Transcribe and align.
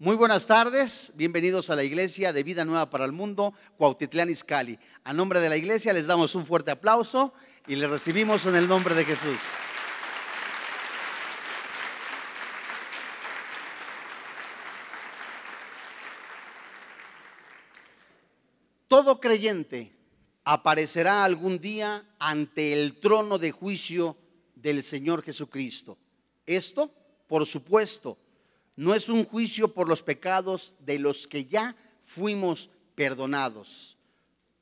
Muy 0.00 0.14
buenas 0.14 0.46
tardes, 0.46 1.12
bienvenidos 1.16 1.70
a 1.70 1.74
la 1.74 1.82
iglesia 1.82 2.32
de 2.32 2.44
Vida 2.44 2.64
Nueva 2.64 2.88
para 2.88 3.04
el 3.04 3.10
Mundo, 3.10 3.52
Cuautitlán 3.76 4.30
Izcalli. 4.30 4.78
A 5.02 5.12
nombre 5.12 5.40
de 5.40 5.48
la 5.48 5.56
iglesia 5.56 5.92
les 5.92 6.06
damos 6.06 6.36
un 6.36 6.46
fuerte 6.46 6.70
aplauso 6.70 7.34
y 7.66 7.74
les 7.74 7.90
recibimos 7.90 8.46
en 8.46 8.54
el 8.54 8.68
nombre 8.68 8.94
de 8.94 9.04
Jesús. 9.04 9.36
Todo 18.86 19.18
creyente 19.18 19.96
aparecerá 20.44 21.24
algún 21.24 21.58
día 21.58 22.06
ante 22.20 22.72
el 22.72 23.00
trono 23.00 23.36
de 23.36 23.50
juicio 23.50 24.16
del 24.54 24.84
Señor 24.84 25.24
Jesucristo. 25.24 25.98
Esto, 26.46 26.94
por 27.26 27.46
supuesto, 27.46 28.16
no 28.78 28.94
es 28.94 29.08
un 29.08 29.24
juicio 29.24 29.74
por 29.74 29.88
los 29.88 30.04
pecados 30.04 30.72
de 30.78 31.00
los 31.00 31.26
que 31.26 31.46
ya 31.46 31.74
fuimos 32.04 32.70
perdonados. 32.94 33.96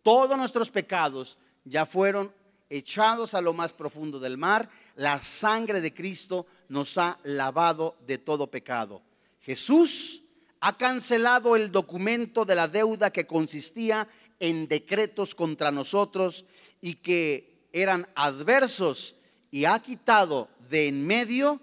Todos 0.03 0.39
nuestros 0.39 0.71
pecados 0.71 1.37
ya 1.67 1.85
fueron 1.85 2.33
echados 2.71 3.35
a 3.35 3.43
lo 3.43 3.53
más 3.53 3.75
profundo 3.75 4.19
del 4.19 4.39
mar. 4.39 4.71
La 4.95 5.23
sangre 5.23 5.83
de 5.83 5.93
Cristo 5.93 6.47
nos 6.71 6.97
ha 6.97 7.19
lavado 7.25 7.95
de 8.07 8.17
todo 8.17 8.51
pecado. 8.51 9.03
Jesús 9.43 10.23
ha 10.61 10.79
cancelado 10.79 11.55
el 11.55 11.71
documento 11.71 12.47
de 12.47 12.55
la 12.55 12.69
deuda 12.69 13.11
que 13.11 13.27
consistía 13.27 14.09
en 14.41 14.67
decretos 14.67 15.35
contra 15.35 15.71
nosotros 15.71 16.47
y 16.81 16.95
que 16.95 17.69
eran 17.71 18.09
adversos 18.15 19.15
y 19.51 19.67
ha 19.67 19.79
quitado 19.81 20.49
de 20.71 20.89
en 20.89 21.07
medio 21.07 21.61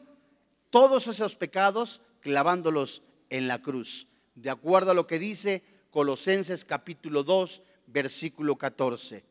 todos 0.70 1.08
esos 1.08 1.36
pecados 1.36 2.00
clavándolos 2.24 3.04
en 3.30 3.48
la 3.48 3.62
cruz, 3.62 4.08
de 4.34 4.50
acuerdo 4.50 4.92
a 4.92 4.94
lo 4.96 5.06
que 5.06 5.20
dice 5.20 5.62
Colosenses 5.92 6.66
capítulo 6.66 7.24
2, 7.24 7.62
versículo 7.88 8.56
14. 8.56 9.24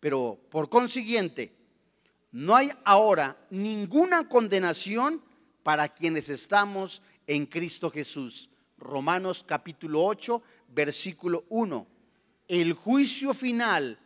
Pero 0.00 0.38
por 0.48 0.68
consiguiente, 0.68 1.52
no 2.30 2.54
hay 2.54 2.70
ahora 2.84 3.36
ninguna 3.50 4.28
condenación 4.28 5.20
para 5.62 5.88
quienes 5.88 6.30
estamos 6.30 7.02
en 7.26 7.46
Cristo 7.46 7.90
Jesús. 7.90 8.48
Romanos 8.78 9.44
capítulo 9.46 10.04
8, 10.04 10.40
versículo 10.68 11.44
1. 11.48 11.86
El 12.46 12.74
juicio 12.74 13.34
final, 13.34 13.98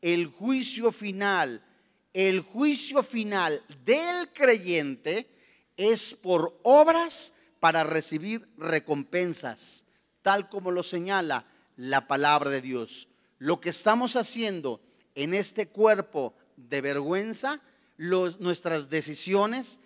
el 0.00 0.26
juicio 0.26 0.92
final, 0.92 1.64
el 2.12 2.40
juicio 2.40 3.02
final 3.02 3.62
del 3.84 4.32
creyente 4.32 5.28
es 5.76 6.14
por 6.14 6.60
obras 6.62 7.32
para 7.60 7.84
recibir 7.84 8.48
recompensas, 8.56 9.84
tal 10.22 10.48
como 10.48 10.70
lo 10.70 10.82
señala 10.82 11.44
la 11.76 12.06
palabra 12.08 12.50
de 12.50 12.60
Dios. 12.60 13.08
Lo 13.38 13.60
que 13.60 13.70
estamos 13.70 14.16
haciendo 14.16 14.80
en 15.14 15.34
este 15.34 15.68
cuerpo 15.68 16.34
de 16.56 16.80
vergüenza, 16.80 17.60
nuestras 17.96 18.90
decisiones, 18.90 19.78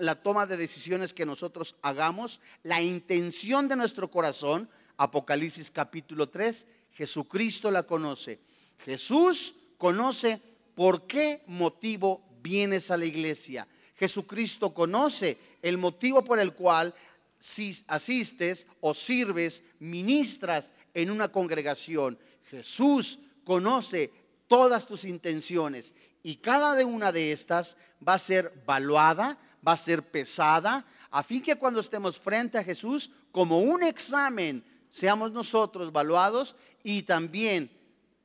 la 0.00 0.22
toma 0.22 0.46
de 0.46 0.56
decisiones 0.56 1.14
que 1.14 1.26
nosotros 1.26 1.76
hagamos, 1.82 2.40
la 2.62 2.82
intención 2.82 3.68
de 3.68 3.76
nuestro 3.76 4.10
corazón, 4.10 4.68
Apocalipsis 4.96 5.70
capítulo 5.70 6.28
3, 6.28 6.66
Jesucristo 6.92 7.70
la 7.70 7.82
conoce. 7.84 8.40
Jesús 8.84 9.54
conoce 9.78 10.40
por 10.74 11.06
qué 11.06 11.42
motivo 11.46 12.26
vienes 12.42 12.90
a 12.90 12.96
la 12.96 13.04
iglesia. 13.04 13.68
Jesucristo 13.96 14.74
conoce 14.74 15.38
el 15.68 15.78
motivo 15.78 16.22
por 16.22 16.38
el 16.38 16.52
cual 16.54 16.94
si 17.40 17.74
asistes 17.88 18.68
o 18.80 18.94
sirves, 18.94 19.64
ministras 19.80 20.72
en 20.94 21.10
una 21.10 21.28
congregación. 21.28 22.16
Jesús 22.44 23.18
conoce 23.44 24.12
todas 24.46 24.86
tus 24.86 25.04
intenciones 25.04 25.92
y 26.22 26.36
cada 26.36 26.84
una 26.86 27.10
de 27.10 27.32
estas 27.32 27.76
va 28.06 28.14
a 28.14 28.18
ser 28.18 28.62
valuada, 28.64 29.38
va 29.66 29.72
a 29.72 29.76
ser 29.76 30.08
pesada, 30.08 30.86
a 31.10 31.22
fin 31.24 31.42
que 31.42 31.56
cuando 31.56 31.80
estemos 31.80 32.20
frente 32.20 32.58
a 32.58 32.64
Jesús, 32.64 33.10
como 33.32 33.60
un 33.60 33.82
examen, 33.82 34.64
seamos 34.88 35.32
nosotros 35.32 35.90
valuados 35.90 36.54
y 36.84 37.02
también 37.02 37.70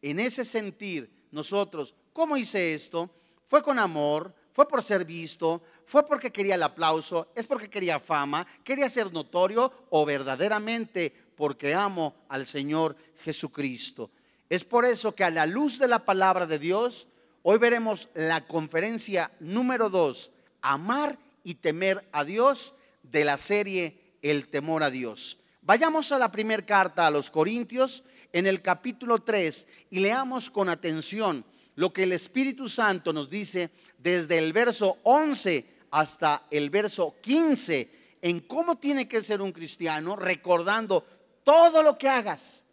en 0.03 0.19
ese 0.19 0.45
sentir 0.45 1.27
nosotros, 1.31 1.95
¿cómo 2.13 2.37
hice 2.37 2.75
esto? 2.75 3.09
¿Fue 3.47 3.63
con 3.63 3.79
amor? 3.79 4.35
Fue 4.53 4.67
por 4.67 4.83
ser 4.83 5.05
visto, 5.05 5.61
fue 5.85 6.05
porque 6.05 6.31
quería 6.31 6.55
el 6.55 6.63
aplauso, 6.63 7.29
es 7.35 7.47
porque 7.47 7.69
quería 7.69 7.99
fama, 7.99 8.45
quería 8.63 8.89
ser 8.89 9.11
notorio 9.11 9.71
o 9.89 10.05
verdaderamente 10.05 11.13
porque 11.35 11.73
amo 11.73 12.15
al 12.29 12.45
Señor 12.45 12.95
Jesucristo. 13.23 14.09
Es 14.49 14.63
por 14.63 14.85
eso 14.85 15.15
que 15.15 15.23
a 15.23 15.31
la 15.31 15.45
luz 15.45 15.79
de 15.79 15.87
la 15.87 16.05
palabra 16.05 16.45
de 16.45 16.59
Dios, 16.59 17.07
hoy 17.43 17.57
veremos 17.57 18.09
la 18.13 18.45
conferencia 18.45 19.31
número 19.39 19.89
dos, 19.89 20.31
amar 20.61 21.17
y 21.43 21.55
temer 21.55 22.07
a 22.11 22.23
Dios 22.23 22.73
de 23.03 23.25
la 23.25 23.37
serie 23.37 23.97
El 24.21 24.49
temor 24.49 24.83
a 24.83 24.91
Dios. 24.91 25.37
Vayamos 25.61 26.11
a 26.11 26.19
la 26.19 26.31
primera 26.31 26.65
carta 26.65 27.07
a 27.07 27.11
los 27.11 27.31
Corintios 27.31 28.03
en 28.33 28.47
el 28.47 28.61
capítulo 28.61 29.19
3 29.19 29.67
y 29.89 29.99
leamos 29.99 30.49
con 30.49 30.69
atención 30.69 31.45
lo 31.81 31.91
que 31.91 32.03
el 32.03 32.11
Espíritu 32.11 32.69
Santo 32.69 33.11
nos 33.11 33.27
dice 33.27 33.71
desde 33.97 34.37
el 34.37 34.53
verso 34.53 34.99
11 35.01 35.65
hasta 35.89 36.45
el 36.51 36.69
verso 36.69 37.15
15 37.19 38.17
en 38.21 38.41
cómo 38.41 38.77
tiene 38.77 39.07
que 39.07 39.23
ser 39.23 39.41
un 39.41 39.51
cristiano, 39.51 40.15
recordando 40.15 41.03
todo 41.43 41.81
lo 41.81 41.97
que 41.97 42.07
hagas 42.07 42.67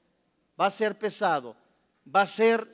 va 0.61 0.67
a 0.67 0.71
ser 0.71 0.99
pesado, 0.99 1.57
va 2.15 2.21
a 2.21 2.27
ser 2.27 2.69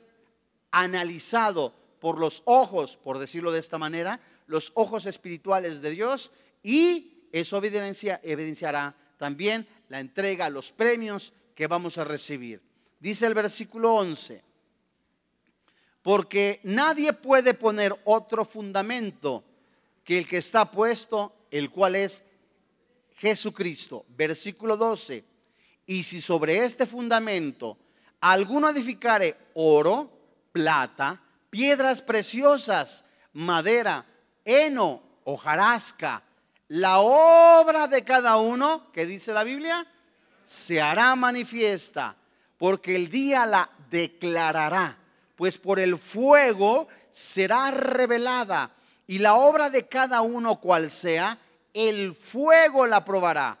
analizado 0.71 1.73
por 2.01 2.19
los 2.19 2.41
ojos, 2.43 2.97
por 2.97 3.17
decirlo 3.17 3.53
de 3.53 3.59
esta 3.59 3.77
manera, 3.77 4.19
los 4.45 4.73
ojos 4.75 5.05
espirituales 5.05 5.81
de 5.81 5.91
Dios 5.91 6.31
y 6.61 7.29
eso 7.31 7.55
evidencia, 7.55 8.19
evidenciará 8.21 8.93
también 9.15 9.65
la 9.87 10.01
entrega, 10.01 10.49
los 10.49 10.73
premios 10.73 11.31
que 11.55 11.67
vamos 11.67 11.97
a 11.97 12.03
recibir. 12.03 12.61
Dice 12.99 13.25
el 13.25 13.35
versículo 13.35 13.95
11 13.95 14.43
porque 16.05 16.59
nadie 16.61 17.13
puede 17.13 17.55
poner 17.55 17.99
otro 18.03 18.45
fundamento 18.45 19.43
que 20.03 20.19
el 20.19 20.27
que 20.27 20.37
está 20.37 20.69
puesto, 20.69 21.33
el 21.49 21.71
cual 21.71 21.95
es 21.95 22.21
Jesucristo. 23.15 24.05
Versículo 24.09 24.77
12. 24.77 25.25
Y 25.87 26.03
si 26.03 26.21
sobre 26.21 26.63
este 26.63 26.85
fundamento 26.85 27.79
alguno 28.21 28.69
edificare 28.69 29.35
oro, 29.55 30.11
plata, 30.51 31.19
piedras 31.49 32.03
preciosas, 32.03 33.03
madera, 33.33 34.05
heno, 34.45 35.01
hojarasca, 35.23 36.21
la 36.67 36.99
obra 36.99 37.87
de 37.87 38.03
cada 38.03 38.37
uno, 38.37 38.91
que 38.91 39.07
dice 39.07 39.33
la 39.33 39.43
Biblia, 39.43 39.87
se 40.45 40.79
hará 40.79 41.15
manifiesta, 41.15 42.15
porque 42.59 42.95
el 42.95 43.09
día 43.09 43.47
la 43.47 43.71
declarará 43.89 44.99
pues 45.35 45.57
por 45.57 45.79
el 45.79 45.97
fuego 45.97 46.87
será 47.11 47.71
revelada 47.71 48.75
y 49.07 49.19
la 49.19 49.35
obra 49.35 49.69
de 49.69 49.87
cada 49.87 50.21
uno 50.21 50.59
cual 50.59 50.89
sea, 50.89 51.39
el 51.73 52.15
fuego 52.15 52.85
la 52.87 53.03
probará. 53.03 53.59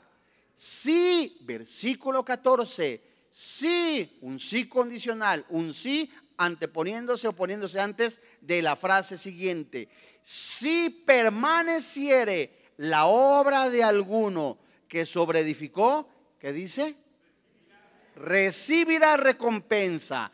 Sí, 0.55 1.37
versículo 1.41 2.23
14, 2.23 3.01
sí, 3.31 4.17
un 4.21 4.39
sí 4.39 4.67
condicional, 4.67 5.45
un 5.49 5.73
sí 5.73 6.09
anteponiéndose 6.37 7.27
o 7.27 7.33
poniéndose 7.33 7.79
antes 7.79 8.19
de 8.41 8.61
la 8.61 8.75
frase 8.75 9.17
siguiente. 9.17 9.89
Si 10.23 10.89
permaneciere 10.89 12.71
la 12.77 13.05
obra 13.05 13.69
de 13.69 13.83
alguno 13.83 14.57
que 14.87 15.05
sobreedificó, 15.05 16.09
¿qué 16.39 16.51
dice? 16.51 16.95
Recibirá 18.15 19.17
recompensa 19.17 20.31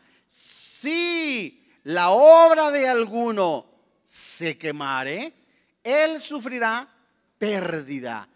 si 0.82 1.64
la 1.84 2.10
obra 2.10 2.70
de 2.70 2.88
alguno 2.88 3.66
se 4.04 4.58
quemare, 4.58 5.32
él 5.82 6.20
sufrirá 6.20 6.88
pérdida. 7.38 8.28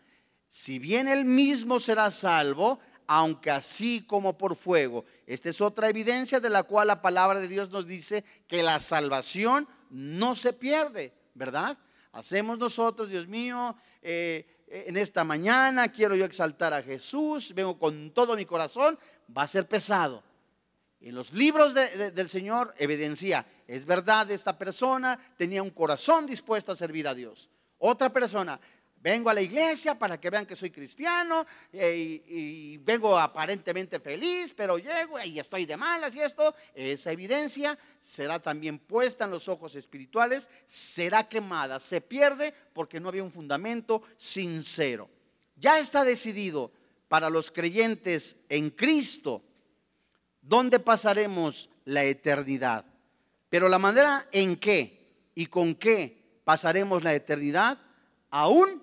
Si 0.48 0.78
bien 0.78 1.08
él 1.08 1.24
mismo 1.24 1.80
será 1.80 2.10
salvo, 2.10 2.78
aunque 3.08 3.50
así 3.50 4.04
como 4.06 4.38
por 4.38 4.56
fuego. 4.56 5.04
Esta 5.26 5.48
es 5.48 5.60
otra 5.60 5.88
evidencia 5.88 6.40
de 6.40 6.50
la 6.50 6.62
cual 6.62 6.88
la 6.88 7.02
palabra 7.02 7.40
de 7.40 7.48
Dios 7.48 7.70
nos 7.70 7.86
dice 7.86 8.24
que 8.46 8.62
la 8.62 8.80
salvación 8.80 9.68
no 9.90 10.34
se 10.34 10.52
pierde, 10.52 11.12
¿verdad? 11.34 11.76
Hacemos 12.12 12.58
nosotros, 12.58 13.08
Dios 13.08 13.26
mío, 13.28 13.76
eh, 14.02 14.46
en 14.68 14.96
esta 14.96 15.22
mañana 15.24 15.92
quiero 15.92 16.14
yo 16.14 16.24
exaltar 16.24 16.72
a 16.72 16.82
Jesús, 16.82 17.52
vengo 17.54 17.78
con 17.78 18.10
todo 18.12 18.34
mi 18.34 18.46
corazón, 18.46 18.98
va 19.36 19.42
a 19.42 19.48
ser 19.48 19.68
pesado. 19.68 20.22
En 21.06 21.14
los 21.14 21.32
libros 21.32 21.72
del 21.72 22.28
Señor 22.28 22.74
evidencia, 22.78 23.46
es 23.68 23.86
verdad, 23.86 24.28
esta 24.32 24.58
persona 24.58 25.16
tenía 25.38 25.62
un 25.62 25.70
corazón 25.70 26.26
dispuesto 26.26 26.72
a 26.72 26.74
servir 26.74 27.06
a 27.06 27.14
Dios. 27.14 27.48
Otra 27.78 28.12
persona, 28.12 28.58
Vengo 28.98 29.30
a 29.30 29.34
la 29.34 29.42
iglesia 29.42 29.96
para 29.96 30.18
que 30.18 30.30
vean 30.30 30.46
que 30.46 30.56
soy 30.56 30.70
cristiano 30.70 31.46
eh, 31.72 32.24
y, 32.26 32.76
vengo 32.78 33.16
aparentemente 33.16 34.00
feliz, 34.00 34.52
pero 34.56 34.78
llego 34.78 35.22
y 35.22 35.38
estoy 35.38 35.64
de 35.64 35.76
malas 35.76 36.12
y 36.16 36.20
esto, 36.22 36.52
esa 36.74 37.12
evidencia 37.12 37.78
será 38.00 38.40
también 38.40 38.80
puesta 38.80 39.26
en 39.26 39.30
los 39.30 39.46
ojos 39.48 39.76
espirituales, 39.76 40.48
será 40.66 41.28
quemada, 41.28 41.78
se 41.78 42.00
pierde 42.00 42.52
porque 42.72 42.98
no 42.98 43.10
había 43.10 43.22
un 43.22 43.30
fundamento 43.30 44.02
sincero. 44.16 45.08
Ya 45.54 45.78
está 45.78 46.02
decidido 46.02 46.72
para 47.06 47.30
los 47.30 47.52
creyentes 47.52 48.34
en 48.48 48.70
Cristo 48.70 49.44
dónde 50.46 50.78
pasaremos 50.78 51.68
la 51.84 52.04
eternidad. 52.04 52.84
Pero 53.48 53.68
la 53.68 53.78
manera 53.78 54.26
en 54.32 54.56
qué 54.56 55.30
y 55.34 55.46
con 55.46 55.74
qué 55.74 56.40
pasaremos 56.44 57.02
la 57.02 57.14
eternidad 57.14 57.78
aún 58.30 58.82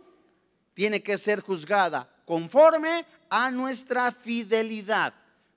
tiene 0.74 1.02
que 1.02 1.18
ser 1.18 1.42
juzgada 1.42 2.10
conforme 2.26 3.06
a 3.30 3.52
nuestra 3.52 4.12
fidelidad, 4.12 5.14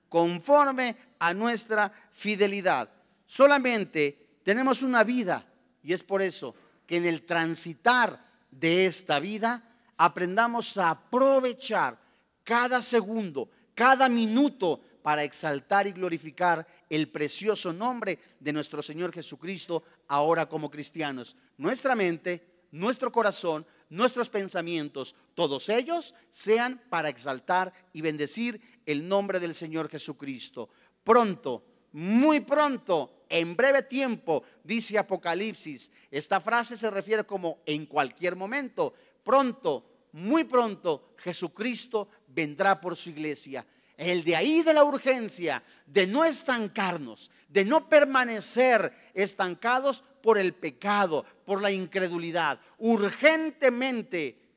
conforme 0.09 0.95
a 1.19 1.33
nuestra 1.33 1.91
fidelidad. 2.11 2.89
Solamente 3.25 4.39
tenemos 4.43 4.81
una 4.81 5.03
vida 5.03 5.45
y 5.83 5.93
es 5.93 6.03
por 6.03 6.21
eso 6.21 6.55
que 6.85 6.97
en 6.97 7.05
el 7.05 7.25
transitar 7.25 8.25
de 8.51 8.85
esta 8.85 9.19
vida 9.19 9.63
aprendamos 9.97 10.77
a 10.77 10.91
aprovechar 10.91 11.97
cada 12.43 12.81
segundo, 12.81 13.49
cada 13.73 14.07
minuto 14.07 14.81
para 15.07 15.23
exaltar 15.23 15.87
y 15.87 15.93
glorificar 15.93 16.67
el 16.89 17.07
precioso 17.07 17.71
nombre 17.71 18.19
de 18.41 18.51
nuestro 18.51 18.83
Señor 18.83 19.13
Jesucristo 19.13 19.83
ahora 20.09 20.49
como 20.49 20.69
cristianos. 20.69 21.33
Nuestra 21.55 21.95
mente, 21.95 22.65
nuestro 22.71 23.09
corazón, 23.09 23.65
nuestros 23.89 24.27
pensamientos, 24.27 25.15
todos 25.33 25.69
ellos, 25.69 26.13
sean 26.29 26.83
para 26.89 27.07
exaltar 27.07 27.71
y 27.93 28.01
bendecir 28.01 28.59
el 28.85 29.07
nombre 29.07 29.39
del 29.39 29.55
Señor 29.55 29.87
Jesucristo. 29.87 30.67
Pronto, 31.05 31.63
muy 31.93 32.41
pronto, 32.41 33.23
en 33.29 33.55
breve 33.55 33.83
tiempo, 33.83 34.43
dice 34.61 34.97
Apocalipsis. 34.97 35.89
Esta 36.11 36.41
frase 36.41 36.75
se 36.75 36.91
refiere 36.91 37.23
como 37.23 37.59
en 37.65 37.85
cualquier 37.85 38.35
momento. 38.35 38.93
Pronto, 39.23 40.09
muy 40.11 40.43
pronto, 40.43 41.13
Jesucristo 41.17 42.09
vendrá 42.27 42.81
por 42.81 42.97
su 42.97 43.11
iglesia 43.11 43.65
el 43.97 44.23
de 44.23 44.35
ahí 44.35 44.61
de 44.61 44.73
la 44.73 44.83
urgencia, 44.83 45.63
de 45.85 46.05
no 46.05 46.23
estancarnos, 46.23 47.31
de 47.49 47.65
no 47.65 47.89
permanecer 47.89 48.93
estancados 49.13 50.03
por 50.21 50.37
el 50.37 50.53
pecado, 50.53 51.25
por 51.45 51.61
la 51.61 51.71
incredulidad. 51.71 52.59
Urgentemente 52.77 54.47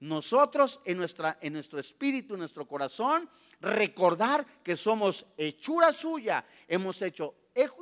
nosotros 0.00 0.80
en, 0.84 0.98
nuestro 0.98 1.78
espíritu, 1.78 2.34
en 2.34 2.40
nuestro 2.40 2.66
corazón, 2.66 3.28
recordar 3.60 4.46
que 4.62 4.76
somos 4.76 5.26
hechura 5.36 5.92
suya, 5.92 6.44
hemos 6.68 7.00
hecho 7.02 7.34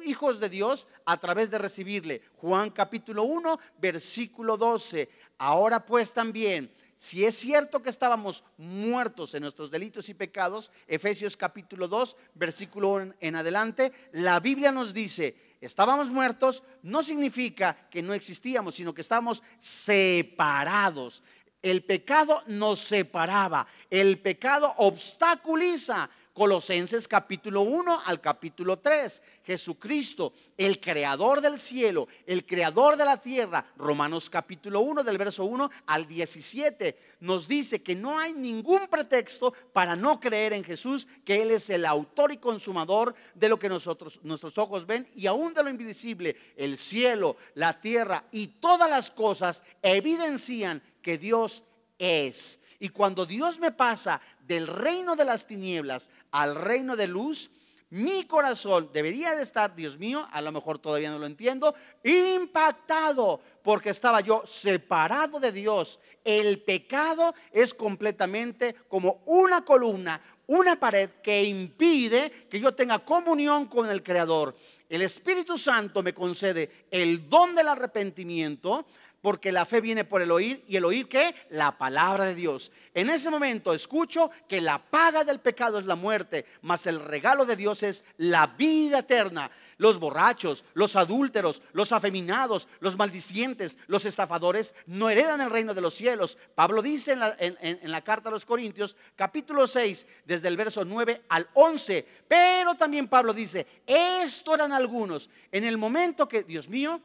hijos 0.05 0.41
de 0.41 0.49
Dios 0.49 0.89
a 1.05 1.19
través 1.19 1.51
de 1.51 1.59
recibirle. 1.59 2.23
Juan 2.37 2.71
capítulo 2.71 3.25
1, 3.25 3.59
versículo 3.79 4.57
12. 4.57 5.09
Ahora 5.39 5.85
pues 5.85 6.13
también 6.13 6.73
si 6.99 7.25
es 7.25 7.37
cierto 7.37 7.81
que 7.81 7.91
estábamos 7.91 8.43
muertos 8.57 9.33
en 9.33 9.43
nuestros 9.43 9.71
delitos 9.71 10.09
y 10.09 10.15
pecados, 10.15 10.73
Efesios 10.89 11.37
capítulo 11.37 11.87
2, 11.87 12.17
versículo 12.35 13.15
en 13.21 13.37
adelante, 13.37 13.93
la 14.11 14.41
Biblia 14.41 14.73
nos 14.73 14.93
dice, 14.93 15.37
estábamos 15.61 16.11
muertos 16.11 16.65
no 16.83 17.05
significa 17.05 17.87
que 17.89 18.03
no 18.03 18.15
existíamos, 18.15 18.75
sino 18.75 18.93
que 18.93 19.03
estábamos 19.03 19.45
separados. 19.61 21.23
El 21.63 21.85
pecado 21.85 22.43
nos 22.49 22.81
separaba, 22.81 23.69
el 23.91 24.19
pecado 24.19 24.75
obstaculiza, 24.79 26.11
Colosenses 26.39 27.09
capítulo 27.09 27.63
1 27.63 28.03
al 28.07 28.21
capítulo 28.21 28.79
3. 28.79 29.23
Jesucristo, 29.43 30.33
el 30.57 30.79
creador 30.79 31.41
del 31.41 31.59
cielo, 31.59 32.07
el 32.29 32.47
creador 32.47 32.97
de 32.97 33.05
la 33.05 33.17
tierra. 33.17 33.67
Romanos 33.77 34.31
capítulo 34.31 34.79
1 34.83 35.03
del 35.03 35.19
verso 35.19 35.45
1 35.47 35.69
al 35.87 36.07
17 36.07 36.97
nos 37.19 37.49
dice 37.49 37.83
que 37.83 37.97
no 37.97 38.21
hay 38.21 38.35
ningún 38.35 38.87
pretexto 38.87 39.53
para 39.73 39.97
no 39.97 40.21
creer 40.21 40.53
en 40.53 40.63
Jesús, 40.63 41.09
que 41.25 41.43
Él 41.43 41.51
es 41.51 41.71
el 41.71 41.85
autor 41.85 42.31
y 42.31 42.37
consumador 42.37 43.17
de 43.35 43.49
lo 43.49 43.59
que 43.59 43.69
nosotros, 43.69 44.21
nuestros 44.23 44.57
ojos 44.59 44.87
ven 44.87 45.09
y 45.17 45.27
aún 45.27 45.53
de 45.53 45.65
lo 45.65 45.71
invisible. 45.71 46.37
El 46.57 46.79
cielo, 46.79 47.37
la 47.55 47.81
tierra 47.81 48.27
y 48.31 48.47
todas 48.47 48.89
las 48.89 49.11
cosas 49.11 49.65
evidencian 49.83 50.81
que 51.03 51.19
Dios 51.19 51.65
es. 51.99 52.61
Y 52.81 52.91
cuando 52.91 53.27
Dios 53.27 53.59
me 53.59 53.73
pasa 53.73 54.21
del 54.49 54.67
reino 54.67 55.15
de 55.15 55.25
las 55.25 55.47
tinieblas 55.47 56.11
al 56.33 56.57
reino 56.57 56.97
de 56.97 57.07
luz, 57.07 57.51
mi 57.91 58.25
corazón 58.25 58.91
debería 58.93 59.35
de 59.35 59.43
estar, 59.43 59.75
Dios 59.75 59.99
mío, 59.99 60.27
a 60.31 60.43
lo 60.43 60.53
mejor 60.53 60.79
todavía 60.79 61.11
no 61.11 61.19
lo 61.19 61.25
entiendo, 61.25 61.75
impactado 62.05 63.41
porque 63.63 63.91
estaba 63.91 64.21
yo 64.21 64.43
separado 64.47 65.41
de 65.41 65.53
Dios. 65.53 65.99
El 66.23 66.61
pecado 66.63 67.35
es 67.51 67.73
completamente 67.73 68.75
como 68.89 69.23
una 69.25 69.65
columna, 69.65 70.21
una 70.49 70.79
pared 70.79 71.11
que 71.23 71.45
impide 71.45 72.31
que 72.51 72.61
yo 72.61 72.75
tenga 72.75 72.99
comunión 72.99 73.67
con 73.67 73.89
el 73.89 74.03
Creador. 74.03 74.55
El 74.89 75.03
Espíritu 75.03 75.57
Santo 75.57 76.03
me 76.03 76.13
concede 76.15 76.87
el 76.91 77.29
don 77.29 77.55
del 77.55 77.69
arrepentimiento, 77.69 78.87
porque 79.21 79.53
la 79.53 79.65
fe 79.65 79.81
viene 79.81 80.05
por 80.05 80.23
el 80.23 80.31
oír 80.31 80.65
y 80.69 80.77
el 80.77 80.85
oír 80.85 81.09
qué? 81.09 81.35
La 81.51 81.77
palabra 81.77 82.25
de 82.25 82.35
Dios. 82.35 82.71
En 82.95 83.11
ese 83.11 83.31
momento 83.31 83.75
escucho 83.75 84.31
que 84.47 84.61
la 84.61 84.79
paga 84.79 85.25
del 85.25 85.41
pecado 85.41 85.79
es 85.79 85.87
la 85.87 85.97
muerte, 85.97 86.45
mas 86.63 86.87
el 86.87 87.01
regalo 87.01 87.45
de 87.45 87.57
Dios 87.57 87.83
es 87.83 88.05
la 88.17 88.47
vida 88.47 89.01
eterna. 89.01 89.51
Los 89.77 89.99
borrachos, 89.99 90.65
los 90.75 90.97
adúlteros, 90.97 91.63
los 91.73 91.93
afeminados, 91.93 92.69
los 92.81 92.97
maldicientes, 92.97 93.79
los 93.87 94.05
estafadores 94.05 94.75
no 94.87 95.11
heredan 95.11 95.41
el 95.41 95.51
reino 95.51 95.75
de 95.75 95.81
los 95.81 95.95
cielos. 95.95 96.39
Pablo 96.55 96.83
dice 96.83 97.13
en 97.13 97.93
la, 97.93 98.03
carta 98.03 98.29
a 98.29 98.33
los 98.33 98.47
Corintios, 98.47 98.97
capítulo 99.17 99.67
6, 99.67 100.07
desde 100.25 100.49
el 100.49 100.57
verso 100.57 100.85
9 100.85 101.23
al 101.29 101.49
11. 101.55 102.07
Pero 102.27 102.75
también 102.75 103.09
Pablo 103.09 103.33
dice, 103.33 103.67
esto 103.87 104.55
eran 104.55 104.73
algunos. 104.73 105.29
En 105.53 105.65
el 105.65 105.77
momento 105.77 106.29
que, 106.29 106.43
Dios 106.43 106.69
mío, 106.69 107.01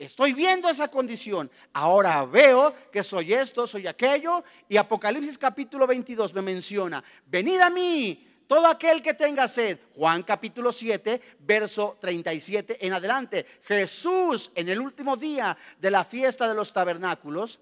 Estoy 0.00 0.32
viendo 0.32 0.70
esa 0.70 0.88
condición. 0.88 1.50
Ahora 1.74 2.24
veo 2.24 2.74
que 2.90 3.04
soy 3.04 3.34
esto, 3.34 3.66
soy 3.66 3.86
aquello. 3.86 4.42
Y 4.66 4.78
Apocalipsis 4.78 5.36
capítulo 5.36 5.86
22 5.86 6.32
me 6.32 6.40
menciona, 6.40 7.04
venid 7.26 7.60
a 7.60 7.68
mí 7.68 8.26
todo 8.46 8.66
aquel 8.66 9.02
que 9.02 9.12
tenga 9.12 9.46
sed. 9.46 9.78
Juan 9.94 10.22
capítulo 10.22 10.72
7, 10.72 11.20
verso 11.40 11.98
37 12.00 12.78
en 12.86 12.94
adelante. 12.94 13.44
Jesús 13.64 14.50
en 14.54 14.70
el 14.70 14.80
último 14.80 15.16
día 15.16 15.54
de 15.78 15.90
la 15.90 16.06
fiesta 16.06 16.48
de 16.48 16.54
los 16.54 16.72
tabernáculos 16.72 17.60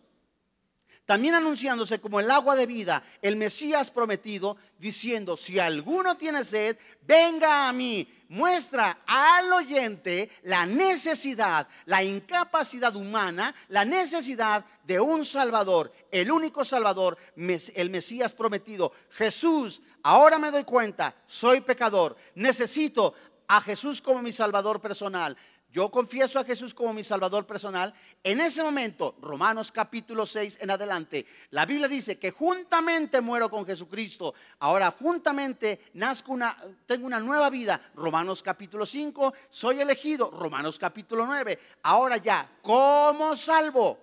también 1.09 1.35
anunciándose 1.35 2.03
como 2.03 2.21
el 2.21 2.31
agua 2.31 2.55
de 2.55 2.67
vida, 2.67 3.03
el 3.23 3.37
Mesías 3.37 3.91
prometido, 3.91 4.59
diciendo, 4.79 5.39
si 5.39 5.59
alguno 5.59 6.19
tiene 6.19 6.45
sed, 6.45 6.77
venga 7.01 7.67
a 7.67 7.73
mí. 7.73 8.07
Muestra 8.29 8.99
al 9.07 9.51
oyente 9.51 10.31
la 10.43 10.67
necesidad, 10.67 11.67
la 11.87 12.05
incapacidad 12.05 12.95
humana, 12.95 13.55
la 13.69 13.87
necesidad 13.87 14.67
de 14.85 15.01
un 15.01 15.25
Salvador, 15.25 15.91
el 16.11 16.31
único 16.31 16.63
Salvador, 16.63 17.17
el 17.39 17.89
Mesías 17.89 18.35
prometido. 18.35 18.93
Jesús, 19.13 19.81
ahora 20.03 20.39
me 20.39 20.51
doy 20.51 20.65
cuenta, 20.65 21.15
soy 21.27 21.63
pecador, 21.63 22.19
necesito 22.35 23.15
a 23.47 23.63
Jesús 23.63 24.03
como 24.03 24.21
mi 24.21 24.31
Salvador 24.31 24.79
personal 24.79 25.39
yo 25.71 25.91
confieso 25.91 26.39
a 26.39 26.45
Jesús 26.45 26.73
como 26.73 26.95
mi 26.95 27.05
Salvador 27.05 27.47
personal, 27.47 27.93
en 28.23 28.41
ese 28.41 28.63
momento, 28.63 29.17
Romanos 29.21 29.71
capítulo 29.71 30.27
6 30.27 30.59
en 30.63 30.71
adelante, 30.71 31.27
la 31.51 31.67
Biblia 31.67 31.89
dice 31.89 32.19
que 32.19 32.31
juntamente 32.31 33.21
muero 33.21 33.51
con 33.51 33.67
Jesucristo, 33.67 34.35
ahora 34.61 34.91
juntamente 34.99 35.81
nazco 35.95 36.33
una, 36.33 36.57
tengo 36.87 37.07
una 37.07 37.21
nueva 37.21 37.51
vida, 37.51 37.91
Romanos 37.95 38.43
capítulo 38.43 38.87
5, 38.87 39.35
soy 39.51 39.81
elegido, 39.81 40.31
Romanos 40.31 40.79
capítulo 40.79 41.27
9, 41.27 41.59
ahora 41.83 42.17
ya, 42.17 42.59
como 42.63 43.37
salvo, 43.37 43.99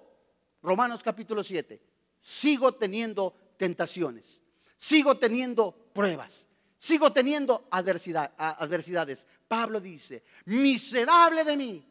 Romanos 0.61 1.01
capítulo 1.03 1.43
7, 1.43 1.81
sigo 2.21 2.73
teniendo 2.75 3.33
tentaciones, 3.57 4.41
sigo 4.77 5.17
teniendo 5.17 5.71
pruebas 5.93 6.47
Sigo 6.85 7.11
teniendo 7.11 7.65
adversidades. 7.71 9.25
Pablo 9.47 9.79
dice, 9.79 10.23
miserable 10.45 11.43
de 11.43 11.57
mí, 11.57 11.83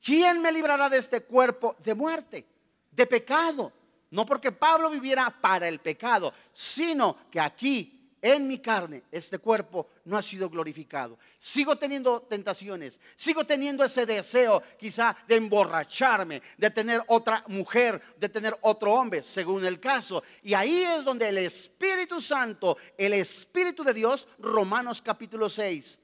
¿quién 0.00 0.40
me 0.40 0.52
librará 0.52 0.88
de 0.88 0.98
este 0.98 1.22
cuerpo 1.22 1.74
de 1.82 1.92
muerte, 1.92 2.46
de 2.92 3.06
pecado? 3.08 3.72
No 4.12 4.24
porque 4.24 4.52
Pablo 4.52 4.90
viviera 4.90 5.28
para 5.40 5.66
el 5.66 5.80
pecado, 5.80 6.32
sino 6.52 7.28
que 7.28 7.40
aquí 7.40 7.97
en 8.22 8.46
mi 8.46 8.58
carne, 8.58 9.04
este 9.10 9.38
cuerpo 9.38 9.88
no 10.04 10.16
ha 10.16 10.22
sido 10.22 10.48
glorificado. 10.48 11.18
Sigo 11.38 11.76
teniendo 11.76 12.22
tentaciones, 12.22 13.00
sigo 13.16 13.44
teniendo 13.44 13.84
ese 13.84 14.06
deseo 14.06 14.62
quizá 14.78 15.16
de 15.26 15.36
emborracharme, 15.36 16.42
de 16.56 16.70
tener 16.70 17.02
otra 17.08 17.44
mujer, 17.48 18.00
de 18.16 18.28
tener 18.28 18.56
otro 18.62 18.92
hombre, 18.92 19.22
según 19.22 19.64
el 19.64 19.80
caso. 19.80 20.22
Y 20.42 20.54
ahí 20.54 20.82
es 20.82 21.04
donde 21.04 21.28
el 21.28 21.38
Espíritu 21.38 22.20
Santo, 22.20 22.76
el 22.96 23.14
Espíritu 23.14 23.84
de 23.84 23.94
Dios, 23.94 24.28
Romanos 24.38 25.02
capítulo 25.02 25.48
6, 25.48 25.98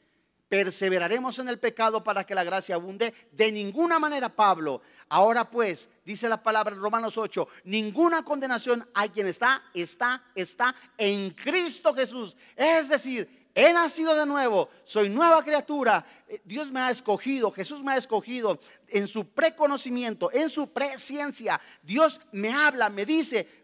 perseveraremos 0.48 1.38
en 1.38 1.48
el 1.48 1.58
pecado 1.58 2.04
para 2.04 2.24
que 2.24 2.34
la 2.34 2.44
gracia 2.44 2.74
abunde. 2.74 3.14
De 3.32 3.50
ninguna 3.50 3.98
manera, 3.98 4.28
Pablo. 4.28 4.82
Ahora 5.08 5.50
pues, 5.50 5.88
dice 6.04 6.28
la 6.28 6.42
palabra 6.42 6.74
en 6.74 6.80
Romanos 6.80 7.18
8, 7.18 7.48
ninguna 7.64 8.24
condenación 8.24 8.88
hay 8.94 9.10
quien 9.10 9.26
está, 9.26 9.62
está, 9.74 10.22
está 10.34 10.74
en 10.96 11.30
Cristo 11.30 11.94
Jesús. 11.94 12.36
Es 12.56 12.88
decir, 12.88 13.48
he 13.54 13.72
nacido 13.72 14.16
de 14.16 14.26
nuevo, 14.26 14.68
soy 14.84 15.08
nueva 15.08 15.42
criatura. 15.44 16.04
Eh, 16.28 16.40
Dios 16.44 16.70
me 16.70 16.80
ha 16.80 16.90
escogido, 16.90 17.52
Jesús 17.52 17.82
me 17.82 17.92
ha 17.92 17.96
escogido 17.96 18.58
en 18.88 19.06
su 19.06 19.28
preconocimiento, 19.28 20.30
en 20.32 20.50
su 20.50 20.72
presciencia. 20.72 21.60
Dios 21.82 22.20
me 22.32 22.52
habla, 22.52 22.90
me 22.90 23.06
dice, 23.06 23.63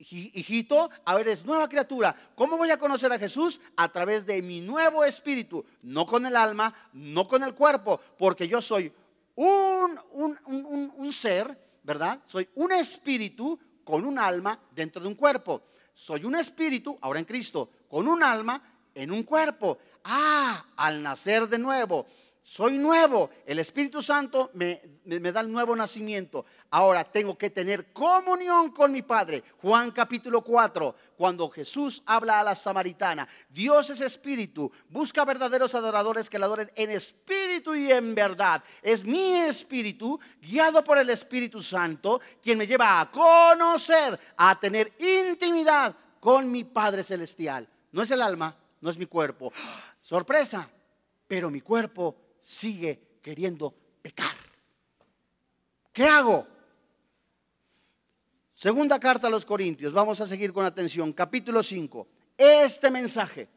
hijito, 0.00 0.90
ahora 1.04 1.22
eres 1.22 1.44
nueva 1.44 1.68
criatura. 1.68 2.14
¿Cómo 2.34 2.56
voy 2.56 2.70
a 2.70 2.78
conocer 2.78 3.12
a 3.12 3.18
Jesús? 3.18 3.60
A 3.76 3.90
través 3.90 4.24
de 4.26 4.40
mi 4.42 4.60
nuevo 4.60 5.04
espíritu, 5.04 5.64
no 5.82 6.06
con 6.06 6.26
el 6.26 6.36
alma, 6.36 6.74
no 6.92 7.26
con 7.26 7.42
el 7.42 7.54
cuerpo, 7.54 8.00
porque 8.18 8.48
yo 8.48 8.62
soy 8.62 8.92
un, 9.34 9.98
un, 10.96 11.12
ser, 11.12 11.56
¿verdad? 11.82 12.20
Soy 12.26 12.48
un 12.54 12.72
espíritu 12.72 13.58
con 13.84 14.04
un 14.04 14.18
alma 14.18 14.58
dentro 14.70 15.02
de 15.02 15.08
un 15.08 15.14
cuerpo. 15.14 15.62
Soy 15.94 16.24
un 16.24 16.34
espíritu, 16.34 16.98
ahora 17.00 17.18
en 17.18 17.26
Cristo, 17.26 17.70
con 17.88 18.08
un 18.08 18.22
alma 18.22 18.62
en 18.94 19.10
un 19.10 19.22
cuerpo. 19.22 19.78
Ah, 20.04 20.64
al 20.76 21.02
nacer 21.02 21.46
de 21.48 21.58
nuevo 21.58 22.06
soy 22.50 22.78
nuevo, 22.78 23.30
el 23.46 23.60
Espíritu 23.60 24.02
Santo 24.02 24.50
me, 24.54 24.82
da 25.04 25.40
el 25.40 25.52
nuevo 25.52 25.76
nacimiento. 25.76 26.44
Ahora 26.70 27.04
tengo 27.04 27.38
que 27.38 27.48
tener 27.48 27.92
comunión 27.92 28.72
con 28.72 28.90
mi 28.90 29.02
Padre. 29.02 29.44
Juan 29.62 29.92
capítulo 29.92 30.42
4, 30.42 30.96
cuando 31.16 31.48
Jesús 31.48 32.02
habla 32.04 32.40
a 32.40 32.42
la 32.42 32.56
samaritana, 32.56 33.28
Dios 33.48 33.90
es 33.90 34.00
espíritu, 34.00 34.68
busca 34.88 35.24
verdaderos 35.24 35.76
adoradores 35.76 36.28
que 36.28 36.40
le 36.40 36.44
adoren 36.44 36.72
en 36.74 36.90
espíritu 36.90 37.72
y 37.76 37.92
en 37.92 38.16
verdad. 38.16 38.64
Es 38.82 39.04
mi 39.04 39.34
espíritu, 39.34 40.18
guiado 40.42 40.82
por 40.82 40.98
el 40.98 41.08
Espíritu 41.10 41.62
Santo, 41.62 42.20
quien 42.42 42.58
me 42.58 42.66
lleva 42.66 43.00
a 43.00 43.12
conocer, 43.12 44.18
a 44.36 44.58
tener 44.58 44.92
intimidad 44.98 45.94
con 46.18 46.50
mi 46.50 46.64
Padre 46.64 47.04
Celestial. 47.04 47.68
No 47.92 48.02
es 48.02 48.10
el 48.10 48.20
alma, 48.20 48.56
no 48.80 48.90
es 48.90 48.98
mi 48.98 49.06
cuerpo. 49.06 49.52
Sorpresa, 50.00 50.68
pero 51.28 51.48
mi 51.48 51.60
cuerpo 51.60 52.29
sigue 52.42 53.18
queriendo 53.22 53.74
pecar. 54.02 54.34
¿Qué 55.92 56.06
hago? 56.06 56.46
Segunda 58.54 59.00
carta 59.00 59.26
a 59.26 59.30
los 59.30 59.44
Corintios, 59.44 59.92
vamos 59.92 60.20
a 60.20 60.26
seguir 60.26 60.52
con 60.52 60.66
atención, 60.66 61.12
capítulo 61.12 61.62
5. 61.62 62.06
Este 62.36 62.90
mensaje, 62.90 63.48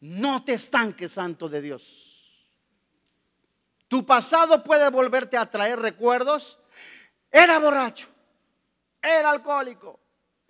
no 0.00 0.44
te 0.44 0.54
estanques, 0.54 1.12
santo 1.12 1.48
de 1.48 1.60
Dios. 1.60 2.16
Tu 3.88 4.04
pasado 4.04 4.64
puede 4.64 4.90
volverte 4.90 5.36
a 5.36 5.48
traer 5.48 5.78
recuerdos. 5.78 6.58
Era 7.30 7.58
borracho, 7.58 8.08
era 9.00 9.30
alcohólico, 9.30 10.00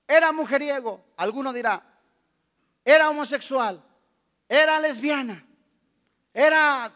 era 0.06 0.32
mujeriego, 0.32 1.04
alguno 1.16 1.52
dirá, 1.52 1.82
era 2.84 3.10
homosexual, 3.10 3.82
era 4.48 4.78
lesbiana, 4.78 5.44
era 6.32 6.92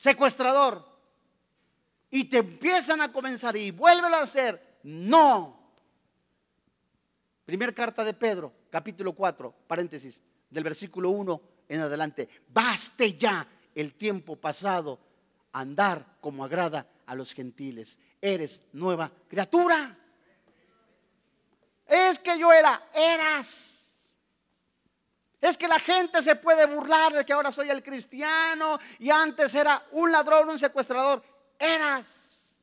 secuestrador. 0.00 0.82
Y 2.10 2.24
te 2.24 2.38
empiezan 2.38 3.02
a 3.02 3.12
comenzar 3.12 3.56
y 3.56 3.70
vuelven 3.70 4.14
a 4.14 4.22
hacer. 4.22 4.78
No. 4.82 5.60
Primer 7.44 7.74
carta 7.74 8.02
de 8.02 8.14
Pedro, 8.14 8.52
capítulo 8.70 9.12
4, 9.12 9.54
paréntesis, 9.66 10.22
del 10.48 10.64
versículo 10.64 11.10
1 11.10 11.40
en 11.68 11.80
adelante. 11.82 12.28
Baste 12.48 13.14
ya 13.14 13.46
el 13.74 13.94
tiempo 13.94 14.36
pasado 14.36 14.98
andar 15.52 16.16
como 16.20 16.44
agrada 16.44 16.86
a 17.06 17.14
los 17.14 17.34
gentiles. 17.34 17.98
Eres 18.20 18.62
nueva 18.72 19.12
criatura. 19.28 19.96
Es 21.86 22.18
que 22.18 22.38
yo 22.38 22.52
era, 22.52 22.88
eras. 22.94 23.79
Es 25.50 25.58
que 25.58 25.66
la 25.66 25.80
gente 25.80 26.22
se 26.22 26.36
puede 26.36 26.64
burlar 26.64 27.12
de 27.12 27.24
que 27.24 27.32
ahora 27.32 27.50
soy 27.50 27.70
el 27.70 27.82
cristiano 27.82 28.78
y 29.00 29.10
antes 29.10 29.52
era 29.52 29.84
un 29.90 30.12
ladrón, 30.12 30.48
un 30.48 30.60
secuestrador. 30.60 31.24
Eras. 31.58 32.54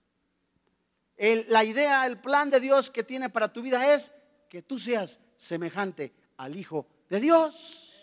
la 1.17 1.65
idea, 1.65 2.05
el 2.05 2.17
plan 2.21 2.49
de 2.49 2.61
Dios 2.61 2.89
que 2.89 3.03
tiene 3.03 3.29
para 3.29 3.51
tu 3.51 3.61
vida 3.61 3.93
es 3.93 4.13
que 4.47 4.61
tú 4.61 4.79
seas 4.79 5.19
semejante 5.35 6.13
al 6.37 6.55
Hijo 6.55 6.87
de 7.09 7.19
Dios. 7.19 7.93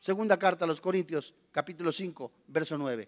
Segunda 0.00 0.38
carta 0.38 0.64
a 0.64 0.68
los 0.68 0.80
Corintios, 0.80 1.34
capítulo 1.52 1.92
5, 1.92 2.32
verso 2.46 2.78
9. 2.78 3.06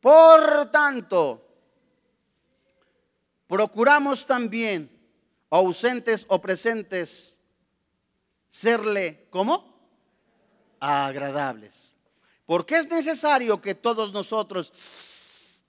Por 0.00 0.70
tanto, 0.70 1.46
procuramos 3.46 4.24
también, 4.24 4.90
ausentes 5.50 6.24
o 6.28 6.40
presentes, 6.40 7.37
serle, 8.48 9.26
¿cómo? 9.30 9.76
Agradables. 10.80 11.94
Porque 12.46 12.76
es 12.76 12.88
necesario 12.88 13.60
que 13.60 13.74
todos 13.74 14.12
nosotros 14.12 14.72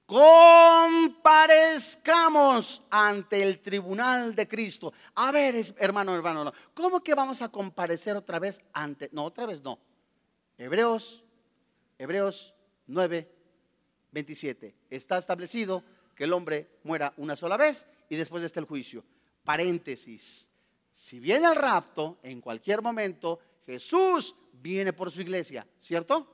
comparezcamos 0.09 2.81
ante 2.89 3.43
el 3.43 3.59
tribunal 3.59 4.33
de 4.33 4.47
Cristo. 4.47 4.91
A 5.13 5.31
ver, 5.31 5.53
hermano, 5.77 6.15
hermano, 6.15 6.51
¿cómo 6.73 7.03
que 7.03 7.13
vamos 7.13 7.43
a 7.43 7.49
comparecer 7.49 8.15
otra 8.15 8.39
vez 8.39 8.59
ante? 8.73 9.09
No, 9.11 9.25
otra 9.25 9.45
vez 9.45 9.61
no. 9.61 9.77
Hebreos, 10.57 11.23
Hebreos 11.97 12.55
9, 12.87 13.31
27. 14.11 14.75
Está 14.89 15.19
establecido 15.19 15.83
que 16.15 16.23
el 16.23 16.33
hombre 16.33 16.79
muera 16.83 17.13
una 17.17 17.35
sola 17.35 17.55
vez 17.55 17.85
y 18.09 18.15
después 18.15 18.41
está 18.41 18.59
el 18.59 18.65
juicio. 18.65 19.05
Paréntesis. 19.43 20.48
Si 20.99 21.17
viene 21.17 21.47
el 21.47 21.55
rapto, 21.55 22.19
en 22.23 22.41
cualquier 22.41 22.81
momento, 22.81 23.39
Jesús 23.65 24.35
viene 24.51 24.91
por 24.91 25.09
su 25.09 25.21
iglesia, 25.21 25.65
¿cierto? 25.79 26.27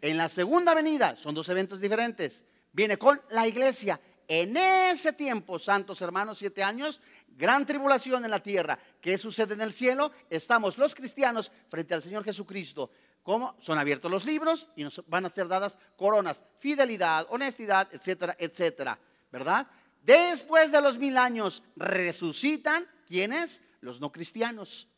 En 0.00 0.16
la 0.16 0.28
segunda 0.28 0.74
venida, 0.74 1.14
son 1.14 1.36
dos 1.36 1.48
eventos 1.50 1.80
diferentes, 1.80 2.44
viene 2.72 2.98
con 2.98 3.22
la 3.30 3.46
iglesia. 3.46 4.00
En 4.26 4.56
ese 4.56 5.12
tiempo, 5.12 5.60
santos 5.60 6.02
hermanos, 6.02 6.38
siete 6.38 6.64
años, 6.64 7.00
gran 7.28 7.64
tribulación 7.64 8.24
en 8.24 8.32
la 8.32 8.42
tierra. 8.42 8.76
¿Qué 9.00 9.16
sucede 9.16 9.54
en 9.54 9.60
el 9.60 9.72
cielo? 9.72 10.10
Estamos 10.28 10.76
los 10.78 10.92
cristianos 10.92 11.52
frente 11.68 11.94
al 11.94 12.02
Señor 12.02 12.24
Jesucristo. 12.24 12.90
¿Cómo? 13.22 13.54
Son 13.60 13.78
abiertos 13.78 14.10
los 14.10 14.24
libros 14.24 14.68
y 14.74 14.82
nos 14.82 15.00
van 15.06 15.26
a 15.26 15.28
ser 15.28 15.46
dadas 15.46 15.78
coronas, 15.96 16.42
fidelidad, 16.58 17.28
honestidad, 17.30 17.88
etcétera, 17.94 18.34
etcétera. 18.36 18.98
¿Verdad? 19.30 19.68
Después 20.02 20.72
de 20.72 20.82
los 20.82 20.98
mil 20.98 21.16
años 21.16 21.62
resucitan, 21.76 22.84
¿quiénes? 23.06 23.62
Los 23.86 24.00
no 24.00 24.12
cristianos. 24.12 24.88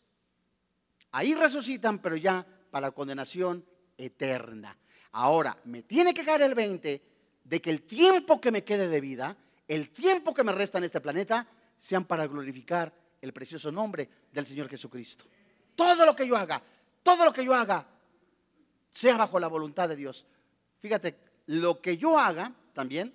Ahí 1.13 1.35
resucitan, 1.35 2.01
pero 2.01 2.17
ya 2.17 2.45
para 2.71 2.91
condenación 2.91 3.65
eterna. 3.97 4.77
Ahora, 5.13 5.57
me 5.65 5.83
tiene 5.83 6.13
que 6.13 6.25
caer 6.25 6.43
el 6.43 6.55
20 6.55 7.03
de 7.45 7.61
que 7.61 7.71
el 7.71 7.83
tiempo 7.83 8.41
que 8.41 8.51
me 8.51 8.65
quede 8.65 8.89
de 8.89 9.01
vida, 9.01 9.37
el 9.67 9.91
tiempo 9.91 10.35
que 10.35 10.45
me 10.45 10.53
resta 10.53 10.79
en 10.79 10.85
este 10.85 11.01
planeta, 11.01 11.47
sean 11.79 12.05
para 12.05 12.27
glorificar 12.27 12.93
el 13.21 13.33
precioso 13.33 13.71
nombre 13.71 14.09
del 14.33 14.47
Señor 14.47 14.69
Jesucristo. 14.69 15.25
Todo 15.75 16.05
lo 16.05 16.15
que 16.17 16.27
yo 16.27 16.37
haga, 16.37 16.63
todo 17.03 17.25
lo 17.25 17.33
que 17.33 17.45
yo 17.45 17.55
haga, 17.55 17.87
sea 18.91 19.17
bajo 19.17 19.39
la 19.39 19.49
voluntad 19.49 19.89
de 19.89 19.97
Dios. 19.97 20.27
Fíjate, 20.81 21.17
lo 21.47 21.81
que 21.81 21.97
yo 21.97 22.19
haga 22.19 22.53
también 22.73 23.15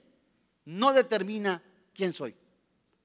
no 0.65 0.93
determina 0.93 1.61
quién 1.93 2.13
soy. 2.13 2.35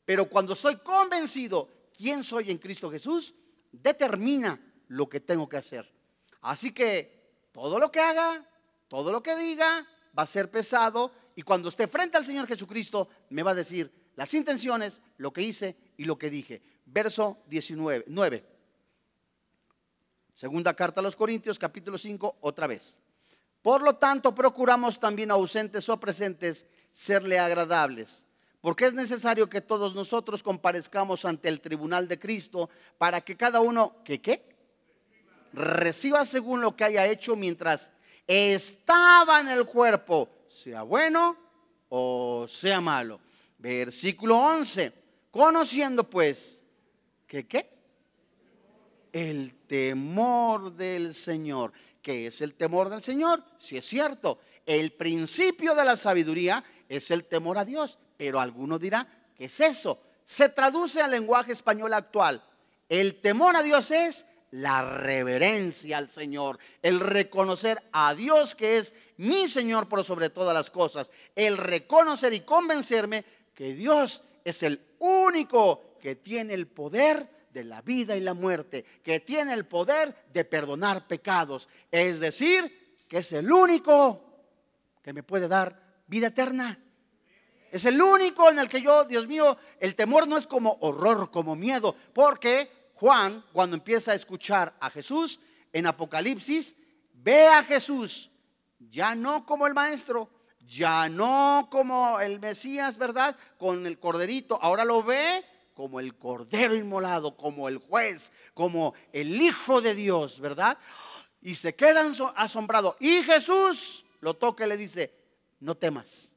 Pero 0.05 0.29
cuando 0.29 0.55
soy 0.55 0.77
convencido 0.77 1.69
quién 1.99 2.23
soy 2.23 2.51
en 2.51 2.59
Cristo 2.59 2.91
Jesús 2.91 3.35
determina 3.73 4.59
lo 4.87 5.09
que 5.09 5.21
tengo 5.21 5.49
que 5.49 5.57
hacer. 5.57 5.93
Así 6.41 6.73
que 6.73 7.51
todo 7.53 7.79
lo 7.79 7.91
que 7.91 8.01
haga, 8.01 8.49
todo 8.87 9.11
lo 9.11 9.23
que 9.23 9.37
diga, 9.37 9.87
va 10.17 10.23
a 10.23 10.27
ser 10.27 10.51
pesado 10.51 11.13
y 11.35 11.43
cuando 11.43 11.69
esté 11.69 11.89
frente 11.89 12.17
al 12.17 12.25
Señor 12.25 12.47
Jesucristo 12.47 13.09
me 13.31 13.43
va 13.43 13.51
a 13.51 13.57
decir 13.57 13.93
las 14.15 14.33
intenciones, 14.33 15.01
lo 15.17 15.33
que 15.33 15.43
hice 15.43 15.77
y 15.97 16.05
lo 16.05 16.17
que 16.17 16.31
dije. 16.31 16.63
Verso 16.87 17.39
19, 17.49 18.05
9. 18.07 18.45
Segunda 20.35 20.75
carta 20.75 21.01
a 21.01 21.03
los 21.03 21.17
Corintios, 21.17 21.59
capítulo 21.59 21.99
5, 21.99 22.39
otra 22.41 22.69
vez. 22.69 22.97
Por 23.61 23.83
lo 23.83 23.97
tanto, 23.97 24.35
procuramos 24.35 25.01
también 25.01 25.33
ausentes 25.33 25.89
o 25.89 25.99
presentes 25.99 26.65
serle 26.93 27.41
agradables 27.41 28.25
porque 28.61 28.87
es 28.87 28.95
necesario 28.95 29.49
que 29.49 29.61
todos 29.61 29.95
nosotros 29.95 30.43
comparezcamos 30.43 31.25
ante 31.25 31.49
el 31.49 31.61
tribunal 31.61 32.09
de 32.09 32.19
Cristo 32.19 32.71
para 32.99 33.21
que 33.21 33.37
cada 33.37 33.61
uno, 33.61 33.97
¿qué 34.05 34.21
qué? 34.21 34.49
reciba 35.53 36.25
según 36.25 36.61
lo 36.61 36.77
que 36.77 36.85
haya 36.85 37.07
hecho 37.07 37.37
mientras 37.37 37.91
estaba 38.27 39.41
en 39.41 39.49
el 39.49 39.65
cuerpo, 39.65 40.29
sea 40.49 40.83
bueno 40.83 41.37
o 41.89 42.47
sea 42.49 42.81
malo. 42.81 43.21
Versículo 43.59 44.37
11. 44.37 44.93
Conociendo 45.31 46.09
pues 46.09 46.63
que 47.27 47.47
qué? 47.47 47.71
El 49.13 49.55
temor 49.67 50.73
del 50.75 51.15
Señor. 51.15 51.73
¿Qué 52.03 52.29
es 52.29 52.41
el 52.41 52.55
temor 52.55 52.89
del 52.89 53.03
Señor? 53.03 53.43
Si 53.59 53.77
es 53.77 53.87
cierto, 53.87 54.39
el 54.65 54.93
principio 54.93 55.75
de 55.75 55.85
la 55.85 55.97
sabiduría 55.97 56.63
es 56.89 57.11
el 57.11 57.25
temor 57.25 57.59
a 57.59 57.65
Dios, 57.65 57.99
pero 58.19 58.41
alguno 58.41 58.79
dirá, 58.79 59.07
¿qué 59.35 59.47
es 59.47 59.61
eso? 59.61 60.03
Se 60.27 60.51
traduce 60.51 61.01
al 61.01 61.13
lenguaje 61.13 61.53
español 61.53 61.95
actual. 61.95 62.45
El 62.89 63.21
temor 63.23 63.57
a 63.57 63.63
Dios 63.63 63.91
es 63.91 64.27
la 64.51 64.83
reverencia 64.83 65.99
al 65.99 66.11
Señor, 66.11 66.59
el 66.83 67.01
reconocer 67.01 67.83
a 67.93 68.15
Dios 68.15 68.55
que 68.55 68.79
es 68.79 68.95
mi 69.19 69.49
Señor 69.49 69.89
por 69.89 70.05
sobre 70.05 70.31
todas 70.31 70.53
las 70.53 70.71
cosas, 70.71 71.11
el 71.37 71.57
reconocer 71.57 72.35
y 72.35 72.41
convencerme 72.41 73.25
que 73.55 73.75
Dios 73.75 74.23
es 74.45 74.63
el 74.63 74.81
único 74.99 75.97
que 76.01 76.17
tiene 76.17 76.55
el 76.55 76.67
poder 76.67 77.29
de 77.53 77.65
la 77.65 77.83
vida 77.83 78.17
y 78.17 78.21
la 78.21 78.35
muerte, 78.35 78.85
que 79.03 79.21
tiene 79.21 79.53
el 79.53 79.67
poder 79.67 80.15
de 80.33 80.45
perdonar 80.45 81.07
pecados, 81.07 81.69
es 81.91 82.21
decir, 82.21 82.97
que 83.07 83.19
es 83.19 83.33
el 83.33 83.51
único 83.51 84.25
que 85.03 85.13
me 85.13 85.23
puede 85.23 85.49
dar 85.49 86.03
vida 86.07 86.29
eterna. 86.29 86.79
Es 87.71 87.85
el 87.85 88.01
único 88.01 88.51
en 88.51 88.59
el 88.59 88.69
que 88.69 88.81
yo, 88.81 89.05
Dios 89.05 89.27
mío, 89.27 89.57
el 89.81 89.95
temor 89.95 90.27
no 90.27 90.37
es 90.37 90.47
como 90.47 90.79
horror, 90.81 91.31
como 91.31 91.57
miedo, 91.57 91.95
porque 92.13 92.71
Juan, 92.95 93.45
cuando 93.53 93.77
empieza 93.77 94.13
a 94.13 94.15
escuchar 94.15 94.75
a 94.81 94.91
Jesús 94.91 95.41
en 95.73 95.87
Apocalipsis, 95.87 96.75
ve 97.13 97.47
a 97.47 97.63
Jesús 97.63 98.31
ya 98.79 99.15
no 99.15 99.45
como 99.45 99.67
el 99.67 99.75
maestro, 99.75 100.29
ya 100.61 101.09
no 101.09 101.69
como 101.71 102.21
el 102.21 102.41
Mesías, 102.41 102.97
¿verdad? 102.97 103.37
Con 103.59 103.87
el 103.87 103.99
corderito, 103.99 104.59
ahora 104.61 104.85
lo 104.85 105.03
ve 105.03 105.45
como 105.75 106.01
el 106.01 106.17
cordero 106.17 106.75
inmolado, 106.75 107.37
como 107.37 107.69
el 107.69 107.79
juez, 107.79 108.33
como 108.53 108.95
el 109.13 109.41
Hijo 109.41 109.81
de 109.81 109.95
Dios, 109.95 110.41
¿verdad? 110.41 110.77
Y 111.41 111.55
se 111.55 111.75
quedan 111.75 112.13
asombrados. 112.35 112.97
Y 112.99 113.23
Jesús 113.23 114.05
lo 114.21 114.35
toca 114.35 114.67
y 114.67 114.69
le 114.69 114.77
dice, 114.77 115.15
no 115.61 115.77
temas. 115.77 116.33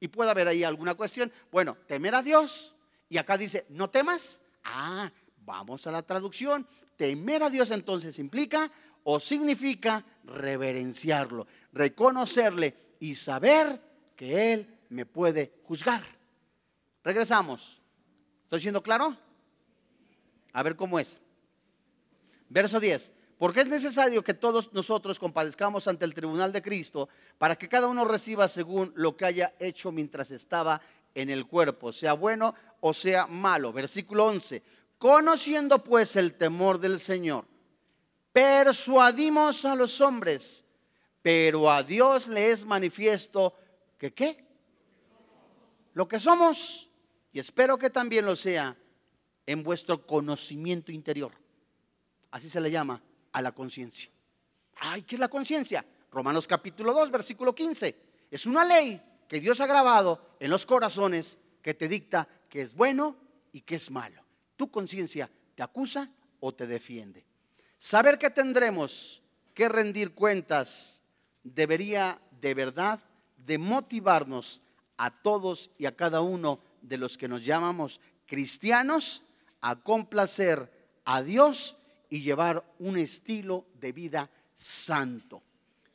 Y 0.00 0.08
puede 0.08 0.30
haber 0.30 0.48
ahí 0.48 0.64
alguna 0.64 0.94
cuestión. 0.94 1.30
Bueno, 1.52 1.76
temer 1.86 2.14
a 2.14 2.22
Dios. 2.22 2.74
Y 3.08 3.18
acá 3.18 3.36
dice, 3.36 3.66
no 3.68 3.90
temas. 3.90 4.40
Ah, 4.64 5.10
Vamos 5.44 5.86
a 5.86 5.90
la 5.90 6.02
traducción. 6.02 6.66
Temer 6.96 7.42
a 7.42 7.50
Dios 7.50 7.70
entonces 7.70 8.18
implica 8.18 8.70
o 9.02 9.18
significa 9.18 10.04
reverenciarlo, 10.24 11.46
reconocerle 11.72 12.76
y 13.00 13.14
saber 13.14 13.80
que 14.14 14.52
Él 14.52 14.78
me 14.90 15.06
puede 15.06 15.54
juzgar. 15.64 16.04
Regresamos. 17.02 17.80
¿Estoy 18.44 18.60
siendo 18.60 18.82
claro? 18.82 19.16
A 20.52 20.62
ver 20.62 20.76
cómo 20.76 20.98
es. 20.98 21.20
Verso 22.48 22.78
10. 22.78 23.12
Porque 23.40 23.60
es 23.60 23.68
necesario 23.68 24.22
que 24.22 24.34
todos 24.34 24.70
nosotros 24.74 25.18
compadezcamos 25.18 25.88
ante 25.88 26.04
el 26.04 26.12
tribunal 26.12 26.52
de 26.52 26.60
Cristo 26.60 27.08
para 27.38 27.56
que 27.56 27.70
cada 27.70 27.86
uno 27.86 28.04
reciba 28.04 28.46
según 28.48 28.92
lo 28.96 29.16
que 29.16 29.24
haya 29.24 29.54
hecho 29.58 29.90
mientras 29.90 30.30
estaba 30.30 30.78
en 31.14 31.30
el 31.30 31.46
cuerpo, 31.46 31.90
sea 31.90 32.12
bueno 32.12 32.54
o 32.80 32.92
sea 32.92 33.26
malo. 33.26 33.72
Versículo 33.72 34.26
11. 34.26 34.62
Conociendo 34.98 35.82
pues 35.82 36.16
el 36.16 36.34
temor 36.34 36.78
del 36.78 37.00
Señor, 37.00 37.46
persuadimos 38.30 39.64
a 39.64 39.74
los 39.74 40.02
hombres, 40.02 40.66
pero 41.22 41.70
a 41.70 41.82
Dios 41.82 42.28
le 42.28 42.50
es 42.50 42.66
manifiesto 42.66 43.54
que 43.96 44.12
qué? 44.12 44.44
Lo 45.94 46.06
que 46.06 46.20
somos, 46.20 46.90
y 47.32 47.38
espero 47.38 47.78
que 47.78 47.88
también 47.88 48.26
lo 48.26 48.36
sea 48.36 48.76
en 49.46 49.62
vuestro 49.62 50.06
conocimiento 50.06 50.92
interior. 50.92 51.32
Así 52.30 52.50
se 52.50 52.60
le 52.60 52.70
llama 52.70 53.00
a 53.32 53.42
la 53.42 53.52
conciencia. 53.52 54.10
Ay, 54.76 55.02
¿qué 55.02 55.16
es 55.16 55.20
la 55.20 55.28
conciencia? 55.28 55.84
Romanos 56.10 56.46
capítulo 56.46 56.92
2, 56.92 57.10
versículo 57.10 57.54
15. 57.54 57.96
Es 58.30 58.46
una 58.46 58.64
ley 58.64 59.00
que 59.28 59.40
Dios 59.40 59.60
ha 59.60 59.66
grabado 59.66 60.36
en 60.40 60.50
los 60.50 60.66
corazones 60.66 61.38
que 61.62 61.74
te 61.74 61.88
dicta 61.88 62.26
que 62.48 62.62
es 62.62 62.74
bueno 62.74 63.16
y 63.52 63.60
que 63.60 63.76
es 63.76 63.90
malo 63.90 64.24
tu 64.60 64.70
conciencia 64.70 65.30
te 65.54 65.62
acusa 65.62 66.10
o 66.38 66.52
te 66.52 66.66
defiende. 66.66 67.24
Saber 67.78 68.18
que 68.18 68.28
tendremos 68.28 69.22
que 69.54 69.70
rendir 69.70 70.12
cuentas 70.12 71.02
debería 71.42 72.20
de 72.42 72.52
verdad 72.52 73.00
de 73.38 73.56
motivarnos 73.56 74.60
a 74.98 75.22
todos 75.22 75.70
y 75.78 75.86
a 75.86 75.96
cada 75.96 76.20
uno 76.20 76.60
de 76.82 76.98
los 76.98 77.16
que 77.16 77.26
nos 77.26 77.42
llamamos 77.42 78.02
cristianos 78.26 79.22
a 79.62 79.76
complacer 79.76 80.70
a 81.06 81.22
Dios 81.22 81.78
y 82.10 82.20
llevar 82.20 82.62
un 82.80 82.98
estilo 82.98 83.66
de 83.74 83.92
vida 83.92 84.30
santo. 84.56 85.42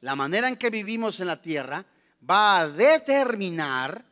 La 0.02 0.16
manera 0.16 0.48
en 0.48 0.56
que 0.56 0.70
vivimos 0.70 1.20
en 1.20 1.28
la 1.28 1.42
tierra 1.42 1.86
va 2.28 2.60
a 2.60 2.70
determinar 2.70 4.06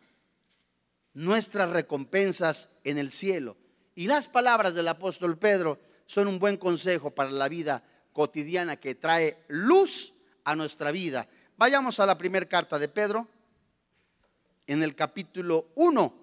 nuestras 1.13 1.69
recompensas 1.69 2.69
en 2.83 2.97
el 2.97 3.11
cielo. 3.11 3.57
Y 3.95 4.07
las 4.07 4.27
palabras 4.27 4.73
del 4.73 4.87
apóstol 4.87 5.37
Pedro 5.37 5.79
son 6.05 6.27
un 6.27 6.39
buen 6.39 6.57
consejo 6.57 7.11
para 7.11 7.31
la 7.31 7.47
vida 7.47 7.83
cotidiana 8.11 8.77
que 8.77 8.95
trae 8.95 9.43
luz 9.47 10.13
a 10.43 10.55
nuestra 10.55 10.91
vida. 10.91 11.27
Vayamos 11.57 11.99
a 11.99 12.05
la 12.05 12.17
primera 12.17 12.47
carta 12.47 12.77
de 12.77 12.89
Pedro, 12.89 13.27
en 14.65 14.81
el 14.81 14.95
capítulo 14.95 15.71
1, 15.75 16.13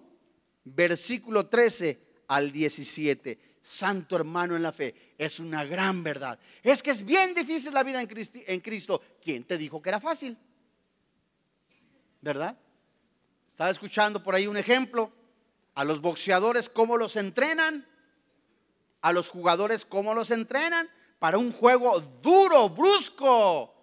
versículo 0.65 1.47
13 1.47 1.99
al 2.27 2.51
17. 2.51 3.50
Santo 3.63 4.15
hermano 4.15 4.55
en 4.55 4.63
la 4.63 4.71
fe, 4.71 5.13
es 5.17 5.39
una 5.39 5.63
gran 5.63 6.03
verdad. 6.03 6.39
Es 6.63 6.81
que 6.81 6.91
es 6.91 7.05
bien 7.05 7.33
difícil 7.33 7.73
la 7.73 7.83
vida 7.83 8.01
en, 8.01 8.59
Cristo. 8.59 9.01
¿Quién 9.21 9.43
te 9.43 9.57
dijo 9.57 9.81
que 9.81 9.89
era 9.89 9.99
fácil? 9.99 10.37
¿Verdad? 12.21 12.57
Estaba 13.51 13.69
escuchando 13.69 14.21
por 14.23 14.35
ahí 14.35 14.47
un 14.47 14.57
ejemplo 14.57 15.11
a 15.75 15.83
los 15.83 16.01
boxeadores 16.01 16.69
cómo 16.69 16.97
los 16.97 17.15
entrenan, 17.15 17.87
a 19.01 19.13
los 19.13 19.29
jugadores 19.29 19.85
cómo 19.85 20.13
los 20.13 20.31
entrenan 20.31 20.89
para 21.19 21.37
un 21.37 21.51
juego 21.51 21.99
duro, 21.99 22.69
brusco. 22.69 23.73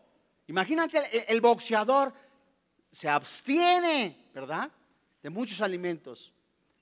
Imagínate, 0.48 1.32
el, 1.32 1.40
boxeador 1.40 2.12
se 2.90 3.08
abstiene, 3.08 4.28
¿verdad? 4.34 4.70
De 5.22 5.30
muchos 5.30 5.60
alimentos. 5.60 6.32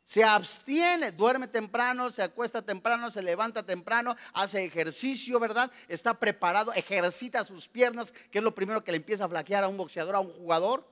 Se 0.06 0.22
abstiene, 0.22 1.10
duerme 1.10 1.48
temprano, 1.48 2.12
se 2.12 2.22
acuesta 2.22 2.62
temprano, 2.62 3.10
se 3.10 3.20
levanta 3.22 3.64
temprano, 3.64 4.14
hace 4.32 4.64
ejercicio, 4.64 5.40
¿verdad? 5.40 5.68
Está 5.88 6.14
preparado, 6.14 6.72
ejercita 6.72 7.44
sus 7.44 7.66
piernas, 7.66 8.12
que 8.30 8.38
es 8.38 8.44
lo 8.44 8.54
primero 8.54 8.84
que 8.84 8.92
le 8.92 8.98
empieza 8.98 9.24
a 9.24 9.28
flaquear 9.28 9.64
a 9.64 9.68
un 9.68 9.76
boxeador, 9.76 10.14
a 10.14 10.20
un 10.20 10.30
jugador. 10.30 10.86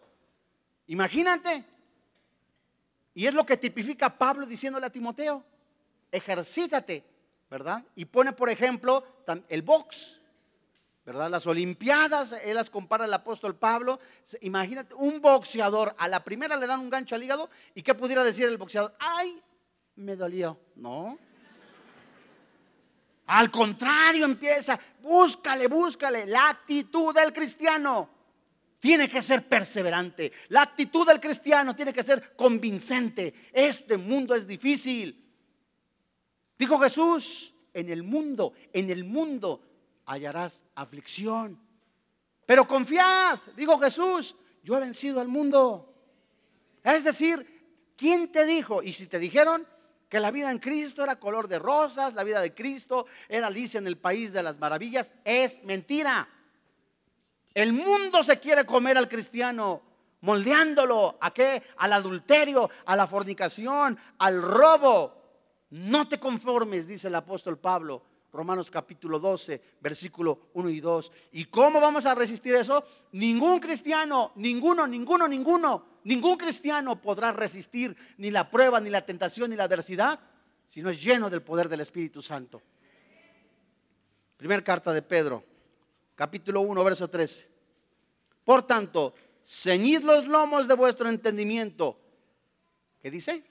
Imagínate, 0.89 1.65
y 3.15 3.27
es 3.29 3.35
lo 3.35 3.47
que 3.47 3.57
tipifica 3.57 4.19
Pablo 4.19 4.47
diciéndole 4.47 4.87
a 4.87 4.91
Timoteo, 4.91 5.45
ejercítate, 6.11 7.05
¿verdad? 7.49 7.85
Y 7.95 8.07
pone, 8.07 8.33
por 8.33 8.51
ejemplo, 8.51 9.07
el 9.49 9.63
box, 9.63 10.21
¿verdad? 11.05 11.31
Las 11.31 11.47
Olimpiadas, 11.47 12.35
él 12.45 12.55
las 12.55 12.71
compara 12.71 13.05
el 13.05 13.13
apóstol 13.13 13.57
Pablo. 13.57 14.01
Imagínate, 14.41 14.95
un 14.95 15.21
boxeador, 15.21 15.95
a 15.99 16.09
la 16.09 16.25
primera 16.25 16.57
le 16.57 16.67
dan 16.67 16.81
un 16.81 16.91
gancho 16.91 17.15
al 17.15 17.23
hígado, 17.23 17.51
¿y 17.75 17.83
qué 17.83 17.95
pudiera 17.95 18.25
decir 18.25 18.47
el 18.47 18.57
boxeador? 18.57 18.95
¡Ay! 18.99 19.41
Me 19.97 20.17
dolió. 20.17 20.59
No. 20.77 21.19
Al 23.27 23.51
contrario, 23.51 24.25
empieza, 24.25 24.79
búscale, 25.01 25.67
búscale, 25.69 26.27
la 26.27 26.51
actitud 26.51 27.15
del 27.15 27.33
cristiano 27.33 28.11
tiene 28.79 29.09
que 29.09 29.23
ser 29.23 29.49
perseverante. 29.49 30.31
La 30.49 30.63
actitud 30.63 31.07
del 31.07 31.21
cristiano 31.21 31.75
tiene 31.75 31.93
que 31.93 32.03
ser 32.03 32.37
convincente. 32.37 33.33
Este 33.51 33.97
mundo 33.97 34.35
es 34.35 34.47
difícil. 34.47 35.25
Dijo 36.59 36.79
Jesús, 36.79 37.55
en 37.73 37.89
el 37.89 38.03
mundo, 38.03 38.53
en 38.73 38.91
el 38.91 39.05
mundo 39.05 39.74
hallarás 40.07 40.63
aflicción. 40.75 41.59
Pero 42.47 42.67
confiad, 42.67 43.39
dijo 43.57 43.79
Jesús, 43.79 44.35
yo 44.63 44.77
he 44.77 44.81
vencido 44.81 45.21
al 45.21 45.29
mundo. 45.29 45.95
Es 46.83 47.05
decir, 47.05 47.93
¿quién 47.97 48.31
te 48.31 48.45
dijo? 48.45 48.83
Y 48.83 48.93
si 48.93 49.07
te 49.07 49.19
dijeron 49.19 49.67
que 50.09 50.21
la 50.21 50.31
vida 50.31 50.51
en 50.51 50.59
Cristo 50.59 51.03
era 51.03 51.19
color 51.19 51.49
de 51.49 51.59
rosas, 51.59 52.15
la 52.15 52.25
vida 52.25 52.41
de 52.41 52.55
Cristo 52.55 53.07
era 53.29 53.47
Alicia 53.47 53.79
en 53.79 53.87
el 53.87 53.99
país 53.99 54.33
de 54.33 54.43
las 54.43 54.59
maravillas, 54.59 55.15
es 55.25 55.63
mentira. 55.65 56.29
El 57.55 57.73
mundo 57.73 58.23
se 58.23 58.39
quiere 58.39 58.67
comer 58.67 58.99
al 58.99 59.09
cristiano, 59.09 59.83
moldeándolo 60.21 61.17
a 61.21 61.33
qué? 61.33 61.63
Al 61.79 61.93
adulterio, 61.93 62.69
a 62.85 62.97
la 62.97 63.07
fornicación, 63.07 63.99
al 64.19 64.43
robo. 64.43 65.23
No 65.71 66.07
te 66.09 66.19
conformes, 66.19 66.87
dice 66.87 67.09
el 67.09 67.15
apóstol 67.15 67.59
Pablo. 67.59 68.03
Romanos 68.35 68.69
capítulo 68.69 69.21
12, 69.21 69.63
versículo 69.81 70.49
1 70.55 70.69
y 70.71 70.81
2. 70.81 71.13
¿Y 71.33 71.45
cómo 71.45 71.81
vamos 71.81 72.05
a 72.05 72.17
resistir 72.17 72.57
eso? 72.57 72.85
Ningún 73.13 73.61
cristiano, 73.61 74.33
ninguno, 74.35 74.89
ninguno, 74.89 75.29
ninguno, 75.29 75.87
ningún 76.03 76.37
cristiano 76.37 77.01
podrá 77.01 77.31
resistir 77.31 77.97
ni 78.19 78.33
la 78.33 78.51
prueba, 78.51 78.81
ni 78.81 78.91
la 78.91 79.07
tentación, 79.07 79.51
ni 79.51 79.57
la 79.57 79.65
adversidad, 79.65 80.19
si 80.67 80.83
no 80.83 80.91
es 80.91 81.01
lleno 81.01 81.31
del 81.31 81.43
poder 81.43 81.69
del 81.69 81.81
Espíritu 81.81 82.21
Santo. 82.21 82.61
Primera 84.37 84.65
carta 84.65 84.93
de 84.93 85.03
Pedro, 85.03 85.45
capítulo 86.17 86.61
1, 86.63 86.83
verso 86.83 87.09
13. 87.09 87.49
Por 88.43 88.65
tanto, 88.67 89.15
ceñid 89.47 90.03
los 90.03 90.27
lomos 90.27 90.67
de 90.67 90.75
vuestro 90.75 91.09
entendimiento. 91.09 92.01
¿Qué 93.01 93.13
dice? 93.13 93.45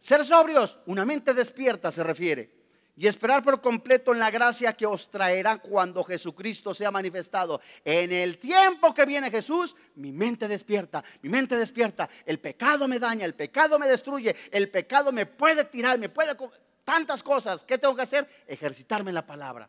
Ser 0.00 0.24
sobrios, 0.24 0.80
una 0.86 1.04
mente 1.04 1.32
despierta 1.32 1.92
se 1.92 2.02
refiere. 2.02 2.59
Y 3.00 3.06
esperar 3.06 3.42
por 3.42 3.62
completo 3.62 4.12
en 4.12 4.18
la 4.18 4.30
gracia 4.30 4.74
que 4.74 4.84
os 4.84 5.10
traerá 5.10 5.56
cuando 5.56 6.04
Jesucristo 6.04 6.74
sea 6.74 6.90
manifestado. 6.90 7.58
En 7.82 8.12
el 8.12 8.36
tiempo 8.36 8.92
que 8.92 9.06
viene 9.06 9.30
Jesús, 9.30 9.74
mi 9.94 10.12
mente 10.12 10.46
despierta, 10.46 11.02
mi 11.22 11.30
mente 11.30 11.56
despierta. 11.56 12.10
El 12.26 12.40
pecado 12.40 12.86
me 12.86 12.98
daña, 12.98 13.24
el 13.24 13.34
pecado 13.34 13.78
me 13.78 13.88
destruye, 13.88 14.36
el 14.50 14.68
pecado 14.68 15.12
me 15.12 15.24
puede 15.24 15.64
tirar, 15.64 15.98
me 15.98 16.10
puede... 16.10 16.36
Tantas 16.84 17.22
cosas. 17.22 17.64
¿Qué 17.64 17.78
tengo 17.78 17.96
que 17.96 18.02
hacer? 18.02 18.28
Ejercitarme 18.46 19.10
en 19.10 19.14
la 19.14 19.26
palabra. 19.26 19.66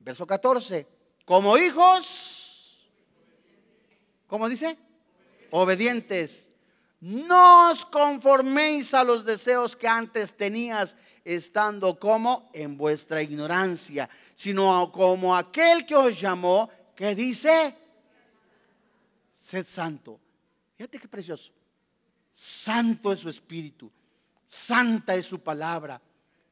Verso 0.00 0.26
14. 0.26 0.86
Como 1.24 1.56
hijos, 1.56 2.86
¿cómo 4.26 4.46
dice? 4.46 4.76
Obedientes. 5.52 6.52
No 7.00 7.70
os 7.70 7.84
conforméis 7.84 8.94
a 8.94 9.04
los 9.04 9.24
deseos 9.24 9.76
que 9.76 9.86
antes 9.86 10.32
tenías 10.32 10.96
estando 11.24 11.98
como 11.98 12.48
en 12.54 12.78
vuestra 12.78 13.22
ignorancia, 13.22 14.08
sino 14.34 14.90
como 14.92 15.36
aquel 15.36 15.84
que 15.84 15.94
os 15.94 16.18
llamó, 16.18 16.70
que 16.94 17.14
dice, 17.14 17.76
sed 19.34 19.66
santo. 19.66 20.18
Fíjate 20.76 20.98
qué 20.98 21.08
precioso. 21.08 21.52
Santo 22.32 23.12
es 23.12 23.20
su 23.20 23.28
espíritu, 23.28 23.90
santa 24.46 25.14
es 25.14 25.26
su 25.26 25.40
palabra, 25.40 26.00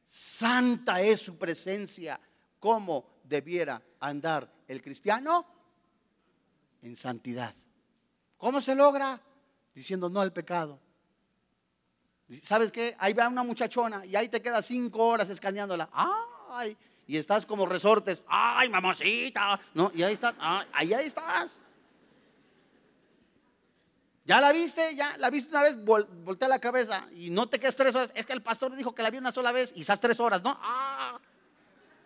santa 0.05 1.01
es 1.01 1.21
su 1.21 1.37
presencia. 1.37 2.19
¿Cómo 2.59 3.19
debiera 3.23 3.81
andar 3.99 4.51
el 4.67 4.81
cristiano? 4.81 5.45
En 6.81 6.95
santidad. 6.95 7.53
¿Cómo 8.37 8.61
se 8.61 8.75
logra? 8.75 9.19
Diciendo 9.75 10.09
no 10.09 10.21
al 10.21 10.33
pecado. 10.33 10.79
¿Sabes 12.41 12.71
qué? 12.71 12.95
Ahí 12.97 13.13
va 13.13 13.27
una 13.27 13.43
muchachona 13.43 14.05
y 14.05 14.15
ahí 14.15 14.29
te 14.29 14.41
quedas 14.41 14.65
cinco 14.65 15.05
horas 15.05 15.29
escaneándola. 15.29 15.89
¡Ay! 15.93 16.75
Y 17.05 17.17
estás 17.17 17.45
como 17.45 17.67
resortes. 17.67 18.23
¡Ay, 18.27 18.69
mamacita! 18.69 19.59
¿No? 19.75 19.91
Y 19.93 20.01
ahí 20.01 20.13
estás. 20.13 20.33
ahí, 20.39 20.93
ahí 20.93 21.05
estás. 21.05 21.59
¿Ya 24.23 24.41
la 24.41 24.51
viste? 24.51 24.95
¿Ya 24.95 25.17
la 25.17 25.29
viste 25.29 25.51
una 25.51 25.61
vez? 25.61 25.77
voltea 25.83 26.47
la 26.47 26.57
cabeza 26.57 27.07
y 27.13 27.29
no 27.29 27.47
te 27.47 27.59
quedes 27.59 27.75
tres 27.75 27.95
horas. 27.95 28.11
Es 28.15 28.25
que 28.25 28.33
el 28.33 28.41
pastor 28.41 28.75
dijo 28.75 28.95
que 28.95 29.03
la 29.03 29.11
vio 29.11 29.19
una 29.19 29.31
sola 29.31 29.51
vez 29.51 29.71
y 29.75 29.81
estás 29.81 29.99
tres 29.99 30.19
horas, 30.19 30.41
¿no? 30.41 30.57
¡Ah! 30.61 31.19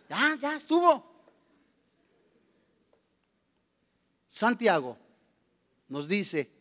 Ya, 0.10 0.36
ya 0.36 0.56
estuvo. 0.58 1.06
Santiago 4.28 4.98
nos 5.88 6.10
dice 6.10 6.59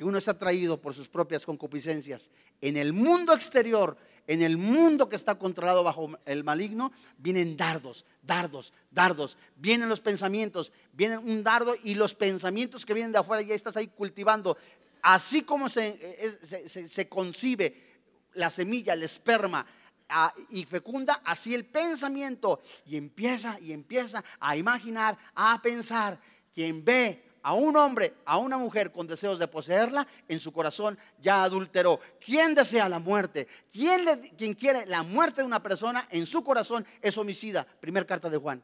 que 0.00 0.06
uno 0.06 0.16
es 0.16 0.28
atraído 0.28 0.80
por 0.80 0.94
sus 0.94 1.10
propias 1.10 1.44
concupiscencias. 1.44 2.30
En 2.62 2.78
el 2.78 2.94
mundo 2.94 3.34
exterior, 3.34 3.98
en 4.26 4.40
el 4.40 4.56
mundo 4.56 5.10
que 5.10 5.16
está 5.16 5.34
controlado 5.34 5.84
bajo 5.84 6.12
el 6.24 6.42
maligno, 6.42 6.90
vienen 7.18 7.54
dardos, 7.54 8.06
dardos, 8.22 8.72
dardos. 8.90 9.36
Vienen 9.56 9.90
los 9.90 10.00
pensamientos, 10.00 10.72
vienen 10.94 11.18
un 11.18 11.44
dardo 11.44 11.74
y 11.84 11.96
los 11.96 12.14
pensamientos 12.14 12.86
que 12.86 12.94
vienen 12.94 13.12
de 13.12 13.18
afuera 13.18 13.42
ya 13.42 13.54
estás 13.54 13.76
ahí 13.76 13.88
cultivando. 13.88 14.56
Así 15.02 15.42
como 15.42 15.68
se, 15.68 16.38
se, 16.66 17.08
concibe 17.10 18.00
la 18.32 18.48
semilla, 18.48 18.94
el 18.94 19.02
esperma, 19.02 19.66
y 20.48 20.64
fecunda 20.64 21.20
así 21.26 21.54
el 21.54 21.66
pensamiento 21.66 22.62
y 22.86 22.96
empieza 22.96 23.60
y 23.60 23.70
empieza 23.70 24.24
a 24.40 24.56
imaginar, 24.56 25.18
a 25.34 25.60
pensar. 25.60 26.18
Quien 26.54 26.82
ve 26.86 27.29
a 27.42 27.54
un 27.54 27.76
hombre, 27.76 28.14
a 28.24 28.38
una 28.38 28.58
mujer 28.58 28.92
con 28.92 29.06
deseos 29.06 29.38
de 29.38 29.48
poseerla, 29.48 30.06
en 30.28 30.40
su 30.40 30.52
corazón 30.52 30.98
ya 31.20 31.42
adulteró. 31.42 32.00
¿Quién 32.24 32.54
desea 32.54 32.88
la 32.88 32.98
muerte? 32.98 33.48
¿Quién, 33.72 34.54
quiere 34.54 34.86
la 34.86 35.02
muerte 35.02 35.40
de 35.40 35.46
una 35.46 35.62
persona 35.62 36.06
en 36.10 36.26
su 36.26 36.44
corazón 36.44 36.86
es 37.00 37.16
homicida? 37.16 37.64
Primer 37.64 38.06
carta 38.06 38.28
de 38.28 38.36
Juan. 38.36 38.62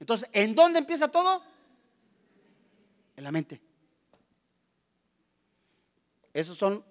Entonces, 0.00 0.28
¿en 0.32 0.54
dónde 0.54 0.80
empieza 0.80 1.08
todo? 1.08 1.42
En 3.16 3.24
la 3.24 3.30
mente. 3.30 3.60
Esos 6.32 6.58
son 6.58 6.84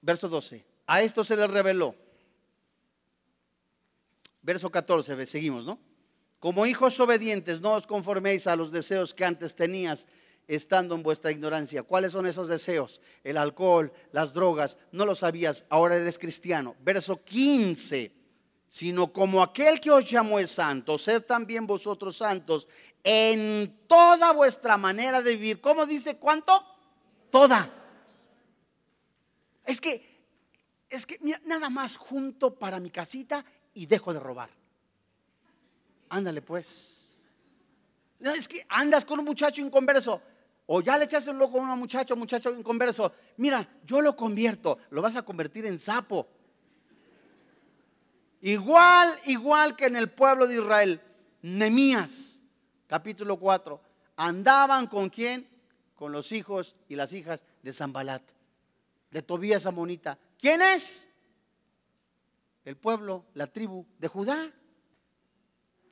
verso 0.00 0.28
12. 0.28 0.64
A 0.86 1.02
esto 1.02 1.24
se 1.24 1.36
le 1.36 1.46
reveló. 1.46 1.94
Verso 4.42 4.70
14, 4.70 5.24
seguimos, 5.26 5.64
¿no? 5.64 5.78
Como 6.44 6.66
hijos 6.66 7.00
obedientes, 7.00 7.62
no 7.62 7.72
os 7.72 7.86
conforméis 7.86 8.46
a 8.46 8.54
los 8.54 8.70
deseos 8.70 9.14
que 9.14 9.24
antes 9.24 9.54
tenías 9.54 10.06
estando 10.46 10.94
en 10.94 11.02
vuestra 11.02 11.30
ignorancia. 11.30 11.84
¿Cuáles 11.84 12.12
son 12.12 12.26
esos 12.26 12.50
deseos? 12.50 13.00
El 13.24 13.38
alcohol, 13.38 13.90
las 14.12 14.34
drogas, 14.34 14.76
no 14.92 15.06
lo 15.06 15.14
sabías, 15.14 15.64
ahora 15.70 15.96
eres 15.96 16.18
cristiano. 16.18 16.76
Verso 16.80 17.24
15, 17.24 18.12
sino 18.68 19.10
como 19.10 19.42
aquel 19.42 19.80
que 19.80 19.90
os 19.90 20.04
llamó 20.04 20.38
es 20.38 20.50
santo, 20.50 20.98
sed 20.98 21.22
también 21.22 21.66
vosotros 21.66 22.18
santos 22.18 22.68
en 23.02 23.86
toda 23.88 24.34
vuestra 24.34 24.76
manera 24.76 25.22
de 25.22 25.36
vivir. 25.36 25.62
¿Cómo 25.62 25.86
dice 25.86 26.18
cuánto? 26.18 26.62
Toda. 27.30 27.72
Es 29.64 29.80
que, 29.80 30.26
es 30.90 31.06
que, 31.06 31.16
mira, 31.22 31.40
nada 31.46 31.70
más 31.70 31.96
junto 31.96 32.54
para 32.54 32.80
mi 32.80 32.90
casita 32.90 33.42
y 33.72 33.86
dejo 33.86 34.12
de 34.12 34.20
robar. 34.20 34.63
Ándale 36.14 36.42
pues. 36.42 37.12
Es 38.20 38.46
que 38.46 38.64
andas 38.68 39.04
con 39.04 39.18
un 39.18 39.24
muchacho 39.24 39.60
inconverso. 39.60 40.22
O 40.66 40.80
ya 40.80 40.96
le 40.96 41.06
echaste 41.06 41.30
un 41.30 41.40
loco 41.40 41.58
a 41.58 41.62
un 41.62 41.76
muchacho, 41.76 42.14
muchacho 42.14 42.56
inconverso. 42.56 43.12
Mira, 43.36 43.68
yo 43.84 44.00
lo 44.00 44.14
convierto. 44.14 44.78
Lo 44.90 45.02
vas 45.02 45.16
a 45.16 45.22
convertir 45.22 45.66
en 45.66 45.80
sapo. 45.80 46.28
Igual, 48.42 49.18
igual 49.24 49.74
que 49.74 49.86
en 49.86 49.96
el 49.96 50.08
pueblo 50.08 50.46
de 50.46 50.54
Israel. 50.54 51.00
Nemías, 51.42 52.40
capítulo 52.86 53.36
4. 53.36 53.80
Andaban 54.14 54.86
con 54.86 55.10
quién? 55.10 55.48
Con 55.96 56.12
los 56.12 56.30
hijos 56.30 56.76
y 56.88 56.94
las 56.94 57.12
hijas 57.12 57.42
de 57.60 57.72
Zambalat, 57.72 58.22
de 59.10 59.20
Tobías 59.20 59.66
Amonita. 59.66 60.16
¿Quién 60.38 60.62
es? 60.62 61.08
El 62.64 62.76
pueblo, 62.76 63.24
la 63.34 63.48
tribu 63.48 63.84
de 63.98 64.06
Judá 64.06 64.52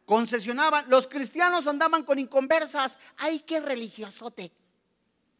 concesionaban, 0.04 0.88
los 0.88 1.06
cristianos 1.06 1.66
andaban 1.66 2.04
con 2.04 2.18
inconversas. 2.18 2.98
¡Ay, 3.16 3.40
qué 3.40 3.60
religiosote! 3.60 4.52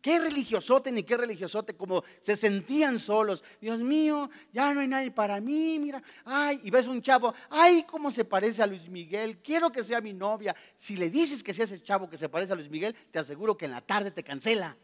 Qué 0.03 0.19
religiosote 0.19 0.91
ni 0.91 1.05
qué 1.05 1.17
religiosote, 1.17 1.77
como 1.77 2.03
se 2.21 2.35
sentían 2.35 2.99
solos. 2.99 3.45
Dios 3.61 3.79
mío, 3.79 4.29
ya 4.53 4.75
no 4.75 4.81
hay 4.81 4.89
nadie 4.89 5.13
para 5.13 5.41
mí, 5.41 5.79
mira. 5.79 6.03
Ay, 6.25 6.61
y 6.65 6.71
ves 6.73 6.89
un 6.89 7.01
chavo, 7.01 7.33
ay, 7.49 7.85
cómo 7.89 8.11
se 8.11 8.25
parece 8.25 8.65
a 8.65 8.67
Luis 8.67 8.89
Miguel, 8.89 9.39
quiero 9.39 9.71
que 9.71 9.85
sea 9.85 10.01
mi 10.01 10.13
novia. 10.13 10.57
Si 10.77 10.97
le 10.97 11.09
dices 11.09 11.41
que 11.41 11.55
sea 11.55 11.67
ese 11.67 11.81
chavo 11.81 12.11
que 12.11 12.17
se 12.17 12.29
parece 12.29 12.53
a 12.53 12.57
Luis 12.57 12.69
Miguel, 12.69 12.97
te 13.13 13.21
aseguro 13.21 13.57
que 13.57 13.67
en 13.67 13.71
la 13.71 13.81
tarde 13.81 14.11
te 14.11 14.25
cancela. 14.25 14.77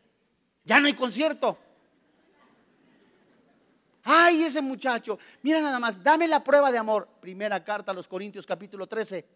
Ya 0.65 0.79
no 0.79 0.87
hay 0.87 0.95
concierto. 0.95 1.59
Ay, 4.05 4.45
ese 4.45 4.63
muchacho, 4.63 5.19
mira 5.43 5.61
nada 5.61 5.81
más, 5.81 6.01
dame 6.01 6.29
la 6.29 6.45
prueba 6.45 6.71
de 6.71 6.79
amor. 6.79 7.09
Primera 7.21 7.65
carta 7.65 7.91
a 7.91 7.95
los 7.95 8.07
Corintios 8.07 8.47
capítulo 8.47 8.87
13. 8.87 9.27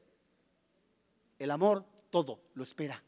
El 1.42 1.50
amor 1.50 1.84
todo 2.08 2.38
lo 2.54 2.62
espera. 2.62 3.02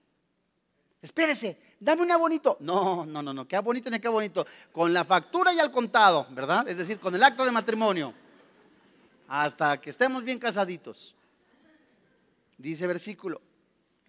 Espérese, 1.00 1.56
dame 1.78 2.02
una 2.02 2.16
bonito. 2.16 2.56
No, 2.58 3.06
no, 3.06 3.22
no, 3.22 3.32
no, 3.32 3.46
qué 3.46 3.56
bonito 3.60 3.88
ni 3.90 4.00
qué 4.00 4.08
bonito. 4.08 4.44
Con 4.72 4.92
la 4.92 5.04
factura 5.04 5.54
y 5.54 5.60
al 5.60 5.70
contado, 5.70 6.26
¿verdad? 6.30 6.66
Es 6.66 6.78
decir, 6.78 6.98
con 6.98 7.14
el 7.14 7.22
acto 7.22 7.44
de 7.44 7.52
matrimonio. 7.52 8.12
Hasta 9.28 9.80
que 9.80 9.90
estemos 9.90 10.24
bien 10.24 10.40
casaditos. 10.40 11.14
Dice 12.58 12.88
versículo 12.88 13.40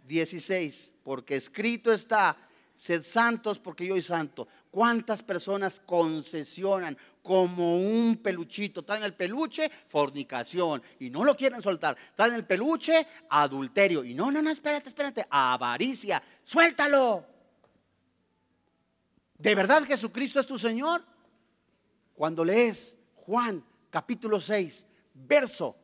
16, 0.08 0.94
porque 1.04 1.36
escrito 1.36 1.94
está, 1.94 2.36
sed 2.78 3.04
santos 3.04 3.60
porque 3.60 3.86
yo 3.86 3.94
soy 3.94 4.02
santo. 4.02 4.48
¿Cuántas 4.70 5.24
personas 5.24 5.80
concesionan 5.80 6.98
como 7.24 7.78
un 7.78 8.18
peluchito? 8.18 8.84
Traen 8.84 9.04
el 9.04 9.14
peluche, 9.14 9.72
fornicación, 9.88 10.84
y 11.00 11.10
no 11.10 11.24
lo 11.24 11.36
quieren 11.36 11.64
soltar. 11.64 11.96
Traen 12.16 12.34
el 12.34 12.46
peluche, 12.46 13.08
adulterio. 13.30 14.04
Y 14.04 14.14
no, 14.14 14.32
no, 14.32 14.42
no, 14.42 14.50
espérate, 14.50 14.90
espérate, 14.90 15.26
avaricia, 15.30 16.22
suéltalo. 16.44 17.26
¿De 19.38 19.56
verdad 19.56 19.84
Jesucristo 19.84 20.40
es 20.40 20.46
tu 20.46 20.58
Señor? 20.58 21.04
Cuando 22.14 22.44
lees 22.44 22.98
Juan 23.16 23.64
capítulo 23.90 24.40
6, 24.40 24.86
verso 25.14 25.76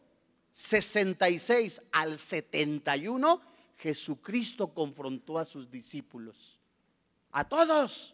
66 0.52 1.82
al 1.92 2.18
71, 2.18 3.42
Jesucristo 3.78 4.74
confrontó 4.74 5.40
a 5.40 5.46
sus 5.46 5.70
discípulos. 5.70 6.61
A 7.32 7.44
todos. 7.44 8.14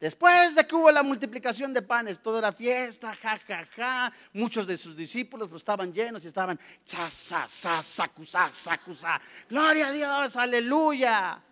Después 0.00 0.54
de 0.54 0.64
que 0.64 0.76
hubo 0.76 0.92
la 0.92 1.02
multiplicación 1.02 1.74
de 1.74 1.82
panes, 1.82 2.22
toda 2.22 2.38
era 2.38 2.52
fiesta, 2.52 3.14
ja, 3.16 3.38
ja, 3.38 3.66
ja. 3.74 4.12
Muchos 4.32 4.66
de 4.66 4.76
sus 4.76 4.96
discípulos 4.96 5.48
pues, 5.48 5.60
estaban 5.60 5.92
llenos 5.92 6.22
y 6.24 6.28
estaban, 6.28 6.58
sa, 6.84 7.10
sa, 7.10 7.48
sa, 7.48 7.82
sacusa, 7.82 8.52
sacusa. 8.52 9.20
Gloria 9.48 9.88
a 9.88 9.92
Dios, 9.92 10.36
aleluya. 10.36 11.42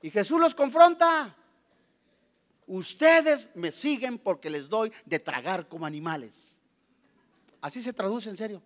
Y 0.00 0.10
Jesús 0.10 0.40
los 0.40 0.54
confronta. 0.54 1.36
Ustedes 2.66 3.50
me 3.54 3.70
siguen 3.70 4.18
porque 4.18 4.48
les 4.48 4.68
doy 4.68 4.90
de 5.04 5.18
tragar 5.18 5.68
como 5.68 5.84
animales. 5.84 6.56
Así 7.60 7.82
se 7.82 7.92
traduce 7.92 8.30
en 8.30 8.38
serio. 8.38 8.62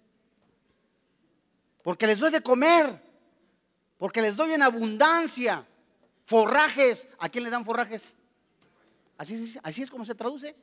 Porque 1.83 2.07
les 2.07 2.21
doy 2.21 2.31
de 2.31 2.41
comer. 2.41 3.03
Porque 3.99 4.23
les 4.23 4.37
doy 4.37 4.53
en 4.53 4.63
abundancia. 4.63 5.67
Forrajes. 6.25 7.07
¿A 7.19 7.29
quién 7.29 7.45
le 7.45 7.51
dan 7.51 7.65
forrajes? 7.65 8.15
Así, 9.17 9.83
es, 9.83 9.91
como 9.91 10.05
se 10.05 10.15
traduce. 10.15 10.55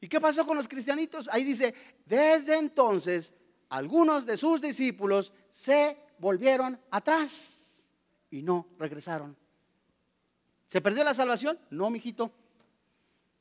¿Y 0.00 0.08
qué 0.08 0.20
pasó 0.20 0.44
con 0.46 0.56
los 0.56 0.66
cristianitos? 0.66 1.28
Ahí 1.30 1.44
dice, 1.44 1.74
desde 2.06 2.58
entonces 2.58 3.32
algunos 3.68 4.26
de 4.26 4.36
sus 4.36 4.60
discípulos 4.60 5.32
se 5.52 5.96
volvieron 6.18 6.80
atrás 6.90 7.80
y 8.30 8.42
no 8.42 8.66
regresaron. 8.78 9.36
¿Se 10.68 10.80
perdió 10.80 11.04
la 11.04 11.14
salvación? 11.14 11.58
No, 11.70 11.90
mijito. 11.90 12.32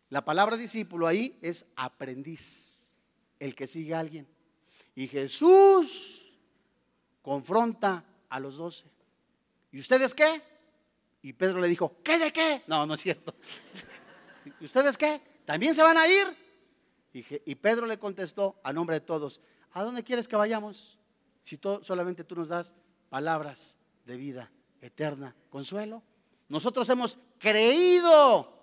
La 0.09 0.25
palabra 0.25 0.57
discípulo 0.57 1.07
ahí 1.07 1.37
es 1.41 1.65
aprendiz, 1.75 2.83
el 3.39 3.55
que 3.55 3.67
sigue 3.67 3.93
a 3.93 3.99
alguien. 3.99 4.27
Y 4.95 5.07
Jesús 5.07 6.33
confronta 7.21 8.03
a 8.27 8.39
los 8.39 8.57
doce. 8.57 8.85
¿Y 9.71 9.79
ustedes 9.79 10.15
qué? 10.15 10.41
Y 11.21 11.33
Pedro 11.33 11.59
le 11.59 11.67
dijo, 11.67 11.97
¿qué 12.03 12.17
de 12.17 12.31
qué? 12.31 12.63
No, 12.67 12.85
no 12.85 12.93
es 12.93 13.01
cierto. 13.01 13.35
¿Y 14.59 14.65
ustedes 14.65 14.97
qué? 14.97 15.21
¿También 15.45 15.75
se 15.75 15.83
van 15.83 15.97
a 15.97 16.07
ir? 16.07 16.27
Y, 17.11 17.55
Pedro 17.55 17.85
le 17.85 17.97
contestó 17.97 18.59
a 18.63 18.71
nombre 18.71 18.95
de 18.95 19.01
todos, 19.01 19.41
¿a 19.71 19.83
dónde 19.83 20.03
quieres 20.03 20.27
que 20.27 20.35
vayamos? 20.35 20.99
Si 21.43 21.59
solamente 21.81 22.23
tú 22.23 22.35
nos 22.35 22.49
das 22.49 22.75
palabras 23.09 23.77
de 24.05 24.15
vida 24.15 24.51
eterna, 24.79 25.35
consuelo. 25.49 26.03
Nosotros 26.47 26.87
hemos 26.89 27.17
creído 27.39 28.53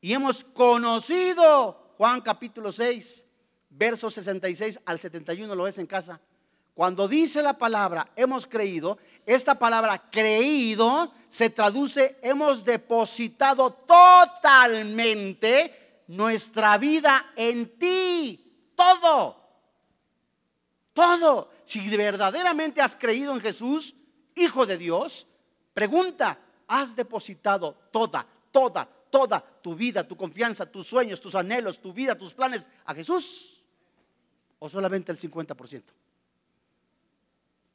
y 0.00 0.12
hemos 0.12 0.44
conocido 0.44 1.94
Juan 1.96 2.20
capítulo 2.20 2.70
6, 2.70 3.26
versos 3.70 4.14
66 4.14 4.80
al 4.84 4.98
71, 4.98 5.54
lo 5.54 5.64
ves 5.64 5.78
en 5.78 5.86
casa. 5.86 6.20
Cuando 6.74 7.06
dice 7.06 7.40
la 7.42 7.56
palabra 7.56 8.10
hemos 8.16 8.46
creído, 8.46 8.98
esta 9.24 9.58
palabra 9.58 10.10
creído 10.10 11.12
se 11.28 11.48
traduce 11.50 12.18
hemos 12.20 12.64
depositado 12.64 13.70
totalmente 13.70 15.22
nuestra 16.08 16.76
vida 16.78 17.32
en 17.36 17.78
ti. 17.78 18.72
Todo. 18.74 19.40
Todo. 20.92 21.50
Si 21.64 21.88
verdaderamente 21.96 22.82
has 22.82 22.96
creído 22.96 23.32
en 23.32 23.40
Jesús, 23.40 23.94
Hijo 24.36 24.66
de 24.66 24.76
Dios, 24.76 25.28
pregunta, 25.72 26.36
has 26.66 26.96
depositado 26.96 27.72
toda, 27.92 28.26
toda, 28.50 28.84
toda 28.84 29.40
tu 29.40 29.76
vida, 29.76 30.06
tu 30.06 30.16
confianza, 30.16 30.66
tus 30.66 30.88
sueños, 30.88 31.20
tus 31.20 31.36
anhelos, 31.36 31.80
tu 31.80 31.92
vida, 31.92 32.18
tus 32.18 32.34
planes 32.34 32.68
a 32.84 32.92
Jesús? 32.94 33.62
¿O 34.58 34.68
solamente 34.68 35.12
el 35.12 35.18
50%? 35.18 35.84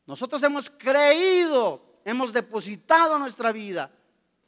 Nosotros 0.09 0.41
hemos 0.41 0.71
creído, 0.71 1.85
hemos 2.03 2.33
depositado 2.33 3.19
nuestra 3.19 3.51
vida 3.51 3.91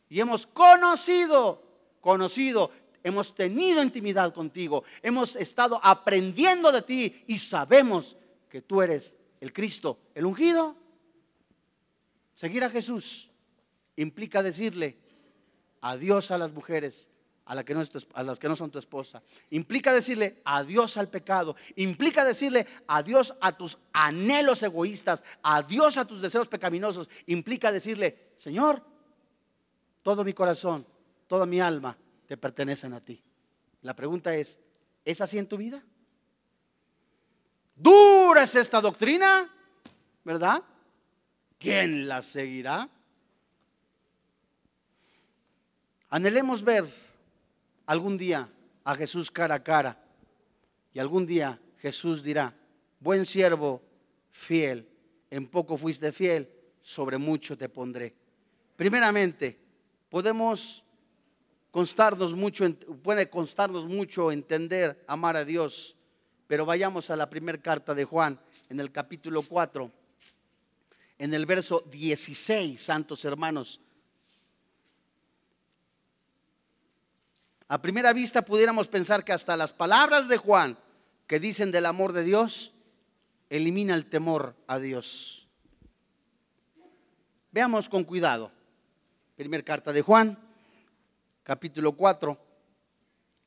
y 0.09 0.19
hemos 0.19 0.47
conocido, 0.47 1.61
conocido, 2.01 2.71
hemos 3.03 3.35
tenido 3.35 3.83
intimidad 3.83 4.33
contigo, 4.33 4.83
hemos 5.03 5.35
estado 5.35 5.79
aprendiendo 5.83 6.71
de 6.71 6.81
ti 6.81 7.23
y 7.27 7.37
sabemos 7.37 8.17
que 8.49 8.63
tú 8.63 8.81
eres 8.81 9.15
el 9.39 9.53
Cristo, 9.53 9.99
el 10.15 10.25
ungido. 10.25 10.75
Seguir 12.33 12.63
a 12.63 12.69
Jesús 12.71 13.29
implica 13.97 14.41
decirle 14.41 14.97
adiós 15.79 16.31
a 16.31 16.39
las 16.39 16.51
mujeres 16.51 17.07
a, 17.51 18.23
las 18.23 18.39
que 18.39 18.47
no 18.47 18.55
son 18.55 18.71
tu 18.71 18.79
esposa. 18.79 19.21
Implica 19.49 19.93
decirle 19.93 20.41
adiós 20.45 20.95
al 20.95 21.09
pecado. 21.09 21.57
Implica 21.75 22.23
decirle 22.23 22.65
adiós 22.87 23.33
a 23.41 23.57
tus 23.57 23.77
anhelos 23.91 24.63
egoístas, 24.63 25.25
adiós 25.43 25.97
a 25.97 26.05
tus 26.05 26.21
deseos 26.21 26.47
pecaminosos. 26.47 27.09
Implica 27.25 27.69
decirle, 27.69 28.31
Señor, 28.37 28.81
todo 30.01 30.23
mi 30.23 30.31
corazón, 30.31 30.87
toda 31.27 31.45
mi 31.45 31.59
alma 31.59 31.97
te 32.25 32.37
pertenecen 32.37 32.93
a 32.93 33.01
ti. 33.01 33.21
La 33.81 33.97
pregunta 33.97 34.33
es, 34.33 34.57
¿es 35.03 35.19
así 35.19 35.37
en 35.37 35.47
tu 35.47 35.57
vida? 35.57 35.83
¿Dura 37.75 38.43
es 38.43 38.55
esta 38.55 38.79
doctrina? 38.79 39.49
¿Verdad? 40.23 40.63
¿Quién 41.59 42.07
la 42.07 42.21
seguirá? 42.21 42.87
Anhelemos 46.09 46.63
ver 46.63 47.00
algún 47.85 48.17
día 48.17 48.49
a 48.83 48.95
Jesús 48.95 49.29
cara 49.31 49.55
a 49.55 49.63
cara 49.63 50.01
y 50.93 50.99
algún 50.99 51.25
día 51.25 51.59
Jesús 51.77 52.23
dirá, 52.23 52.55
buen 52.99 53.25
siervo, 53.25 53.81
fiel, 54.29 54.87
en 55.29 55.47
poco 55.47 55.77
fuiste 55.77 56.11
fiel, 56.11 56.49
sobre 56.81 57.17
mucho 57.17 57.57
te 57.57 57.69
pondré. 57.69 58.13
Primeramente, 58.75 59.57
podemos 60.09 60.83
constarnos 61.71 62.33
mucho, 62.33 62.73
puede 63.03 63.29
constarnos 63.29 63.85
mucho 63.85 64.31
entender, 64.31 65.03
amar 65.07 65.37
a 65.37 65.45
Dios, 65.45 65.95
pero 66.47 66.65
vayamos 66.65 67.09
a 67.09 67.15
la 67.15 67.29
primera 67.29 67.61
carta 67.61 67.95
de 67.95 68.03
Juan, 68.03 68.39
en 68.69 68.79
el 68.79 68.91
capítulo 68.91 69.41
4, 69.41 69.91
en 71.17 71.33
el 71.33 71.45
verso 71.45 71.83
16, 71.89 72.81
santos 72.81 73.23
hermanos. 73.25 73.79
A 77.71 77.81
primera 77.81 78.11
vista 78.11 78.43
pudiéramos 78.43 78.89
pensar 78.89 79.23
que 79.23 79.31
hasta 79.31 79.55
las 79.55 79.71
palabras 79.71 80.27
de 80.27 80.35
Juan 80.35 80.77
que 81.25 81.39
dicen 81.39 81.71
del 81.71 81.85
amor 81.85 82.11
de 82.11 82.25
Dios, 82.25 82.73
elimina 83.49 83.95
el 83.95 84.07
temor 84.07 84.57
a 84.67 84.77
Dios. 84.77 85.47
Veamos 87.49 87.87
con 87.87 88.03
cuidado. 88.03 88.51
Primera 89.37 89.63
carta 89.63 89.93
de 89.93 90.01
Juan, 90.01 90.37
capítulo 91.43 91.93
4, 91.93 92.37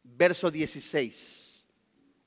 verso 0.05 0.51
16. 0.51 1.67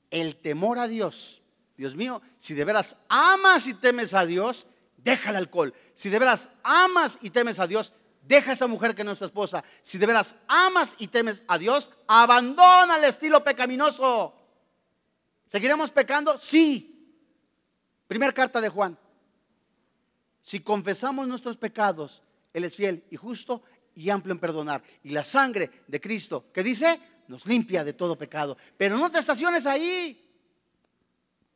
El 0.08 0.36
temor 0.36 0.78
a 0.78 0.86
Dios. 0.86 1.42
Dios 1.76 1.96
mío, 1.96 2.22
si 2.38 2.54
de 2.54 2.64
veras 2.64 2.96
amas 3.08 3.66
y 3.66 3.74
temes 3.74 4.14
a 4.14 4.24
Dios, 4.24 4.68
deja 4.96 5.30
el 5.30 5.36
alcohol. 5.36 5.74
Si 5.94 6.10
de 6.10 6.20
veras 6.20 6.48
amas 6.62 7.18
y 7.22 7.30
temes 7.30 7.58
a 7.58 7.66
Dios, 7.66 7.92
Deja 8.28 8.50
a 8.50 8.52
esa 8.52 8.66
mujer 8.66 8.94
que 8.94 9.02
no 9.02 9.12
es 9.12 9.18
tu 9.18 9.24
esposa. 9.24 9.64
Si 9.80 9.96
de 9.96 10.04
veras 10.04 10.34
amas 10.46 10.94
y 10.98 11.06
temes 11.06 11.42
a 11.48 11.56
Dios, 11.56 11.90
abandona 12.06 12.98
el 12.98 13.04
estilo 13.04 13.42
pecaminoso. 13.42 14.34
¿Seguiremos 15.46 15.90
pecando? 15.90 16.36
Sí. 16.36 17.10
Primera 18.06 18.30
carta 18.32 18.60
de 18.60 18.68
Juan. 18.68 18.98
Si 20.42 20.60
confesamos 20.60 21.26
nuestros 21.26 21.56
pecados, 21.56 22.22
Él 22.52 22.64
es 22.64 22.76
fiel 22.76 23.02
y 23.10 23.16
justo 23.16 23.62
y 23.94 24.10
amplio 24.10 24.34
en 24.34 24.40
perdonar. 24.40 24.82
Y 25.04 25.08
la 25.08 25.24
sangre 25.24 25.70
de 25.86 25.98
Cristo, 25.98 26.52
que 26.52 26.62
dice, 26.62 27.00
nos 27.28 27.46
limpia 27.46 27.82
de 27.82 27.94
todo 27.94 28.18
pecado. 28.18 28.58
Pero 28.76 28.98
no 28.98 29.10
te 29.10 29.20
estaciones 29.20 29.64
ahí. 29.64 30.27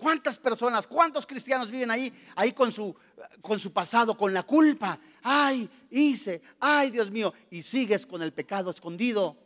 ¿Cuántas 0.03 0.37
personas, 0.37 0.89
cuántos 0.89 1.25
cristianos 1.25 1.71
viven 1.71 1.89
ahí, 1.89 2.13
ahí 2.35 2.51
con 2.51 2.73
su, 2.73 2.93
con 3.41 3.61
su 3.61 3.73
pasado, 3.73 4.17
con 4.17 4.35
la 4.35 4.43
culpa? 4.43 4.99
Ay, 5.23 5.71
hice, 5.93 6.43
ay 6.59 6.91
Dios 6.91 7.09
mío, 7.09 7.33
y 7.53 7.63
sigues 7.63 8.05
con 8.05 8.21
el 8.21 8.33
pecado 8.33 8.71
escondido. 8.71 9.37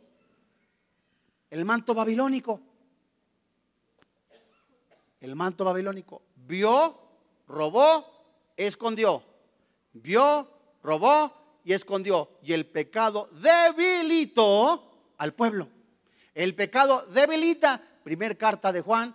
El 1.51 1.63
manto 1.63 1.93
babilónico. 1.93 2.59
El 5.21 5.35
manto 5.35 5.63
babilónico. 5.63 6.23
Vio, 6.47 7.01
robó, 7.47 8.49
escondió. 8.57 9.23
Vio, 9.93 10.49
robó 10.81 11.59
y 11.63 11.73
escondió. 11.73 12.31
Y 12.41 12.53
el 12.53 12.65
pecado 12.65 13.29
debilitó 13.31 15.13
al 15.19 15.35
pueblo. 15.35 15.67
El 16.33 16.55
pecado 16.55 17.05
debilita. 17.13 17.79
Primer 18.03 18.39
carta 18.39 18.71
de 18.71 18.81
Juan 18.81 19.13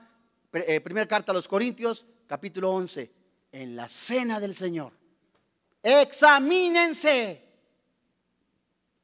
eh, 0.52 0.80
primera 0.80 1.06
carta 1.06 1.32
a 1.32 1.34
los 1.34 1.48
Corintios, 1.48 2.04
capítulo 2.26 2.70
11, 2.70 3.10
en 3.52 3.76
la 3.76 3.88
cena 3.88 4.38
del 4.38 4.54
Señor. 4.54 4.92
Examínense. 5.82 7.42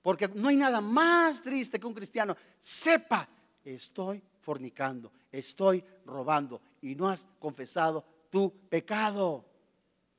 Porque 0.02 0.28
no 0.28 0.48
hay 0.48 0.56
nada 0.56 0.80
más 0.80 1.42
triste 1.42 1.78
que 1.78 1.86
un 1.86 1.94
cristiano 1.94 2.36
sepa, 2.60 3.28
estoy 3.64 4.22
fornicando, 4.40 5.12
estoy 5.30 5.84
robando 6.06 6.60
y 6.80 6.94
no 6.94 7.08
has 7.08 7.26
confesado 7.38 8.04
tu 8.30 8.50
pecado. 8.68 9.44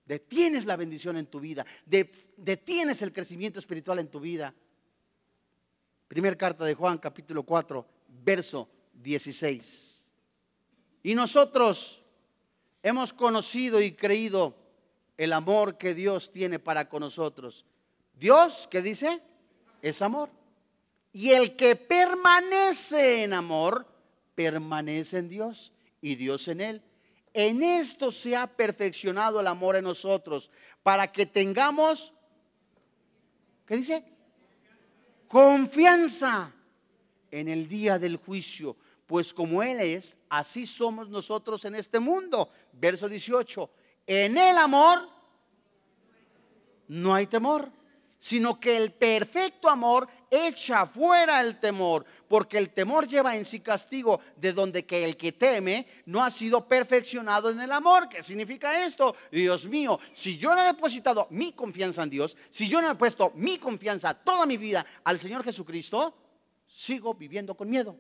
Detienes 0.05 0.65
la 0.65 0.75
bendición 0.75 1.17
en 1.17 1.27
tu 1.27 1.39
vida, 1.39 1.65
detienes 1.85 3.01
el 3.01 3.13
crecimiento 3.13 3.59
espiritual 3.59 3.99
en 3.99 4.09
tu 4.09 4.19
vida. 4.19 4.53
Primer 6.07 6.35
carta 6.35 6.65
de 6.65 6.73
Juan, 6.73 6.97
capítulo 6.97 7.43
4, 7.43 7.85
verso 8.23 8.67
16. 8.93 9.88
Y 11.03 11.15
nosotros 11.15 12.01
hemos 12.83 13.13
conocido 13.13 13.81
y 13.81 13.91
creído 13.93 14.55
el 15.17 15.33
amor 15.33 15.77
que 15.77 15.93
Dios 15.93 16.31
tiene 16.31 16.59
para 16.59 16.87
con 16.87 17.01
nosotros. 17.01 17.65
Dios, 18.13 18.67
¿qué 18.69 18.81
dice? 18.81 19.21
Es 19.81 20.01
amor. 20.01 20.29
Y 21.11 21.31
el 21.31 21.55
que 21.55 21.75
permanece 21.75 23.23
en 23.23 23.33
amor, 23.33 23.85
permanece 24.35 25.17
en 25.17 25.29
Dios 25.29 25.71
y 26.01 26.15
Dios 26.15 26.47
en 26.47 26.61
él. 26.61 26.81
En 27.33 27.63
esto 27.63 28.11
se 28.11 28.35
ha 28.35 28.47
perfeccionado 28.47 29.39
el 29.39 29.47
amor 29.47 29.75
en 29.75 29.83
nosotros, 29.83 30.49
para 30.83 31.11
que 31.11 31.25
tengamos, 31.25 32.11
¿qué 33.65 33.77
dice? 33.77 34.03
Confianza 35.27 36.51
en 37.31 37.47
el 37.47 37.67
día 37.67 37.99
del 37.99 38.17
juicio, 38.17 38.75
pues 39.09 39.33
como 39.33 39.61
Él 39.61 39.81
es, 39.81 40.15
así 40.29 40.65
somos 40.65 41.09
nosotros 41.09 41.65
en 41.65 41.73
este 41.73 41.99
mundo. 41.99 42.47
Verso 42.71 43.09
18, 43.09 43.69
en 44.05 44.37
el 44.37 44.55
amor 44.55 45.09
no 46.87 47.13
hay 47.13 47.25
temor 47.25 47.71
sino 48.19 48.59
que 48.59 48.75
el 48.75 48.91
perfecto 48.91 49.69
amor 49.69 50.07
echa 50.29 50.85
fuera 50.85 51.41
el 51.41 51.59
temor, 51.59 52.05
porque 52.27 52.57
el 52.57 52.69
temor 52.69 53.07
lleva 53.07 53.35
en 53.35 53.45
sí 53.45 53.61
castigo, 53.61 54.19
de 54.35 54.53
donde 54.53 54.85
que 54.85 55.03
el 55.05 55.15
que 55.15 55.31
teme 55.31 55.87
no 56.05 56.23
ha 56.23 56.29
sido 56.29 56.67
perfeccionado 56.67 57.49
en 57.49 57.61
el 57.61 57.71
amor. 57.71 58.09
¿Qué 58.09 58.21
significa 58.21 58.85
esto? 58.85 59.15
Dios 59.31 59.65
mío, 59.67 59.99
si 60.13 60.37
yo 60.37 60.53
no 60.53 60.61
he 60.61 60.65
depositado 60.65 61.27
mi 61.31 61.53
confianza 61.53 62.03
en 62.03 62.09
Dios, 62.09 62.37
si 62.49 62.67
yo 62.67 62.81
no 62.81 62.91
he 62.91 62.95
puesto 62.95 63.31
mi 63.35 63.57
confianza 63.57 64.13
toda 64.13 64.45
mi 64.45 64.57
vida 64.57 64.85
al 65.03 65.17
Señor 65.17 65.43
Jesucristo, 65.43 66.13
sigo 66.67 67.13
viviendo 67.13 67.55
con 67.55 67.69
miedo. 67.69 67.95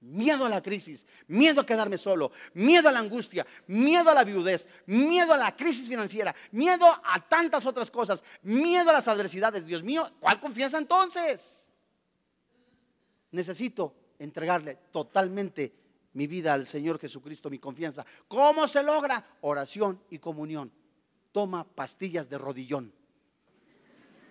Miedo 0.00 0.46
a 0.46 0.48
la 0.48 0.62
crisis, 0.62 1.04
miedo 1.26 1.60
a 1.60 1.66
quedarme 1.66 1.98
solo, 1.98 2.32
miedo 2.54 2.88
a 2.88 2.92
la 2.92 3.00
angustia, 3.00 3.46
miedo 3.66 4.08
a 4.08 4.14
la 4.14 4.24
viudez, 4.24 4.66
miedo 4.86 5.34
a 5.34 5.36
la 5.36 5.54
crisis 5.54 5.88
financiera, 5.88 6.34
miedo 6.52 6.86
a 6.86 7.20
tantas 7.28 7.66
otras 7.66 7.90
cosas, 7.90 8.24
miedo 8.42 8.88
a 8.88 8.94
las 8.94 9.08
adversidades. 9.08 9.66
Dios 9.66 9.82
mío, 9.82 10.10
¿cuál 10.18 10.40
confianza 10.40 10.78
entonces? 10.78 11.68
Necesito 13.32 13.94
entregarle 14.18 14.78
totalmente 14.90 15.74
mi 16.14 16.26
vida 16.26 16.54
al 16.54 16.66
Señor 16.66 16.98
Jesucristo, 16.98 17.50
mi 17.50 17.58
confianza. 17.58 18.04
¿Cómo 18.26 18.66
se 18.66 18.82
logra? 18.82 19.36
Oración 19.42 20.02
y 20.10 20.18
comunión. 20.18 20.72
Toma 21.30 21.64
pastillas 21.64 22.28
de 22.28 22.38
rodillón, 22.38 22.92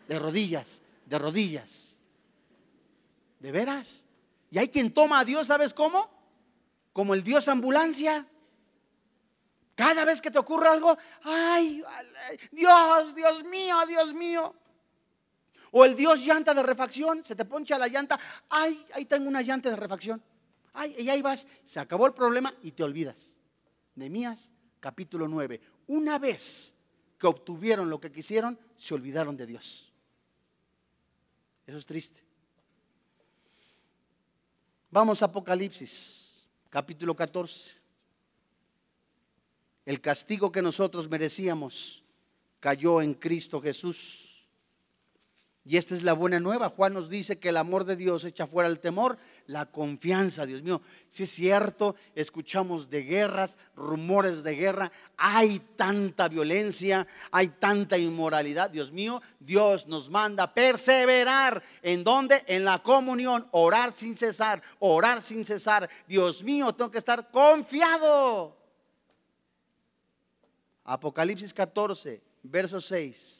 de 0.07 0.19
rodillas, 0.19 0.81
de 1.05 1.19
rodillas. 1.19 1.89
¿De 3.39 3.51
veras? 3.53 4.05
Y 4.51 4.57
hay 4.57 4.69
quien 4.69 4.93
toma 4.93 5.19
a 5.19 5.25
Dios, 5.25 5.47
¿sabes 5.47 5.73
cómo? 5.73 6.09
Como 6.93 7.13
el 7.13 7.23
Dios 7.23 7.47
ambulancia. 7.47 8.25
Cada 9.75 10.03
vez 10.03 10.21
que 10.21 10.31
te 10.31 10.39
ocurre 10.39 10.67
algo, 10.67 10.97
ay, 11.23 11.83
Dios, 12.51 13.15
Dios 13.15 13.43
mío, 13.45 13.77
Dios 13.87 14.13
mío. 14.13 14.53
O 15.71 15.85
el 15.85 15.95
Dios 15.95 16.19
llanta 16.25 16.53
de 16.53 16.63
refacción, 16.63 17.23
se 17.23 17.35
te 17.35 17.45
poncha 17.45 17.77
la 17.77 17.87
llanta, 17.87 18.19
ay, 18.49 18.85
ahí 18.93 19.05
tengo 19.05 19.29
una 19.29 19.41
llanta 19.41 19.69
de 19.69 19.75
refacción. 19.75 20.21
Ay, 20.73 20.95
y 20.97 21.09
ahí 21.09 21.21
vas, 21.21 21.47
se 21.63 21.79
acabó 21.79 22.07
el 22.07 22.13
problema 22.13 22.53
y 22.63 22.71
te 22.71 22.83
olvidas. 22.83 23.33
Nehemías 23.95 24.51
capítulo 24.79 25.27
9. 25.27 25.61
Una 25.87 26.17
vez 26.17 26.73
que 27.17 27.27
obtuvieron 27.27 27.89
lo 27.89 27.99
que 27.99 28.11
quisieron, 28.11 28.59
se 28.77 28.93
olvidaron 28.93 29.37
de 29.37 29.45
Dios. 29.45 29.93
Eso 31.67 31.77
es 31.77 31.85
triste. 31.85 32.28
Vamos 34.91 35.21
a 35.21 35.25
Apocalipsis, 35.25 36.47
capítulo 36.67 37.15
14. 37.15 37.77
El 39.85 40.01
castigo 40.01 40.51
que 40.51 40.63
nosotros 40.63 41.07
merecíamos 41.07 42.03
cayó 42.59 42.99
en 42.99 43.13
Cristo 43.13 43.61
Jesús. 43.61 44.28
Y 45.65 45.77
esta 45.77 45.93
es 45.93 46.03
la 46.03 46.13
buena 46.13 46.39
nueva. 46.39 46.69
Juan 46.69 46.93
nos 46.93 47.09
dice 47.09 47.37
que 47.37 47.49
el 47.49 47.57
amor 47.57 47.83
de 47.83 47.95
Dios 47.95 48.23
echa 48.23 48.47
fuera 48.47 48.69
el 48.69 48.79
temor, 48.79 49.17
la 49.45 49.65
confianza, 49.65 50.45
Dios 50.45 50.63
mío. 50.63 50.81
Si 51.09 51.23
es 51.23 51.29
cierto, 51.29 51.95
escuchamos 52.15 52.89
de 52.89 53.03
guerras, 53.03 53.57
rumores 53.75 54.41
de 54.41 54.55
guerra, 54.55 54.91
hay 55.17 55.59
tanta 55.75 56.27
violencia, 56.27 57.05
hay 57.31 57.49
tanta 57.49 57.97
inmoralidad, 57.97 58.69
Dios 58.69 58.91
mío. 58.91 59.21
Dios 59.39 59.85
nos 59.85 60.09
manda 60.09 60.53
perseverar. 60.53 61.61
¿En 61.81 62.03
dónde? 62.03 62.43
En 62.47 62.63
la 62.63 62.81
comunión, 62.81 63.47
orar 63.51 63.93
sin 63.95 64.17
cesar, 64.17 64.63
orar 64.79 65.21
sin 65.21 65.45
cesar. 65.45 65.89
Dios 66.07 66.41
mío, 66.41 66.73
tengo 66.73 66.89
que 66.89 66.97
estar 66.97 67.29
confiado. 67.29 68.57
Apocalipsis 70.85 71.53
14, 71.53 72.23
verso 72.41 72.81
6. 72.81 73.38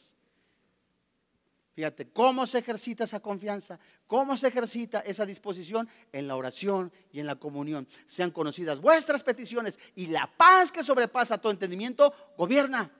Fíjate, 1.72 2.08
¿cómo 2.10 2.46
se 2.46 2.58
ejercita 2.58 3.04
esa 3.04 3.20
confianza? 3.20 3.78
¿Cómo 4.06 4.36
se 4.36 4.48
ejercita 4.48 5.00
esa 5.00 5.24
disposición? 5.24 5.88
En 6.12 6.26
la 6.26 6.36
oración 6.36 6.92
y 7.12 7.20
en 7.20 7.26
la 7.26 7.36
comunión. 7.36 7.86
Sean 8.06 8.32
conocidas 8.32 8.80
vuestras 8.80 9.22
peticiones 9.22 9.78
y 9.94 10.08
la 10.08 10.26
paz 10.36 10.72
que 10.72 10.82
sobrepasa 10.82 11.38
todo 11.38 11.52
entendimiento 11.52 12.12
gobierna. 12.36 12.90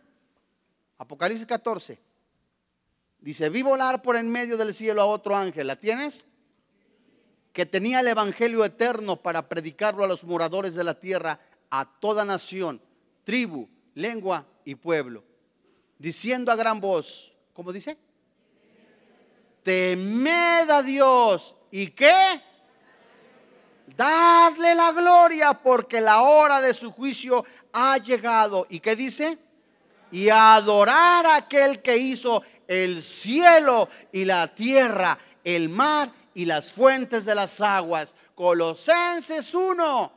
Apocalipsis 0.98 1.46
14. 1.46 1.98
Dice, 3.20 3.48
vi 3.48 3.62
volar 3.62 4.00
por 4.02 4.16
en 4.16 4.30
medio 4.30 4.56
del 4.56 4.72
cielo 4.72 5.02
a 5.02 5.06
otro 5.06 5.36
ángel. 5.36 5.66
¿La 5.66 5.76
tienes? 5.76 6.24
Que 7.52 7.66
tenía 7.66 8.00
el 8.00 8.08
Evangelio 8.08 8.64
eterno 8.64 9.16
para 9.16 9.48
predicarlo 9.48 10.04
a 10.04 10.08
los 10.08 10.24
moradores 10.24 10.74
de 10.74 10.84
la 10.84 10.98
tierra, 10.98 11.40
a 11.70 11.98
toda 12.00 12.24
nación, 12.24 12.80
tribu, 13.24 13.68
lengua 13.94 14.46
y 14.64 14.76
pueblo. 14.76 15.24
Diciendo 15.98 16.52
a 16.52 16.56
gran 16.56 16.80
voz, 16.80 17.32
¿cómo 17.52 17.72
dice? 17.72 17.98
Temed 19.62 20.70
a 20.70 20.82
Dios. 20.82 21.54
¿Y 21.70 21.88
qué? 21.88 22.42
Dadle 23.86 24.74
la 24.74 24.92
gloria 24.92 25.54
porque 25.54 26.00
la 26.00 26.22
hora 26.22 26.60
de 26.60 26.74
su 26.74 26.92
juicio 26.92 27.44
ha 27.72 27.98
llegado. 27.98 28.66
¿Y 28.70 28.80
qué 28.80 28.96
dice? 28.96 29.38
Y 30.10 30.28
adorar 30.28 31.26
a 31.26 31.36
aquel 31.36 31.82
que 31.82 31.96
hizo 31.96 32.42
el 32.66 33.02
cielo 33.02 33.88
y 34.12 34.24
la 34.24 34.54
tierra, 34.54 35.18
el 35.44 35.68
mar 35.68 36.10
y 36.34 36.44
las 36.44 36.72
fuentes 36.72 37.24
de 37.24 37.34
las 37.34 37.60
aguas. 37.60 38.14
Colosenses 38.34 39.54
1. 39.54 40.12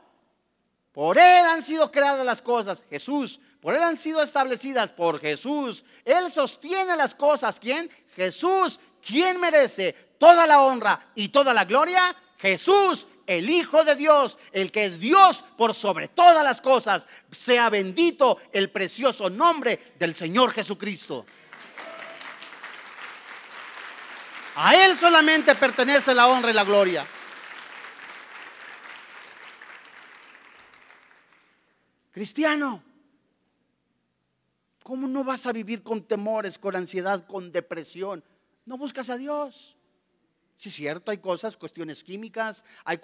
Por 0.92 1.18
Él 1.18 1.44
han 1.46 1.62
sido 1.62 1.90
creadas 1.90 2.24
las 2.24 2.40
cosas, 2.40 2.84
Jesús. 2.88 3.40
Por 3.60 3.74
Él 3.74 3.82
han 3.82 3.98
sido 3.98 4.22
establecidas 4.22 4.92
por 4.92 5.18
Jesús. 5.18 5.84
Él 6.04 6.30
sostiene 6.30 6.96
las 6.96 7.14
cosas. 7.14 7.58
¿Quién? 7.58 7.90
Jesús. 8.14 8.78
¿Quién 9.04 9.40
merece 9.40 9.92
toda 10.18 10.46
la 10.46 10.62
honra 10.62 11.10
y 11.14 11.28
toda 11.28 11.52
la 11.52 11.64
gloria? 11.64 12.16
Jesús, 12.38 13.06
el 13.26 13.48
Hijo 13.48 13.84
de 13.84 13.96
Dios, 13.96 14.38
el 14.52 14.72
que 14.72 14.86
es 14.86 14.98
Dios 14.98 15.44
por 15.56 15.74
sobre 15.74 16.08
todas 16.08 16.42
las 16.42 16.60
cosas. 16.60 17.06
Sea 17.30 17.68
bendito 17.70 18.38
el 18.52 18.70
precioso 18.70 19.30
nombre 19.30 19.94
del 19.98 20.14
Señor 20.14 20.52
Jesucristo. 20.52 21.26
A 24.56 24.74
Él 24.76 24.96
solamente 24.96 25.54
pertenece 25.54 26.14
la 26.14 26.28
honra 26.28 26.50
y 26.50 26.54
la 26.54 26.64
gloria. 26.64 27.06
Cristiano, 32.12 32.80
¿cómo 34.84 35.08
no 35.08 35.24
vas 35.24 35.46
a 35.46 35.52
vivir 35.52 35.82
con 35.82 36.04
temores, 36.04 36.58
con 36.58 36.76
ansiedad, 36.76 37.26
con 37.26 37.50
depresión? 37.50 38.22
No 38.66 38.78
buscas 38.78 39.10
a 39.10 39.16
Dios. 39.16 39.76
Sí, 40.56 40.68
es 40.68 40.74
cierto, 40.76 41.10
hay 41.10 41.18
cosas, 41.18 41.56
cuestiones 41.56 42.04
químicas, 42.04 42.64
hay, 42.84 42.98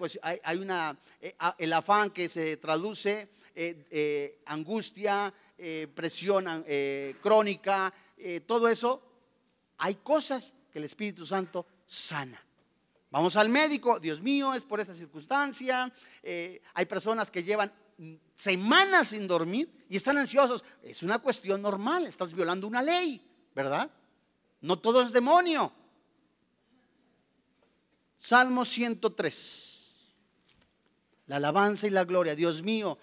una, 0.59 0.97
eh, 1.21 1.35
el 1.59 1.73
afán 1.73 2.11
que 2.11 2.29
se 2.29 2.57
traduce, 2.57 3.29
eh, 3.55 3.87
eh, 3.91 4.43
angustia, 4.47 5.33
presión 5.95 6.65
crónica, 7.21 7.93
todo 8.47 8.67
eso. 8.67 9.03
Hay 9.77 9.97
cosas 9.97 10.55
que 10.73 10.79
el 10.79 10.87
Espíritu 10.87 11.27
Santo 11.27 11.67
sana. 11.87 12.43
Vamos 13.11 13.37
al 13.37 13.51
médico, 13.51 14.01
Dios 14.01 14.23
mío, 14.23 14.55
es 14.55 14.63
por 14.63 14.81
esta 14.81 14.95
circunstancia. 14.95 15.93
hay 16.23 16.87
personas 16.87 17.31
que 17.31 17.43
llevan 17.43 17.71
semanas 18.35 19.09
sin 19.09 19.27
dormir 19.27 19.85
y 19.91 19.97
están 19.97 20.17
ansiosos. 20.17 20.65
Es 20.83 21.03
una 21.03 21.19
cuestión 21.19 21.61
normal, 21.61 22.07
estás 22.07 22.33
violando 22.33 22.67
una 22.67 22.81
ley, 22.81 23.23
¿verdad? 23.55 23.91
No 24.61 24.79
todo 24.79 25.03
es 25.03 25.13
demonio. 25.13 25.73
Salmo 28.17 28.65
103. 28.65 29.77
la 31.27 31.37
alabanza 31.37 31.87
y 31.87 31.91
la 31.91 32.05
gloria. 32.05 32.35
Dios 32.35 32.61
mío, 32.63 32.99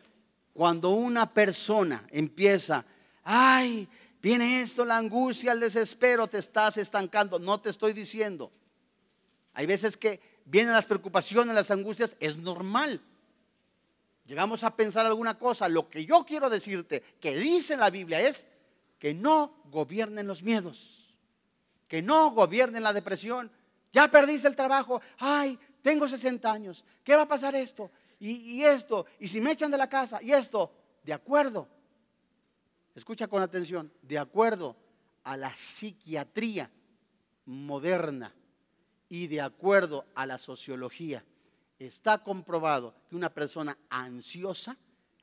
cuando 0.54 0.90
una 0.92 1.34
persona 1.34 2.06
empieza, 2.12 2.86
ay, 3.24 3.88
viene 4.22 4.62
esto, 4.62 4.84
la 4.84 4.98
angustia, 4.98 5.54
el 5.54 5.60
desespero, 5.60 6.28
te 6.28 6.38
estás 6.38 6.78
estancando. 6.78 7.40
No 7.40 7.60
te 7.60 7.70
estoy 7.70 7.94
diciendo. 7.94 8.52
Hay 9.54 9.66
veces 9.66 9.98
que 9.98 10.20
vienen 10.46 10.74
las 10.74 10.86
preocupaciones, 10.86 11.56
las 11.56 11.72
angustias, 11.72 12.16
es 12.20 12.38
normal. 12.38 13.02
Llegamos 14.28 14.64
a 14.64 14.76
pensar 14.76 15.06
alguna 15.06 15.38
cosa. 15.38 15.70
Lo 15.70 15.90
que 15.90 16.06
yo 16.06 16.26
quiero 16.26 16.50
decirte, 16.50 17.02
que 17.20 17.36
dice 17.36 17.78
la 17.78 17.90
Biblia, 17.90 18.22
es 18.22 18.46
que 19.00 19.14
no 19.14 19.64
gobiernen 19.72 20.28
los 20.28 20.44
miedos, 20.44 21.07
que 21.88 22.02
no 22.02 22.32
gobiernen 22.32 22.84
la 22.84 22.94
depresión. 22.94 23.52
Ya 23.94 24.10
perdiste 24.10 24.48
el 24.48 24.56
trabajo, 24.56 25.02
ay, 25.18 25.58
tengo 25.82 26.08
60 26.08 26.52
años, 26.52 26.84
¿qué 27.04 27.16
va 27.16 27.24
a 27.24 27.28
pasar 27.28 27.56
esto? 27.56 27.90
Y, 28.20 28.32
y 28.32 28.64
esto, 28.64 29.06
y 29.20 29.28
si 29.28 29.40
me 29.40 29.52
echan 29.52 29.72
de 29.72 29.78
la 29.78 29.88
casa, 29.88 30.22
y 30.22 30.32
esto, 30.32 30.72
de 31.04 31.14
acuerdo, 31.14 31.68
escucha 32.96 33.28
con 33.28 33.42
atención, 33.42 33.92
de 34.02 34.18
acuerdo 34.18 34.76
a 35.24 35.38
la 35.38 35.56
psiquiatría 35.56 36.70
moderna 37.46 38.34
y 39.10 39.28
de 39.28 39.42
acuerdo 39.42 40.06
a 40.16 40.26
la 40.26 40.38
sociología, 40.38 41.24
está 41.80 42.24
comprobado 42.24 42.96
que 43.10 43.16
una 43.16 43.34
persona 43.34 43.78
ansiosa, 43.90 44.78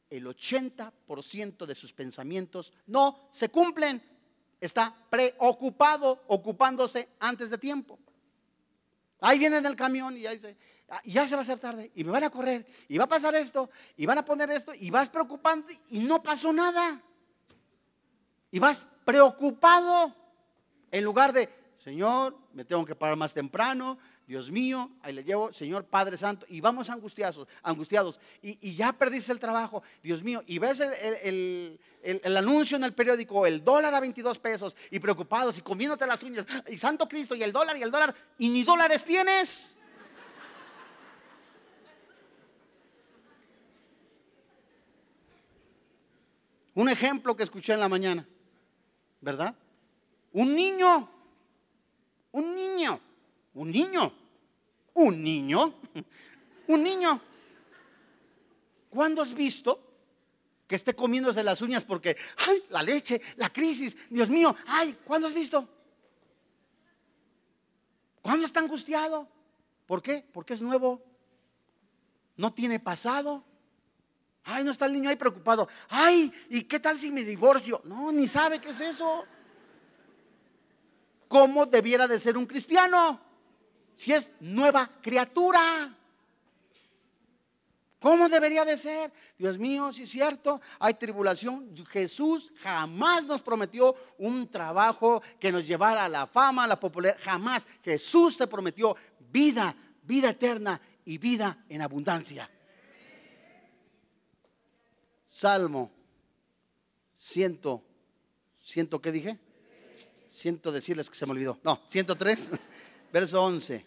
el 0.09 0.27
80% 0.27 1.67
de 1.67 1.75
sus 1.75 1.93
pensamientos 1.93 2.73
no 2.87 3.29
se 3.33 3.49
cumplen. 3.49 4.03
Está 4.65 4.95
preocupado, 5.11 6.25
ocupándose 6.27 7.11
antes 7.21 7.51
de 7.51 7.59
tiempo. 7.59 7.99
Ahí 9.21 9.39
viene 9.39 9.59
en 9.59 9.67
el 9.67 9.77
camión 9.77 10.17
y 10.17 10.25
ahí 10.25 10.37
dice, 10.37 10.57
ah, 10.89 11.03
ya 11.05 11.29
se 11.29 11.35
va 11.35 11.41
a 11.41 11.43
hacer 11.43 11.59
tarde 11.59 11.93
y 11.95 12.03
me 12.03 12.11
van 12.11 12.25
a 12.25 12.31
correr 12.31 12.65
y 12.89 12.97
va 12.97 13.05
a 13.05 13.07
pasar 13.07 13.35
esto 13.35 13.69
y 13.95 14.07
van 14.07 14.17
a 14.17 14.25
poner 14.25 14.51
esto 14.51 14.73
y 14.73 14.89
vas 14.89 15.11
preocupando 15.11 15.71
y 15.91 15.99
no 15.99 16.23
pasó 16.23 16.51
nada. 16.51 16.99
Y 18.51 18.59
vas 18.59 18.87
preocupado 19.05 20.17
en 20.91 21.05
lugar 21.05 21.35
de, 21.35 21.51
Señor, 21.85 22.35
me 22.55 22.65
tengo 22.65 22.83
que 22.87 22.95
parar 22.95 23.15
más 23.15 23.35
temprano, 23.35 23.99
Dios 24.27 24.51
mío, 24.51 24.91
ahí 25.03 25.13
le 25.13 25.23
llevo, 25.23 25.53
Señor 25.53 25.85
Padre 25.85 26.17
Santo, 26.17 26.47
y 26.49 26.63
vamos 26.63 26.89
angustiados, 26.89 27.47
angustiados, 27.63 28.19
y, 28.41 28.75
ya 28.75 28.95
perdiste 28.95 29.33
el 29.33 29.39
trabajo, 29.39 29.83
Dios 30.03 30.23
mío, 30.23 30.43
y 30.47 30.59
ves 30.59 30.81
el, 30.81 31.79
anuncio 32.25 32.79
en 32.79 32.85
el 32.85 32.95
periódico, 32.95 33.45
el 33.45 33.63
dólar 33.63 33.95
a 33.95 34.01
22 34.01 34.39
pesos, 34.39 34.75
y 34.91 34.99
preocupados, 34.99 35.59
y 35.59 35.61
comiéndote 35.61 36.07
las 36.07 36.23
uñas, 36.23 36.47
y 36.69 36.79
Santo 36.79 37.07
Cristo, 37.07 37.35
y 37.35 37.43
el 37.43 37.53
dólar, 37.53 37.77
y 37.77 37.83
el 37.83 37.91
dólar, 37.91 38.15
y 38.39 38.49
ni 38.49 38.63
dólares 38.63 39.05
tienes. 39.05 39.77
Un 46.75 46.89
ejemplo 46.89 47.37
que 47.37 47.43
escuché 47.43 47.75
en 47.75 47.81
la 47.81 47.91
mañana, 47.91 48.27
¿verdad? 49.21 49.55
Un 50.33 50.55
niño, 50.55 51.11
un 52.35 52.55
niño 52.55 53.01
un 53.55 53.71
niño. 53.71 54.13
Un 54.95 55.23
niño. 55.23 55.75
Un 56.67 56.83
niño. 56.83 57.21
¿Cuándo 58.89 59.21
has 59.21 59.35
visto 59.35 59.79
que 60.67 60.77
esté 60.77 60.95
comiéndose 60.95 61.45
las 61.45 61.61
uñas 61.61 61.85
porque, 61.85 62.17
ay, 62.39 62.65
la 62.71 62.83
leche, 62.83 63.21
la 63.37 63.51
crisis, 63.51 63.95
Dios 64.09 64.31
mío, 64.31 64.57
ay, 64.67 64.97
¿cuándo 65.05 65.27
has 65.27 65.35
visto? 65.35 65.69
¿Cuándo 68.23 68.47
está 68.47 68.61
angustiado? 68.61 69.29
¿Por 69.87 70.01
qué? 70.01 70.25
Porque 70.33 70.55
es 70.55 70.63
nuevo. 70.63 71.05
No 72.39 72.55
tiene 72.55 72.81
pasado. 72.81 73.45
Ay, 74.45 74.65
no 74.65 74.71
está 74.71 74.87
el 74.87 74.95
niño 74.95 75.11
ahí 75.11 75.17
preocupado. 75.17 75.69
Ay, 75.91 76.33
¿y 76.49 76.63
qué 76.63 76.81
tal 76.81 76.99
si 76.99 77.11
me 77.11 77.25
divorcio? 77.25 77.83
No, 77.85 78.11
ni 78.11 78.27
sabe 78.27 78.59
qué 78.59 78.71
es 78.71 78.81
eso. 78.81 79.27
¿Cómo 81.35 81.67
debiera 81.67 82.07
de 82.07 82.17
ser 82.17 82.39
un 82.39 82.47
cristiano? 82.47 83.21
si 83.97 84.13
es 84.13 84.31
nueva 84.39 84.89
criatura? 85.03 85.93
¿Cómo 87.99 88.29
debería 88.29 88.65
de 88.65 88.77
ser? 88.77 89.13
Dios 89.37 89.59
mío, 89.59 89.93
si 89.93 90.05
es 90.05 90.11
cierto, 90.11 90.61
hay 90.79 90.95
tribulación. 90.95 91.75
Jesús 91.87 92.53
jamás 92.61 93.25
nos 93.25 93.43
prometió 93.43 93.97
un 94.17 94.47
trabajo 94.47 95.25
que 95.41 95.51
nos 95.51 95.67
llevara 95.67 96.05
a 96.05 96.09
la 96.09 96.29
fama, 96.29 96.63
a 96.63 96.69
la 96.69 96.79
popularidad. 96.79 97.21
Jamás. 97.25 97.67
Jesús 97.83 98.37
te 98.37 98.47
prometió 98.47 98.95
vida, 99.19 99.75
vida 100.05 100.31
eterna 100.31 100.81
y 101.05 101.19
vida 101.19 101.65
en 101.69 101.83
abundancia. 101.83 102.49
Salmo 105.27 105.91
ciento, 107.19 107.83
ciento, 108.63 109.03
¿qué 109.03 109.11
dije? 109.11 109.44
Siento 110.35 110.73
decirles 110.73 111.09
que 111.09 111.15
se 111.15 111.27
me 111.27 111.33
olvidó. 111.33 111.61
No, 111.63 111.81
103 111.87 112.51
verso 113.13 113.41
11. 113.41 113.87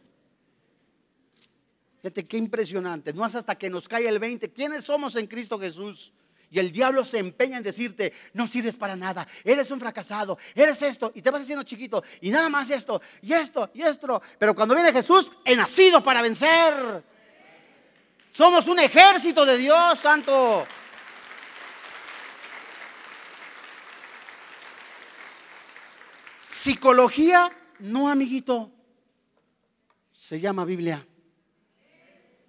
Fíjate 2.02 2.26
qué 2.26 2.38
impresionante. 2.38 3.12
No 3.12 3.26
es 3.26 3.36
hasta 3.36 3.56
que 3.56 3.70
nos 3.70 3.90
cae 3.90 4.08
el 4.08 4.18
20. 4.18 4.54
¿Quiénes 4.54 4.86
somos 4.86 5.18
en 5.18 5.28
Cristo 5.28 5.60
Jesús? 5.60 6.14
Y 6.50 6.60
el 6.60 6.72
diablo 6.72 7.04
se 7.04 7.18
empeña 7.18 7.58
en 7.58 7.64
decirte, 7.64 8.14
no 8.34 8.48
sirves 8.48 8.78
para 8.78 8.96
nada, 8.96 9.28
eres 9.44 9.70
un 9.70 9.82
fracasado, 9.82 10.38
eres 10.56 10.82
esto, 10.82 11.12
y 11.14 11.22
te 11.22 11.30
vas 11.30 11.42
haciendo 11.42 11.64
chiquito, 11.64 12.02
y 12.22 12.30
nada 12.30 12.48
más 12.48 12.70
esto, 12.70 13.02
y 13.22 13.34
esto, 13.34 13.70
y 13.74 13.82
esto. 13.82 14.22
Pero 14.40 14.56
cuando 14.56 14.74
viene 14.74 14.94
Jesús, 14.94 15.30
he 15.44 15.58
nacido 15.58 16.02
para 16.02 16.22
vencer. 16.22 17.04
Somos 18.32 18.66
un 18.70 18.80
ejército 18.80 19.46
de 19.46 19.58
Dios, 19.58 20.00
santo. 20.00 20.66
Psicología, 26.68 27.50
no, 27.80 28.10
amiguito 28.10 28.70
se 30.12 30.38
llama 30.38 30.66
Biblia, 30.66 31.08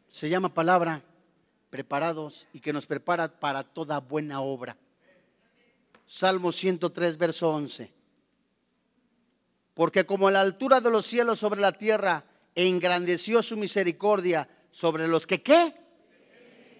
se 0.09 0.29
llama 0.29 0.53
palabra, 0.53 1.05
preparados 1.71 2.49
y 2.53 2.59
que 2.59 2.73
nos 2.73 2.85
prepara 2.85 3.39
para 3.39 3.62
toda 3.62 4.01
buena 4.01 4.41
obra. 4.41 4.77
Salmo 6.05 6.51
103, 6.51 7.16
verso 7.16 7.49
11. 7.49 7.93
Porque 9.75 10.05
como 10.05 10.33
la 10.33 10.41
altura 10.41 10.81
de 10.81 10.91
los 10.91 11.07
cielos 11.07 11.39
sobre 11.39 11.61
la 11.61 11.71
tierra, 11.71 12.25
engrandeció 12.57 13.41
su 13.41 13.57
misericordia 13.57 14.49
sobre 14.73 15.07
los 15.07 15.29
que 15.29 15.45
qué? 15.45 15.75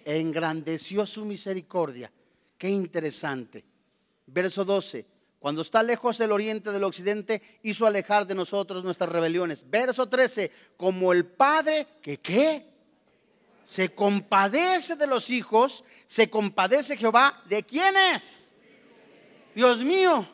Engrandeció 0.03 1.05
su 1.05 1.23
misericordia. 1.23 2.11
Qué 2.57 2.67
interesante. 2.67 3.63
Verso 4.27 4.65
12 4.65 5.18
cuando 5.39 5.61
está 5.61 5.81
lejos 5.81 6.19
el 6.19 6.31
oriente 6.31 6.71
del 6.71 6.83
occidente, 6.83 7.41
hizo 7.63 7.87
alejar 7.87 8.27
de 8.27 8.35
nosotros 8.35 8.83
nuestras 8.83 9.09
rebeliones. 9.09 9.63
Verso 9.69 10.07
13, 10.07 10.51
como 10.75 11.13
el 11.13 11.25
Padre 11.25 11.87
que 12.01 12.17
qué? 12.17 12.65
Se 13.65 13.93
compadece 13.93 14.95
de 14.95 15.07
los 15.07 15.29
hijos, 15.29 15.83
se 16.07 16.29
compadece 16.29 16.97
Jehová 16.97 17.41
de 17.47 17.63
quiénes? 17.63 18.47
Dios 19.55 19.79
mío. 19.79 20.27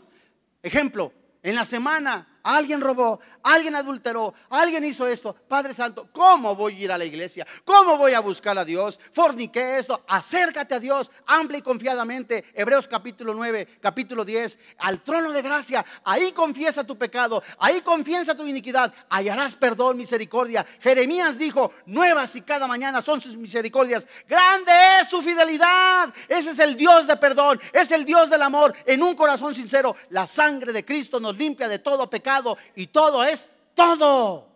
Ejemplo, 0.63 1.13
en 1.43 1.55
la 1.55 1.65
semana 1.65 2.27
alguien 2.45 2.79
robó, 2.79 3.19
alguien 3.41 3.75
adulteró, 3.75 4.33
alguien 4.49 4.85
hizo 4.85 5.07
esto. 5.07 5.35
Padre 5.47 5.73
Santo, 5.73 6.07
¿cómo 6.11 6.55
voy 6.55 6.75
a 6.75 6.79
ir 6.79 6.91
a 6.91 6.97
la 6.97 7.05
iglesia? 7.05 7.45
¿Cómo 7.65 7.97
voy 7.97 8.13
a 8.13 8.19
buscar 8.19 8.57
a 8.57 8.63
Dios? 8.63 8.99
Forniqué 9.11 9.79
esto. 9.79 10.03
Acércate 10.07 10.75
a 10.75 10.79
Dios 10.79 11.09
amplia 11.25 11.59
y 11.59 11.61
confiadamente. 11.63 12.45
Hebreos 12.53 12.87
capítulo 12.87 13.33
9, 13.33 13.79
capítulo 13.81 14.23
10, 14.23 14.59
al 14.77 15.01
trono 15.01 15.31
de 15.31 15.41
gracia. 15.41 15.83
Ahí 16.03 16.31
confiesa 16.31 16.83
tu 16.83 16.97
pecado, 16.97 17.41
ahí 17.57 17.81
confiesa 17.81 18.35
tu 18.35 18.45
iniquidad. 18.45 18.93
Hallarás 19.09 19.55
perdón, 19.55 19.97
misericordia. 19.97 20.65
Jeremías 20.81 21.39
dijo, 21.39 21.71
nuevas 21.87 22.35
y 22.35 22.43
cada 22.43 22.67
mañana 22.67 23.01
son 23.01 23.21
sus 23.21 23.35
misericordias. 23.35 24.07
Grande 24.27 24.71
es 25.01 25.09
su 25.09 25.21
fidelidad. 25.21 26.13
Ese 26.27 26.51
es 26.51 26.59
el 26.59 26.77
Dios 26.77 27.07
de 27.07 27.17
perdón, 27.17 27.59
es 27.73 27.89
el 27.91 28.05
Dios 28.05 28.29
del 28.29 28.43
amor. 28.43 28.75
En 28.85 29.01
un 29.01 29.15
corazón 29.15 29.55
sincero, 29.55 29.95
la 30.09 30.27
sangre 30.27 30.71
de 30.71 30.85
Cristo 30.85 31.19
nos 31.19 31.35
limpia 31.35 31.67
de 31.67 31.79
todo 31.79 32.07
pecado 32.07 32.34
y 32.75 32.87
todo 32.87 33.23
es 33.23 33.47
todo. 33.73 34.47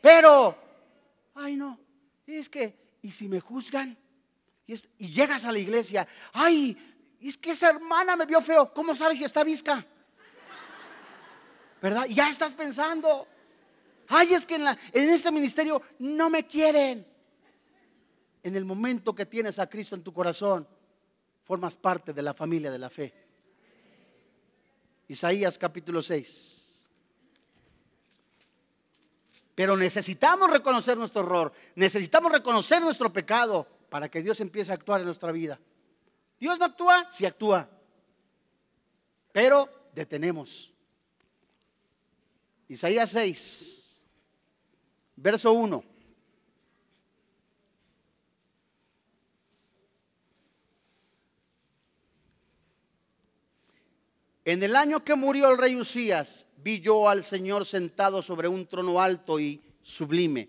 Pero, 0.00 0.56
ay 1.34 1.56
no, 1.56 1.78
es 2.26 2.48
que, 2.48 2.98
¿y 3.02 3.10
si 3.10 3.28
me 3.28 3.40
juzgan? 3.40 3.96
Y, 4.66 4.76
llegas 5.08 5.44
a 5.44 5.52
la 5.52 5.58
iglesia, 5.58 6.06
ay, 6.32 6.76
es 7.20 7.38
que 7.38 7.52
esa 7.52 7.70
hermana 7.70 8.16
me 8.16 8.26
vio 8.26 8.40
feo, 8.40 8.72
¿cómo 8.72 8.94
sabes 8.94 9.18
si 9.18 9.24
está 9.24 9.44
visca? 9.44 9.84
¿Verdad? 11.80 12.06
Y 12.08 12.14
ya 12.14 12.28
estás 12.28 12.54
pensando, 12.54 13.26
ay, 14.08 14.34
es 14.34 14.44
que 14.44 14.56
en, 14.56 14.66
en 14.66 15.10
este 15.10 15.30
ministerio 15.30 15.82
no 15.98 16.30
me 16.30 16.46
quieren. 16.46 17.06
En 18.42 18.56
el 18.56 18.64
momento 18.64 19.14
que 19.14 19.26
tienes 19.26 19.58
a 19.58 19.68
Cristo 19.68 19.94
en 19.94 20.02
tu 20.02 20.12
corazón, 20.12 20.66
formas 21.44 21.76
parte 21.76 22.12
de 22.12 22.22
la 22.22 22.34
familia 22.34 22.70
de 22.70 22.78
la 22.78 22.90
fe. 22.90 23.12
Isaías 25.08 25.58
capítulo 25.58 26.02
6. 26.02 26.65
Pero 29.56 29.74
necesitamos 29.74 30.50
reconocer 30.50 30.98
nuestro 30.98 31.22
error, 31.22 31.52
necesitamos 31.74 32.30
reconocer 32.30 32.82
nuestro 32.82 33.10
pecado 33.10 33.66
para 33.88 34.10
que 34.10 34.22
Dios 34.22 34.38
empiece 34.40 34.70
a 34.70 34.74
actuar 34.74 35.00
en 35.00 35.06
nuestra 35.06 35.32
vida. 35.32 35.58
Dios 36.38 36.58
no 36.58 36.66
actúa, 36.66 37.10
sí 37.10 37.24
actúa, 37.24 37.66
pero 39.32 39.88
detenemos. 39.94 40.70
Isaías 42.68 43.08
6, 43.10 44.02
verso 45.16 45.52
1. 45.52 45.84
En 54.44 54.62
el 54.62 54.76
año 54.76 55.02
que 55.02 55.14
murió 55.14 55.50
el 55.50 55.56
rey 55.56 55.74
Usías, 55.76 56.45
vi 56.66 56.80
yo 56.80 57.08
al 57.08 57.22
Señor 57.22 57.64
sentado 57.64 58.20
sobre 58.20 58.48
un 58.48 58.66
trono 58.66 59.00
alto 59.00 59.38
y 59.38 59.62
sublime, 59.82 60.48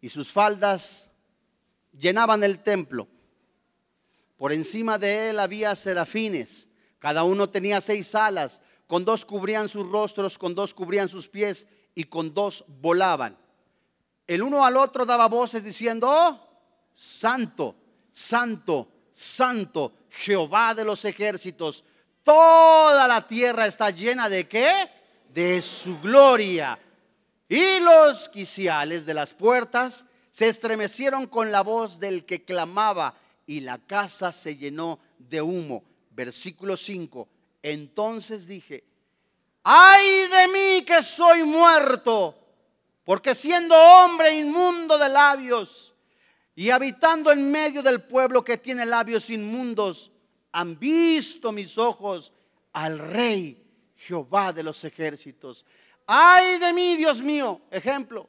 y 0.00 0.08
sus 0.08 0.32
faldas 0.32 1.08
llenaban 1.96 2.42
el 2.42 2.64
templo. 2.64 3.06
Por 4.36 4.52
encima 4.52 4.98
de 4.98 5.30
él 5.30 5.38
había 5.38 5.76
serafines, 5.76 6.68
cada 6.98 7.22
uno 7.22 7.48
tenía 7.48 7.80
seis 7.80 8.12
alas, 8.16 8.60
con 8.88 9.04
dos 9.04 9.24
cubrían 9.24 9.68
sus 9.68 9.88
rostros, 9.88 10.36
con 10.36 10.52
dos 10.52 10.74
cubrían 10.74 11.08
sus 11.08 11.28
pies 11.28 11.68
y 11.94 12.04
con 12.04 12.34
dos 12.34 12.64
volaban. 12.66 13.38
El 14.26 14.42
uno 14.42 14.64
al 14.64 14.76
otro 14.76 15.06
daba 15.06 15.28
voces 15.28 15.62
diciendo, 15.62 16.10
oh, 16.10 16.40
santo, 16.92 17.76
santo, 18.10 18.88
santo, 19.12 19.92
Jehová 20.10 20.74
de 20.74 20.84
los 20.84 21.04
ejércitos, 21.04 21.84
toda 22.24 23.06
la 23.06 23.24
tierra 23.28 23.66
está 23.66 23.90
llena 23.90 24.28
de 24.28 24.48
qué? 24.48 25.01
De 25.32 25.62
su 25.62 25.98
gloria. 26.00 26.78
Y 27.48 27.80
los 27.80 28.28
quiciales 28.28 29.06
de 29.06 29.14
las 29.14 29.34
puertas 29.34 30.06
se 30.30 30.48
estremecieron 30.48 31.26
con 31.26 31.52
la 31.52 31.62
voz 31.62 32.00
del 32.00 32.24
que 32.24 32.44
clamaba 32.44 33.14
y 33.46 33.60
la 33.60 33.78
casa 33.78 34.32
se 34.32 34.56
llenó 34.56 34.98
de 35.18 35.42
humo. 35.42 35.84
Versículo 36.10 36.76
5. 36.76 37.28
Entonces 37.62 38.46
dije, 38.46 38.84
ay 39.62 40.26
de 40.28 40.48
mí 40.48 40.84
que 40.84 41.02
soy 41.02 41.44
muerto, 41.44 42.36
porque 43.04 43.34
siendo 43.34 43.76
hombre 43.76 44.38
inmundo 44.38 44.98
de 44.98 45.08
labios 45.08 45.94
y 46.54 46.70
habitando 46.70 47.30
en 47.30 47.50
medio 47.50 47.82
del 47.82 48.02
pueblo 48.02 48.44
que 48.44 48.58
tiene 48.58 48.84
labios 48.84 49.30
inmundos, 49.30 50.10
han 50.50 50.78
visto 50.78 51.52
mis 51.52 51.78
ojos 51.78 52.32
al 52.72 52.98
rey 52.98 53.61
Jehová 54.06 54.52
de 54.52 54.62
los 54.62 54.82
ejércitos. 54.84 55.64
Ay 56.06 56.58
de 56.58 56.72
mí, 56.72 56.96
Dios 56.96 57.22
mío, 57.22 57.62
ejemplo. 57.70 58.28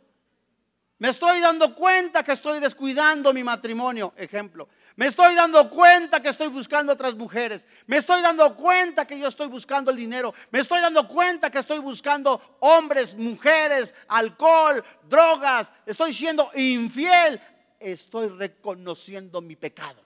Me 0.99 1.09
estoy 1.09 1.41
dando 1.41 1.76
cuenta 1.76 2.24
que 2.24 2.32
estoy 2.32 2.59
descuidando 2.59 3.34
mi 3.34 3.43
matrimonio, 3.43 4.13
ejemplo. 4.15 4.69
Me 4.95 5.07
estoy 5.07 5.36
dando 5.36 5.69
cuenta 5.69 6.21
que 6.21 6.30
estoy 6.30 6.47
buscando 6.47 6.93
otras 6.93 7.15
mujeres. 7.15 7.67
Me 7.88 7.97
estoy 7.97 8.21
dando 8.21 8.55
cuenta 8.55 9.05
que 9.05 9.19
yo 9.19 9.28
estoy 9.28 9.47
buscando 9.47 9.91
el 9.91 9.97
dinero. 9.97 10.34
Me 10.51 10.59
estoy 10.59 10.80
dando 10.80 11.05
cuenta 11.07 11.49
que 11.49 11.59
estoy 11.59 11.80
buscando 11.80 12.57
hombres, 12.59 13.15
mujeres, 13.15 13.93
alcohol, 14.07 14.82
drogas. 15.09 15.74
Estoy 15.86 16.13
siendo 16.13 16.51
infiel. 16.53 17.41
Estoy 17.80 18.30
reconociendo 18.30 19.41
mi 19.41 19.57
pecado. 19.57 20.01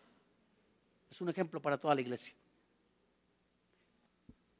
Es 1.11 1.21
un 1.21 1.29
ejemplo 1.29 1.61
para 1.61 1.77
toda 1.77 1.93
la 1.93 2.01
iglesia. 2.01 2.33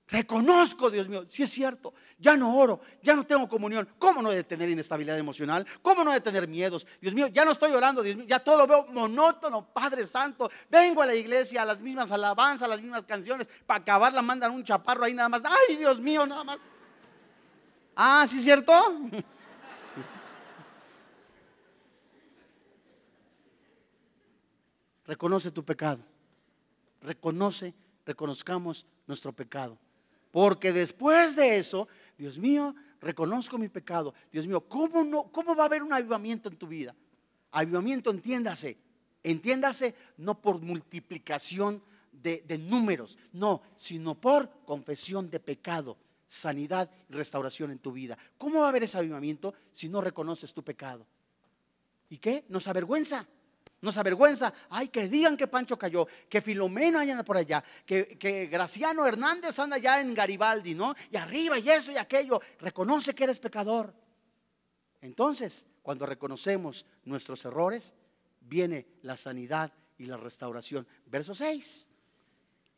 Reconozco, 0.10 0.90
Dios 0.90 1.10
mío, 1.10 1.26
si 1.30 1.44
es 1.44 1.52
cierto, 1.52 1.94
ya 2.18 2.38
no 2.38 2.58
oro, 2.58 2.80
ya 3.04 3.14
no 3.14 3.26
tengo 3.26 3.50
comunión. 3.50 3.90
¿Cómo 4.00 4.22
no 4.22 4.32
he 4.32 4.36
de 4.36 4.46
tener 4.46 4.70
inestabilidad 4.70 5.18
emocional? 5.18 5.68
¿Cómo 5.82 6.02
no 6.02 6.12
he 6.12 6.14
de 6.16 6.22
tener 6.22 6.48
miedos? 6.48 6.88
Dios 7.02 7.14
mío, 7.14 7.28
ya 7.28 7.44
no 7.44 7.52
estoy 7.52 7.74
orando, 7.74 8.02
Dios 8.02 8.16
mío, 8.16 8.26
ya 8.26 8.40
todo 8.40 8.58
lo 8.60 8.68
veo 8.68 8.86
monótono, 8.88 9.66
Padre 9.68 10.08
Santo. 10.08 10.50
Vengo 10.70 11.02
a 11.02 11.06
la 11.08 11.16
iglesia 11.16 11.64
a 11.64 11.66
las 11.66 11.82
mismas 11.82 12.10
alabanzas, 12.14 12.64
a 12.64 12.70
las 12.70 12.82
mismas 12.82 13.04
canciones. 13.04 13.50
Para 13.66 13.82
acabarla 13.82 14.22
mandan 14.22 14.52
un 14.52 14.64
chaparro 14.64 15.04
ahí 15.04 15.14
nada 15.14 15.28
más. 15.28 15.42
Ay, 15.44 15.76
Dios 15.76 16.00
mío, 16.00 16.26
nada 16.26 16.46
más. 16.46 16.58
Ah, 17.94 18.26
¿sí 18.30 18.38
es 18.38 18.46
cierto? 18.46 18.74
Reconoce 25.06 25.52
tu 25.52 25.66
pecado. 25.66 26.00
Reconoce, 27.02 27.74
reconozcamos 28.06 28.86
nuestro 29.06 29.34
pecado. 29.34 29.78
Porque 30.32 30.74
después 30.74 31.36
de 31.36 31.58
eso, 31.58 31.88
Dios 32.18 32.38
mío, 32.38 32.76
reconozco 33.00 33.58
mi 33.58 33.70
pecado. 33.70 34.14
Dios 34.32 34.48
mío, 34.48 34.62
¿cómo, 34.62 35.04
no, 35.04 35.24
¿cómo 35.32 35.56
va 35.56 35.64
a 35.64 35.66
haber 35.68 35.84
un 35.84 35.94
avivamiento 35.94 36.50
en 36.50 36.58
tu 36.58 36.68
vida? 36.68 36.96
Avivamiento, 37.52 38.12
entiéndase. 38.12 38.78
Entiéndase 39.24 39.96
no 40.18 40.40
por 40.40 40.60
multiplicación 40.62 41.82
de, 42.12 42.44
de 42.48 42.58
números, 42.58 43.18
no, 43.34 43.62
sino 43.76 44.16
por 44.16 44.50
confesión 44.66 45.30
de 45.30 45.40
pecado, 45.40 45.98
sanidad 46.28 46.90
y 47.10 47.14
restauración 47.14 47.72
en 47.72 47.80
tu 47.80 47.92
vida. 47.92 48.18
¿Cómo 48.38 48.60
va 48.60 48.68
a 48.68 48.70
haber 48.70 48.84
ese 48.84 48.98
avivamiento 48.98 49.54
si 49.74 49.90
no 49.90 50.02
reconoces 50.02 50.54
tu 50.54 50.64
pecado? 50.64 51.06
¿Y 52.10 52.18
qué? 52.18 52.46
Nos 52.50 52.68
avergüenza. 52.68 53.28
Nos 53.82 53.98
avergüenza. 53.98 54.54
Ay, 54.70 54.88
que 54.88 55.08
digan 55.08 55.38
que 55.38 55.48
Pancho 55.48 55.78
cayó, 55.78 56.08
que 56.28 56.42
Filomeno 56.42 57.00
anda 57.00 57.24
por 57.24 57.38
allá, 57.38 57.64
que, 57.86 58.50
Graciano 58.52 59.06
Hernández 59.06 59.58
anda 59.60 59.76
allá 59.76 60.02
en 60.02 60.14
Garibaldi, 60.14 60.74
¿no? 60.74 60.96
Y 61.12 61.18
arriba 61.18 61.60
y 61.60 61.70
eso 61.70 61.92
y 61.92 61.98
aquello. 61.98 62.42
Reconoce 62.60 63.14
que 63.14 63.26
eres 63.26 63.38
pecador. 63.38 63.94
Entonces, 65.02 65.66
cuando 65.84 66.06
reconocemos 66.08 66.86
nuestros 67.04 67.46
errores, 67.46 67.94
viene 68.42 68.88
la 69.04 69.16
sanidad 69.16 69.72
y 69.98 70.06
la 70.06 70.18
restauración. 70.18 70.88
Verso 71.06 71.36
6. 71.36 71.88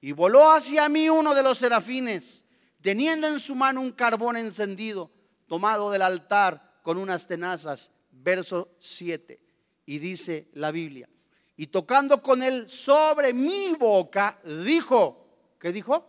Y 0.01 0.11
voló 0.11 0.51
hacia 0.51 0.89
mí 0.89 1.09
uno 1.09 1.33
de 1.33 1.43
los 1.43 1.59
serafines, 1.59 2.43
teniendo 2.81 3.27
en 3.27 3.39
su 3.39 3.55
mano 3.55 3.79
un 3.79 3.93
carbón 3.93 4.35
encendido, 4.35 5.11
tomado 5.47 5.91
del 5.91 6.01
altar 6.01 6.81
con 6.83 6.97
unas 6.97 7.25
tenazas. 7.25 7.89
Verso 8.11 8.75
7 8.79 9.48
y 9.89 9.97
dice 9.97 10.49
la 10.53 10.69
Biblia, 10.69 11.09
y 11.57 11.65
tocando 11.65 12.21
con 12.21 12.43
él 12.43 12.69
sobre 12.69 13.33
mi 13.33 13.73
boca, 13.73 14.39
dijo, 14.63 15.25
¿qué 15.59 15.71
dijo? 15.71 16.05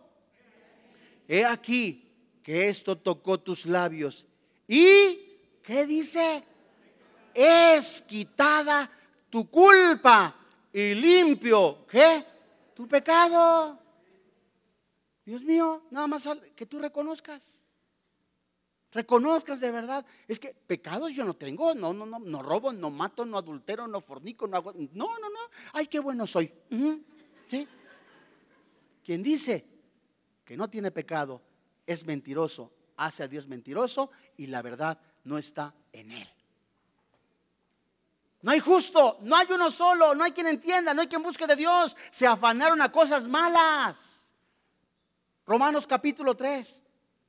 He 1.27 1.43
aquí 1.43 2.07
que 2.43 2.69
esto 2.69 2.95
tocó 2.95 3.39
tus 3.39 3.65
labios. 3.65 4.23
¿Y 4.67 5.17
qué 5.63 5.87
dice? 5.87 6.43
Es 7.33 8.03
quitada 8.03 8.87
tu 9.31 9.49
culpa 9.49 10.35
y 10.71 10.93
limpio, 10.93 11.87
¿qué? 11.89 12.23
Tu 12.75 12.87
pecado. 12.87 13.79
Dios 15.25 15.41
mío, 15.41 15.87
nada 15.89 16.05
más 16.05 16.29
que 16.55 16.67
tú 16.67 16.77
reconozcas. 16.77 17.59
Reconozcas 18.91 19.59
de 19.59 19.71
verdad. 19.71 20.05
Es 20.27 20.39
que 20.39 20.53
pecados 20.53 21.13
yo 21.13 21.23
no 21.23 21.33
tengo. 21.33 21.73
No, 21.73 21.93
no, 21.93 22.05
no, 22.05 22.19
no 22.19 22.41
robo, 22.41 22.73
no 22.73 22.89
mato, 22.89 23.25
no 23.25 23.37
adultero, 23.37 23.87
no 23.87 24.01
fornico, 24.01 24.47
no 24.47 24.57
hago. 24.57 24.73
No, 24.73 25.19
no, 25.19 25.29
no. 25.29 25.39
Ay, 25.73 25.87
qué 25.87 25.99
bueno 25.99 26.27
soy. 26.27 26.51
¿Sí? 27.47 27.67
Quien 29.03 29.23
dice 29.23 29.65
que 30.43 30.57
no 30.57 30.69
tiene 30.69 30.91
pecado 30.91 31.41
es 31.85 32.05
mentiroso, 32.05 32.71
hace 32.97 33.23
a 33.23 33.27
Dios 33.27 33.47
mentiroso 33.47 34.11
y 34.37 34.47
la 34.47 34.61
verdad 34.61 34.99
no 35.23 35.37
está 35.37 35.73
en 35.93 36.11
él. 36.11 36.27
No 38.41 38.51
hay 38.51 38.59
justo, 38.59 39.19
no 39.21 39.35
hay 39.35 39.47
uno 39.51 39.69
solo, 39.69 40.15
no 40.15 40.23
hay 40.23 40.31
quien 40.31 40.47
entienda, 40.47 40.93
no 40.93 41.01
hay 41.01 41.07
quien 41.07 41.21
busque 41.21 41.45
de 41.45 41.55
Dios. 41.55 41.95
Se 42.11 42.25
afanaron 42.25 42.81
a 42.81 42.91
cosas 42.91 43.27
malas. 43.27 44.27
Romanos 45.45 45.85
capítulo 45.85 46.35
3. 46.35 46.81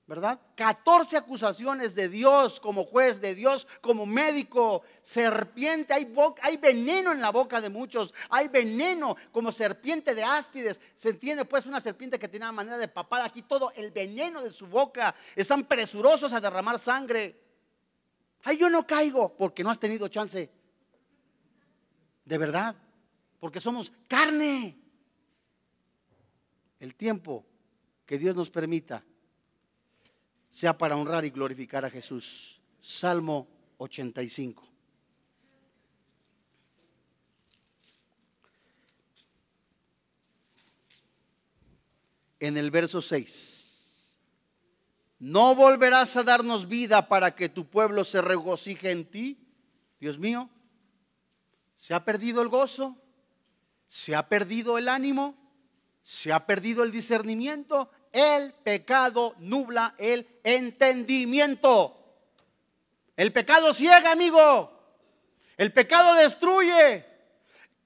¿Verdad? 0.07 0.41
14 0.57 1.17
acusaciones 1.17 1.95
de 1.95 2.09
Dios 2.09 2.59
como 2.59 2.85
juez, 2.85 3.21
de 3.21 3.35
Dios 3.35 3.67
como 3.81 4.05
médico, 4.05 4.83
serpiente, 5.01 5.95
hay, 5.95 6.13
hay 6.43 6.57
veneno 6.57 7.13
en 7.13 7.21
la 7.21 7.31
boca 7.31 7.61
de 7.61 7.69
muchos, 7.69 8.13
hay 8.29 8.49
veneno 8.49 9.17
como 9.31 9.53
serpiente 9.53 10.15
de 10.15 10.25
áspides, 10.25 10.81
se 10.97 11.11
entiende 11.11 11.45
pues 11.45 11.67
una 11.67 11.81
serpiente 11.81 12.19
que 12.19 12.29
tiene 12.29 12.47
una 12.47 12.53
manera 12.53 12.79
de 12.79 12.89
papar 12.89 13.23
aquí 13.23 13.43
todo 13.43 13.73
el 13.77 13.93
veneno 13.93 14.43
de 14.43 14.53
su 14.53 14.67
boca, 14.67 15.15
están 15.37 15.65
presurosos 15.65 16.33
a 16.33 16.41
derramar 16.41 16.79
sangre. 16.79 17.41
Ay, 18.43 18.59
yo 18.59 18.69
no 18.69 18.85
caigo 18.85 19.37
porque 19.37 19.63
no 19.63 19.71
has 19.71 19.79
tenido 19.79 20.09
chance. 20.09 20.51
De 22.25 22.39
verdad, 22.39 22.75
porque 23.39 23.61
somos 23.61 23.93
carne. 24.09 24.77
El 26.81 26.97
tiempo 26.97 27.47
que 28.05 28.19
Dios 28.19 28.35
nos 28.35 28.51
permita 28.51 29.05
sea 30.53 30.79
para 30.79 30.97
honrar 30.97 31.25
y 31.25 31.31
glorificar 31.31 31.85
a 31.85 31.91
Jesús. 31.91 32.61
Salmo 32.81 33.49
85. 33.79 34.63
En 42.39 42.57
el 42.57 42.71
verso 42.71 43.03
6. 43.03 43.59
No 45.19 45.57
volverás 45.57 46.17
a 46.17 46.23
darnos 46.23 46.69
vida 46.69 47.09
para 47.09 47.35
que 47.35 47.49
tu 47.49 47.67
pueblo 47.67 48.05
se 48.05 48.23
regocije 48.23 48.93
en 48.93 49.05
ti. 49.05 49.39
Dios 49.99 50.17
mío, 50.17 50.49
¿se 51.77 51.95
ha 51.95 52.05
perdido 52.05 52.41
el 52.43 52.49
gozo? 52.49 53.03
se 53.93 54.17
ha 54.17 54.27
perdido 54.27 54.79
el 54.79 54.89
ánimo, 54.89 55.37
se 56.03 56.33
ha 56.33 56.47
perdido 56.47 56.83
el 56.83 56.91
discernimiento, 56.91 57.91
el 58.13 58.53
pecado 58.53 59.35
nubla 59.39 59.95
el 59.99 60.27
entendimiento. 60.45 61.99
El 63.17 63.33
pecado 63.33 63.73
ciega, 63.73 64.13
amigo. 64.13 64.71
El 65.57 65.73
pecado 65.73 66.15
destruye. 66.15 67.07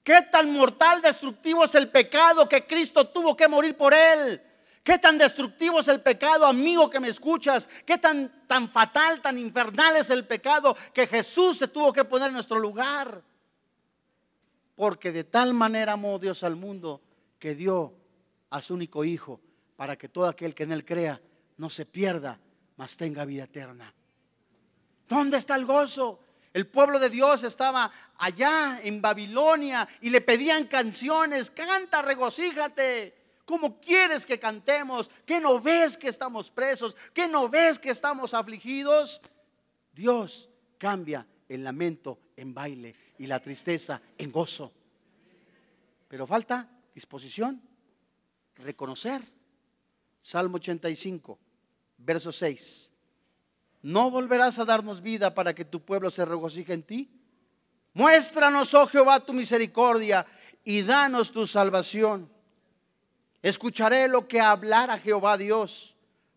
¿Qué 0.03 0.21
tan 0.31 0.51
mortal, 0.51 1.01
destructivo 1.01 1.65
es 1.65 1.75
el 1.75 1.89
pecado 1.89 2.47
que 2.47 2.65
Cristo 2.65 3.07
tuvo 3.07 3.35
que 3.35 3.47
morir 3.47 3.75
por 3.75 3.93
él? 3.93 4.41
¿Qué 4.83 4.97
tan 4.97 5.17
destructivo 5.17 5.81
es 5.81 5.89
el 5.89 6.01
pecado, 6.01 6.45
amigo 6.45 6.89
que 6.89 7.01
me 7.01 7.09
escuchas? 7.09 7.67
¿Qué 7.85 7.97
tan, 7.97 8.47
tan 8.47 8.69
fatal, 8.69 9.21
tan 9.21 9.37
infernal 9.37 9.97
es 9.97 10.09
el 10.09 10.25
pecado 10.25 10.77
que 10.93 11.07
Jesús 11.07 11.57
se 11.57 11.67
tuvo 11.67 11.91
que 11.91 12.05
poner 12.05 12.29
en 12.29 12.35
nuestro 12.35 12.57
lugar? 12.57 13.21
Porque 14.75 15.11
de 15.11 15.25
tal 15.25 15.53
manera 15.53 15.93
amó 15.93 16.19
Dios 16.19 16.41
al 16.43 16.55
mundo 16.55 17.01
que 17.37 17.53
dio 17.53 17.93
a 18.49 18.61
su 18.61 18.75
único 18.75 19.03
Hijo 19.03 19.41
para 19.77 19.95
que 19.95 20.09
todo 20.09 20.25
aquel 20.25 20.53
que 20.53 20.63
en 20.63 20.73
Él 20.73 20.83
crea 20.83 21.21
no 21.55 21.69
se 21.69 21.85
pierda, 21.85 22.37
mas 22.75 22.97
tenga 22.97 23.23
vida 23.23 23.45
eterna. 23.45 23.93
¿Dónde 25.07 25.37
está 25.37 25.55
el 25.55 25.65
gozo? 25.65 26.19
El 26.53 26.67
pueblo 26.67 26.99
de 26.99 27.09
Dios 27.09 27.43
estaba 27.43 27.91
allá 28.17 28.81
en 28.83 29.01
Babilonia 29.01 29.87
y 30.01 30.09
le 30.09 30.21
pedían 30.21 30.65
canciones, 30.65 31.51
canta, 31.51 32.01
regocíjate. 32.01 33.15
¿Cómo 33.45 33.79
quieres 33.79 34.25
que 34.25 34.39
cantemos? 34.39 35.09
¿Qué 35.25 35.39
no 35.39 35.61
ves 35.61 35.97
que 35.97 36.09
estamos 36.09 36.51
presos? 36.51 36.95
¿Qué 37.13 37.27
no 37.27 37.47
ves 37.47 37.79
que 37.79 37.91
estamos 37.91 38.33
afligidos? 38.33 39.21
Dios 39.93 40.49
cambia 40.77 41.25
el 41.47 41.63
lamento 41.63 42.19
en 42.35 42.53
baile 42.53 42.95
y 43.19 43.27
la 43.27 43.39
tristeza 43.39 44.01
en 44.17 44.31
gozo. 44.31 44.73
Pero 46.07 46.27
falta 46.27 46.67
disposición, 46.93 47.61
reconocer. 48.55 49.36
Salmo 50.27 50.57
85, 50.57 51.39
verso 51.99 52.33
6. 52.33 52.91
¿No 53.83 54.11
volverás 54.11 54.59
a 54.59 54.65
darnos 54.65 55.01
vida 55.01 55.33
para 55.33 55.55
que 55.55 55.63
tu 55.63 55.79
pueblo 55.79 56.09
se 56.09 56.25
regocije 56.25 56.73
en 56.73 56.83
ti? 56.83 57.09
Muéstranos, 57.93 58.73
oh 58.73 58.87
Jehová, 58.87 59.21
tu 59.21 59.31
misericordia 59.31 60.27
y 60.65 60.81
danos 60.81 61.31
tu 61.31 61.45
salvación. 61.45 62.29
Escucharé 63.41 64.09
lo 64.09 64.27
que 64.27 64.41
hablara 64.41 64.99
Jehová 64.99 65.37
Dios, 65.37 65.95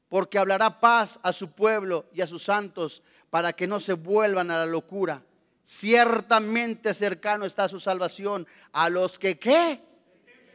porque 0.08 0.38
hablará 0.38 0.78
paz 0.78 1.18
a 1.24 1.32
su 1.32 1.50
pueblo 1.50 2.06
y 2.14 2.20
a 2.20 2.28
sus 2.28 2.44
santos 2.44 3.02
para 3.28 3.52
que 3.54 3.66
no 3.66 3.80
se 3.80 3.94
vuelvan 3.94 4.52
a 4.52 4.58
la 4.58 4.66
locura. 4.66 5.20
Ciertamente 5.64 6.94
cercano 6.94 7.44
está 7.44 7.66
su 7.66 7.80
salvación 7.80 8.46
a 8.70 8.88
los 8.88 9.18
que 9.18 9.36
qué 9.36 9.82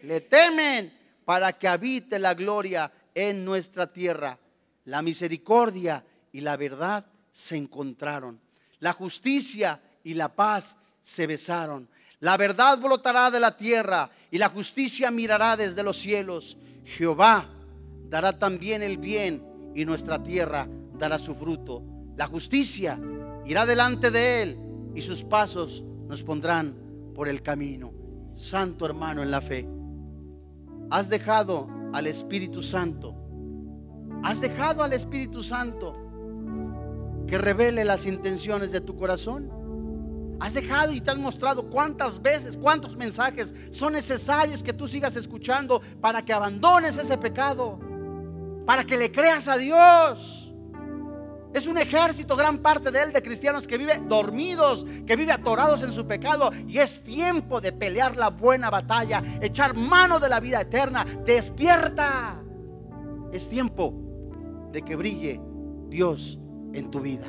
le 0.04 0.22
temen 0.22 0.98
para 1.26 1.52
que 1.52 1.68
habite 1.68 2.18
la 2.18 2.34
gloria 2.34 2.90
en 3.16 3.44
nuestra 3.44 3.92
tierra. 3.92 4.38
La 4.84 5.02
misericordia 5.02 6.06
y 6.32 6.42
la 6.42 6.58
verdad 6.58 7.06
se 7.32 7.56
encontraron. 7.56 8.40
La 8.80 8.94
justicia 8.94 9.82
y 10.04 10.14
la 10.14 10.36
paz 10.36 10.78
se 11.02 11.26
besaron. 11.26 11.88
La 12.20 12.38
verdad 12.38 12.78
brotará 12.78 13.32
de 13.32 13.40
la 13.40 13.58
tierra 13.58 14.12
y 14.30 14.38
la 14.38 14.50
justicia 14.50 15.10
mirará 15.10 15.58
desde 15.58 15.82
los 15.82 15.98
cielos. 15.98 16.58
Jehová 16.84 17.50
dará 18.10 18.38
también 18.38 18.84
el 18.84 18.98
bien 18.98 19.44
y 19.74 19.86
nuestra 19.86 20.22
tierra 20.22 20.68
dará 20.94 21.18
su 21.18 21.34
fruto. 21.36 21.84
La 22.16 22.28
justicia 22.28 23.00
irá 23.46 23.66
delante 23.66 24.12
de 24.12 24.42
él 24.44 24.58
y 24.94 25.02
sus 25.02 25.24
pasos 25.24 25.84
nos 26.08 26.24
pondrán 26.24 26.76
por 27.14 27.28
el 27.28 27.42
camino. 27.42 27.94
Santo 28.36 28.86
hermano 28.86 29.24
en 29.24 29.32
la 29.32 29.42
fe, 29.42 29.68
has 30.90 31.10
dejado 31.10 31.68
al 31.96 32.08
Espíritu 32.08 32.62
Santo. 32.62 33.16
Has 34.22 34.42
dejado 34.42 34.84
al 34.84 34.92
Espíritu 34.92 35.42
Santo 35.42 35.96
que 37.26 37.38
revele 37.38 37.86
las 37.86 38.06
intenciones 38.06 38.74
de 38.74 38.82
tu 38.82 38.98
corazón. 38.98 39.50
Has 40.42 40.54
dejado 40.54 40.92
y 40.92 41.00
te 41.00 41.12
han 41.12 41.22
mostrado 41.22 41.70
cuántas 41.70 42.22
veces, 42.22 42.58
cuántos 42.58 42.98
mensajes 42.98 43.56
son 43.72 43.94
necesarios 43.94 44.62
que 44.62 44.74
tú 44.74 44.90
sigas 44.90 45.16
escuchando 45.16 45.82
para 46.02 46.22
que 46.24 46.34
abandones 46.34 46.98
ese 46.98 47.18
pecado, 47.18 47.80
para 48.66 48.84
que 48.84 48.98
le 48.98 49.10
creas 49.10 49.48
a 49.48 49.56
Dios. 49.56 50.45
Es 51.56 51.68
un 51.68 51.78
ejército, 51.78 52.36
gran 52.36 52.58
parte 52.58 52.92
de 52.92 53.02
él, 53.02 53.14
de 53.14 53.24
cristianos 53.24 53.66
que 53.66 53.78
vive 53.78 54.02
dormidos, 54.10 54.86
que 55.08 55.16
vive 55.16 55.32
atorados 55.32 55.82
en 55.84 55.94
su 55.94 56.06
pecado. 56.06 56.50
Y 56.68 56.80
es 56.80 57.02
tiempo 57.02 57.62
de 57.62 57.72
pelear 57.72 58.18
la 58.18 58.30
buena 58.30 58.70
batalla, 58.70 59.24
echar 59.40 59.74
mano 59.74 60.20
de 60.20 60.28
la 60.28 60.42
vida 60.42 60.60
eterna. 60.60 61.06
Despierta. 61.26 62.44
Es 63.32 63.48
tiempo 63.48 63.94
de 64.74 64.82
que 64.82 64.98
brille 64.98 65.40
Dios 65.88 66.38
en 66.74 66.92
tu 66.92 67.00
vida. 67.00 67.28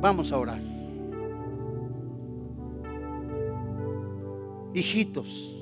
Vamos 0.00 0.30
a 0.30 0.38
orar. 0.38 0.60
Hijitos, 4.72 5.52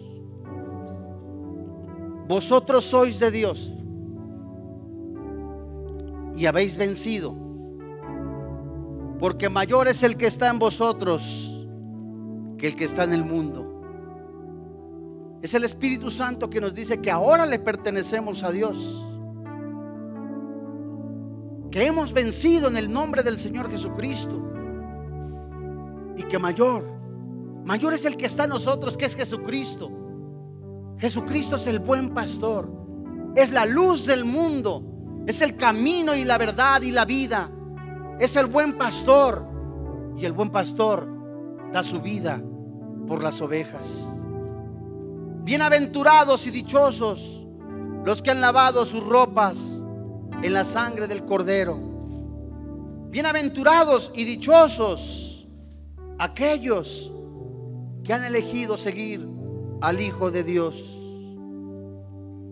vosotros 2.29 2.85
sois 2.85 3.19
de 3.19 3.31
Dios 3.31 3.71
y 6.35 6.47
habéis 6.47 6.77
vencido, 6.77 7.37
porque 9.19 9.49
mayor 9.49 9.89
es 9.89 10.03
el 10.03 10.17
que 10.17 10.27
está 10.27 10.49
en 10.49 10.59
vosotros 10.59 11.49
que 12.59 12.69
el 12.69 12.77
que 12.77 12.85
está 12.85 13.05
en 13.05 13.13
el 13.13 13.25
mundo. 13.25 13.69
Es 15.43 15.55
el 15.55 15.65
Espíritu 15.65 16.09
Santo 16.11 16.49
que 16.49 16.61
nos 16.61 16.75
dice 16.75 17.01
que 17.01 17.11
ahora 17.11 17.47
le 17.47 17.59
pertenecemos 17.59 18.45
a 18.45 18.53
Dios 18.53 19.09
que 21.73 21.87
hemos 21.87 22.13
vencido 22.13 22.69
en 22.69 22.77
el 22.77 22.93
nombre 22.93 23.23
del 23.23 23.41
Señor 23.41 23.71
Jesucristo. 23.71 24.41
Y 26.17 26.23
que 26.25 26.39
mayor, 26.39 26.85
mayor 27.65 27.95
es 27.95 28.05
el 28.05 28.19
que 28.19 28.27
está 28.27 28.45
en 28.45 28.51
nosotros, 28.51 28.97
que 28.97 29.07
es 29.07 29.17
Jesucristo. 29.17 29.91
Jesucristo 30.99 31.57
es 31.57 31.67
el 31.67 31.79
buen 31.79 32.11
pastor, 32.11 32.71
es 33.35 33.51
la 33.51 33.65
luz 33.65 34.05
del 34.05 34.27
mundo, 34.27 34.85
es 35.27 35.41
el 35.41 35.57
camino 35.57 36.15
y 36.15 36.25
la 36.25 36.39
verdad 36.39 36.83
y 36.83 36.91
la 36.91 37.05
vida. 37.05 37.51
Es 38.19 38.37
el 38.37 38.47
buen 38.47 38.77
pastor 38.77 39.47
y 40.17 40.25
el 40.25 40.33
buen 40.33 40.51
pastor 40.51 41.09
da 41.73 41.83
su 41.83 42.01
vida 42.01 42.43
por 43.07 43.23
las 43.23 43.41
ovejas. 43.41 44.09
Bienaventurados 45.45 46.47
y 46.47 46.51
dichosos 46.51 47.47
los 48.05 48.23
que 48.23 48.31
han 48.31 48.41
lavado 48.41 48.85
sus 48.85 49.05
ropas 49.05 49.83
en 50.43 50.53
la 50.53 50.65
sangre 50.65 51.07
del 51.07 51.25
cordero. 51.25 51.79
Bienaventurados 53.11 54.11
y 54.15 54.25
dichosos 54.25 55.49
aquellos 56.19 57.13
que 58.05 58.13
han 58.13 58.25
elegido 58.25 58.77
seguir 58.77 59.29
al 59.81 60.01
Hijo 60.01 60.31
de 60.31 60.45
Dios. 60.45 61.02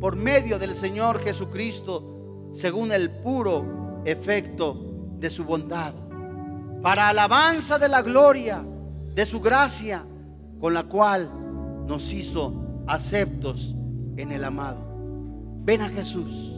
por 0.00 0.16
medio 0.16 0.58
del 0.58 0.74
Señor 0.74 1.20
Jesucristo, 1.20 2.50
según 2.52 2.92
el 2.92 3.10
puro 3.22 4.02
efecto 4.04 4.76
de 5.18 5.30
su 5.30 5.44
bondad, 5.44 5.94
para 6.82 7.08
alabanza 7.08 7.78
de 7.78 7.88
la 7.88 8.02
gloria 8.02 8.62
de 9.14 9.26
su 9.26 9.40
gracia, 9.40 10.04
con 10.60 10.74
la 10.74 10.84
cual 10.84 11.30
nos 11.86 12.12
hizo 12.12 12.84
aceptos 12.86 13.74
en 14.16 14.32
el 14.32 14.44
amado. 14.44 14.84
Ven 15.64 15.82
a 15.82 15.88
Jesús. 15.88 16.54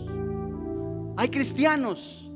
Hay 1.16 1.28
cristianos 1.30 2.30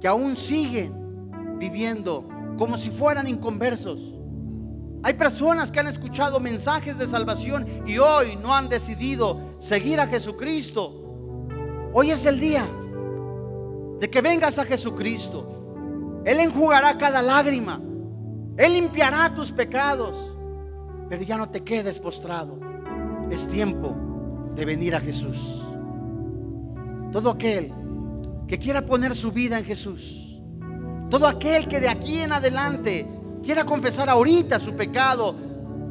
que 0.00 0.08
aún 0.08 0.36
siguen 0.36 1.58
viviendo 1.58 2.26
como 2.58 2.76
si 2.76 2.90
fueran 2.90 3.28
inconversos. 3.28 3.98
Hay 5.02 5.14
personas 5.14 5.70
que 5.70 5.80
han 5.80 5.86
escuchado 5.86 6.40
mensajes 6.40 6.98
de 6.98 7.06
salvación 7.06 7.66
y 7.86 7.98
hoy 7.98 8.36
no 8.36 8.54
han 8.54 8.68
decidido 8.68 9.54
seguir 9.58 9.98
a 9.98 10.06
Jesucristo. 10.06 10.94
Hoy 11.94 12.10
es 12.10 12.26
el 12.26 12.38
día 12.38 12.66
de 13.98 14.10
que 14.10 14.20
vengas 14.20 14.58
a 14.58 14.64
Jesucristo. 14.64 16.22
Él 16.24 16.38
enjugará 16.40 16.98
cada 16.98 17.22
lágrima. 17.22 17.80
Él 18.58 18.74
limpiará 18.74 19.34
tus 19.34 19.50
pecados. 19.50 20.34
Pero 21.08 21.22
ya 21.22 21.38
no 21.38 21.48
te 21.48 21.62
quedes 21.62 21.98
postrado. 21.98 22.58
es 23.30 23.48
tiempo 23.48 23.96
de 24.54 24.64
venir 24.64 24.94
a 24.94 25.00
Jesús. 25.00 25.62
Todo 27.10 27.30
aquel 27.30 27.72
que 28.46 28.58
quiera 28.58 28.84
poner 28.84 29.14
su 29.14 29.30
vida 29.32 29.58
en 29.58 29.64
Jesús, 29.64 30.40
todo 31.08 31.26
aquel 31.26 31.68
que 31.68 31.80
de 31.80 31.88
aquí 31.88 32.18
en 32.18 32.32
adelante 32.32 33.06
quiera 33.42 33.64
confesar 33.64 34.08
ahorita 34.08 34.58
su 34.58 34.74
pecado, 34.74 35.34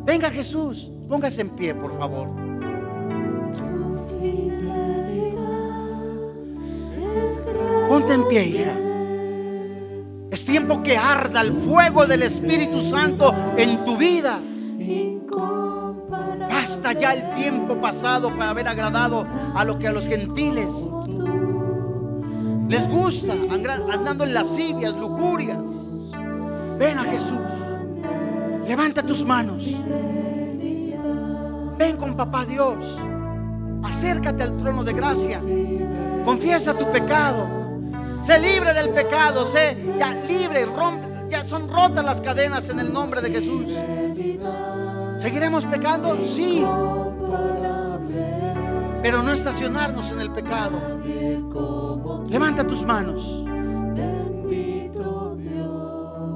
venga 0.05 0.29
Jesús, 0.29 0.89
póngase 1.07 1.41
en 1.41 1.49
pie, 1.49 1.73
por 1.73 1.97
favor. 1.97 2.27
Ponte 7.87 8.13
en 8.13 8.27
pie, 8.27 8.45
hija. 8.45 8.73
Es 10.31 10.45
tiempo 10.45 10.83
que 10.83 10.95
arda 10.95 11.41
el 11.41 11.53
fuego 11.53 12.05
del 12.05 12.21
Espíritu 12.23 12.81
Santo 12.81 13.33
en 13.57 13.83
tu 13.83 13.97
vida. 13.97 14.39
Basta 16.49 16.93
ya 16.93 17.13
el 17.13 17.35
tiempo 17.35 17.75
pasado 17.75 18.29
para 18.29 18.51
haber 18.51 18.67
agradado 18.67 19.25
a 19.55 19.63
lo 19.63 19.79
que 19.79 19.87
a 19.87 19.91
los 19.91 20.05
gentiles 20.07 20.91
les 22.67 22.87
gusta 22.87 23.33
andando 23.49 24.23
en 24.23 24.33
lascivias, 24.35 24.93
lujurias. 24.93 25.67
Ven 26.79 26.97
a 26.97 27.03
Jesús. 27.03 27.37
Levanta 28.65 29.03
tus 29.03 29.25
manos. 29.25 29.61
Ven 31.77 31.97
con 31.97 32.15
papá 32.15 32.45
Dios. 32.45 32.77
Acércate 33.83 34.43
al 34.43 34.57
trono 34.57 34.85
de 34.85 34.93
gracia. 34.93 35.41
Confiesa 36.23 36.73
tu 36.73 36.89
pecado. 36.89 37.45
Sé 38.21 38.39
libre 38.39 38.73
del 38.73 38.91
pecado. 38.91 39.45
Sé 39.45 39.77
ya 39.99 40.13
libre. 40.13 40.65
Ya 41.27 41.43
son 41.45 41.67
rotas 41.67 42.05
las 42.05 42.21
cadenas 42.21 42.69
en 42.69 42.79
el 42.79 42.93
nombre 42.93 43.21
de 43.21 43.29
Jesús. 43.29 43.65
¿Seguiremos 45.19 45.65
pecando? 45.65 46.25
Sí. 46.25 46.65
Pero 49.01 49.21
no 49.21 49.33
estacionarnos 49.33 50.09
en 50.11 50.21
el 50.21 50.31
pecado. 50.31 50.79
Levanta 52.29 52.63
tus 52.63 52.83
manos. 52.83 53.43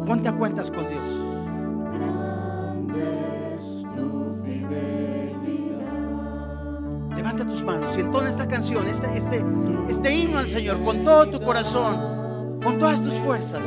Ponte 0.05 0.31
cuentas 0.33 0.69
con 0.69 0.85
Dios. 0.87 1.01
Levanta 7.15 7.45
tus 7.45 7.63
manos 7.63 7.95
y 7.95 8.01
entona 8.01 8.29
esta 8.29 8.47
canción, 8.47 8.87
este, 8.87 9.17
este, 9.17 9.43
este 9.87 10.13
himno 10.13 10.39
al 10.39 10.47
Señor 10.47 10.83
con 10.83 11.03
todo 11.03 11.29
tu 11.29 11.41
corazón, 11.41 12.59
con 12.61 12.77
todas 12.77 13.01
tus 13.01 13.13
fuerzas. 13.15 13.65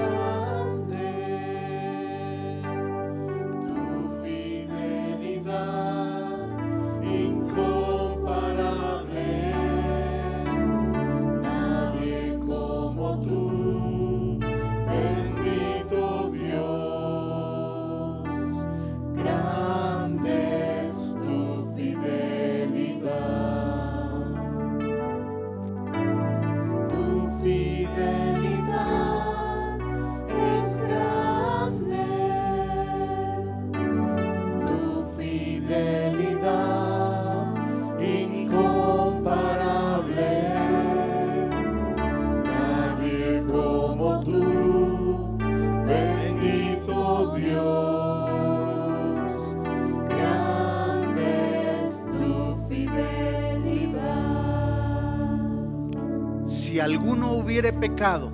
Hubiere 57.59 57.73
pecado, 57.73 58.31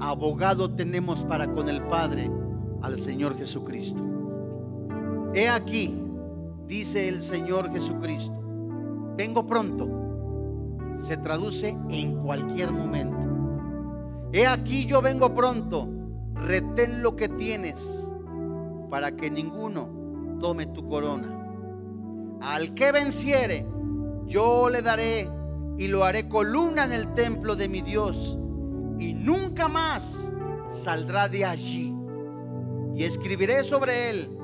abogado 0.00 0.70
tenemos 0.70 1.24
para 1.24 1.50
con 1.50 1.66
el 1.70 1.80
Padre 1.84 2.30
al 2.82 3.00
Señor 3.00 3.38
Jesucristo. 3.38 4.02
He 5.32 5.48
aquí, 5.48 5.98
dice 6.66 7.08
el 7.08 7.22
Señor 7.22 7.72
Jesucristo, 7.72 8.38
vengo 9.16 9.46
pronto. 9.46 9.88
Se 10.98 11.16
traduce 11.16 11.74
en 11.88 12.22
cualquier 12.22 12.70
momento. 12.70 13.16
He 14.30 14.46
aquí 14.46 14.84
yo 14.84 15.00
vengo 15.00 15.34
pronto, 15.34 15.88
retén 16.34 17.02
lo 17.02 17.16
que 17.16 17.30
tienes 17.30 18.06
para 18.90 19.12
que 19.12 19.30
ninguno 19.30 19.88
tome 20.38 20.66
tu 20.66 20.86
corona. 20.86 21.32
Al 22.42 22.74
que 22.74 22.92
venciere, 22.92 23.66
yo 24.26 24.68
le 24.68 24.82
daré 24.82 25.30
y 25.78 25.88
lo 25.88 26.04
haré 26.04 26.28
columna 26.28 26.84
en 26.84 26.92
el 26.92 27.14
templo 27.14 27.56
de 27.56 27.68
mi 27.68 27.82
Dios 27.82 28.38
y 28.98 29.14
nunca 29.14 29.68
más 29.68 30.32
saldrá 30.70 31.28
de 31.28 31.44
allí. 31.44 31.94
Y 32.94 33.04
escribiré 33.04 33.62
sobre 33.62 34.10
él 34.10 34.38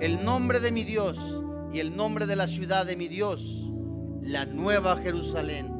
el 0.00 0.24
nombre 0.24 0.60
de 0.60 0.70
mi 0.70 0.84
Dios 0.84 1.16
y 1.72 1.80
el 1.80 1.96
nombre 1.96 2.26
de 2.26 2.36
la 2.36 2.46
ciudad 2.46 2.86
de 2.86 2.96
mi 2.96 3.08
Dios, 3.08 3.70
la 4.22 4.44
nueva 4.44 4.96
Jerusalén, 4.98 5.72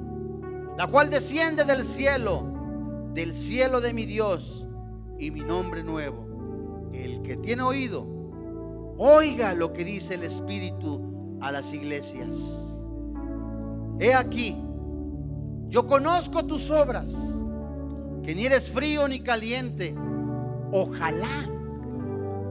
la 0.77 0.87
cual 0.87 1.11
desciende 1.11 1.65
del 1.65 1.85
cielo, 1.85 3.11
del 3.13 3.35
cielo 3.35 3.81
de 3.81 3.93
mi 3.93 4.07
Dios 4.07 4.67
y 5.19 5.31
mi 5.31 5.41
nombre 5.41 5.83
nuevo. 5.83 6.27
El 6.93 7.21
que 7.23 7.37
tiene 7.37 7.63
oído, 7.63 8.07
oiga 8.97 9.55
lo 9.55 9.73
que 9.73 9.85
dice 9.85 10.15
el 10.15 10.23
Espíritu 10.23 11.39
a 11.41 11.53
las 11.53 11.73
iglesias. 11.75 12.78
He 14.01 14.15
aquí, 14.15 14.57
yo 15.69 15.87
conozco 15.87 16.47
tus 16.47 16.71
obras, 16.71 17.15
que 18.23 18.35
ni 18.35 18.47
eres 18.47 18.71
frío 18.71 19.09
ni 19.09 19.21
caliente. 19.21 19.95
Ojalá 20.71 21.49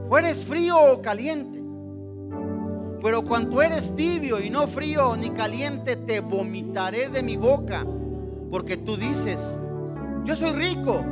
fueres 0.08 0.44
frío 0.44 0.76
o 0.92 1.00
caliente. 1.00 1.62
Pero 3.02 3.22
cuando 3.22 3.62
eres 3.62 3.94
tibio 3.94 4.40
y 4.40 4.50
no 4.50 4.66
frío 4.66 5.16
ni 5.16 5.30
caliente, 5.30 5.96
te 5.96 6.20
vomitaré 6.20 7.08
de 7.08 7.22
mi 7.22 7.36
boca. 7.36 7.86
Porque 8.50 8.76
tú 8.76 8.96
dices, 8.96 9.58
yo 10.24 10.36
soy 10.36 10.52
rico, 10.52 11.02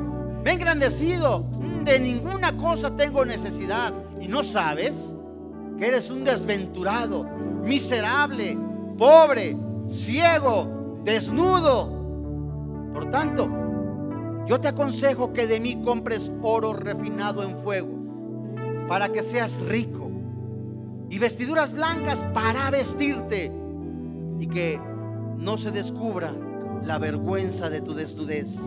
me 0.45 0.53
engrandecido, 0.53 1.47
de 1.85 1.99
ninguna 1.99 2.57
cosa 2.57 2.95
tengo 2.95 3.25
necesidad. 3.25 3.95
Y 4.21 4.29
no 4.29 4.45
sabes 4.45 5.15
que 5.79 5.87
eres 5.87 6.11
un 6.11 6.25
desventurado, 6.25 7.25
miserable, 7.63 8.59
pobre 8.99 9.57
ciego, 9.91 11.01
desnudo. 11.05 12.93
Por 12.93 13.11
tanto, 13.11 13.49
yo 14.47 14.61
te 14.61 14.69
aconsejo 14.69 15.33
que 15.33 15.47
de 15.47 15.61
mí 15.61 15.83
compres 15.83 16.31
oro 16.43 16.73
refinado 16.73 17.43
en 17.43 17.59
fuego, 17.59 17.95
para 18.89 19.09
que 19.11 19.23
seas 19.23 19.61
rico, 19.63 20.11
y 21.11 21.19
vestiduras 21.19 21.73
blancas 21.73 22.25
para 22.33 22.71
vestirte, 22.71 23.53
y 24.39 24.47
que 24.47 24.81
no 25.37 25.59
se 25.59 25.71
descubra 25.71 26.33
la 26.85 26.99
vergüenza 26.99 27.69
de 27.69 27.81
tu 27.81 27.95
desnudez. 27.95 28.61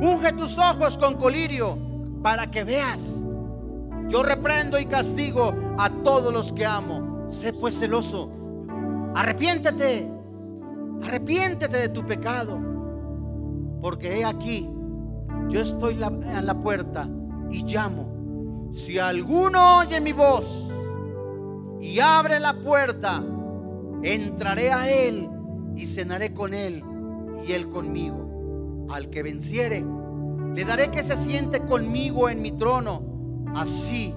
Unge 0.00 0.32
tus 0.32 0.58
ojos 0.58 0.96
con 0.98 1.14
colirio 1.14 1.78
para 2.22 2.50
que 2.50 2.64
veas. 2.64 3.22
Yo 4.08 4.22
reprendo 4.22 4.78
y 4.78 4.86
castigo 4.86 5.54
a 5.76 5.90
todos 5.90 6.32
los 6.32 6.52
que 6.52 6.64
amo. 6.64 7.26
Sé 7.30 7.52
pues 7.52 7.78
celoso. 7.78 8.30
Arrepiéntete 9.14 10.06
Arrepiéntete 11.02 11.76
de 11.76 11.88
tu 11.88 12.04
pecado. 12.04 12.58
Porque 13.80 14.18
he 14.18 14.24
aquí, 14.24 14.68
yo 15.48 15.60
estoy 15.60 16.02
en 16.02 16.46
la 16.46 16.60
puerta 16.60 17.08
y 17.50 17.64
llamo. 17.64 18.70
Si 18.72 18.98
alguno 18.98 19.78
oye 19.78 20.00
mi 20.00 20.12
voz 20.12 20.70
y 21.80 22.00
abre 22.00 22.40
la 22.40 22.54
puerta, 22.54 23.24
entraré 24.02 24.72
a 24.72 24.90
él 24.90 25.28
y 25.76 25.86
cenaré 25.86 26.34
con 26.34 26.54
él 26.54 26.82
y 27.46 27.52
él 27.52 27.68
conmigo. 27.70 28.86
Al 28.90 29.10
que 29.10 29.22
venciere, 29.22 29.84
le 30.54 30.64
daré 30.64 30.90
que 30.90 31.02
se 31.02 31.16
siente 31.16 31.60
conmigo 31.60 32.28
en 32.28 32.42
mi 32.42 32.52
trono, 32.52 33.02
así 33.54 34.14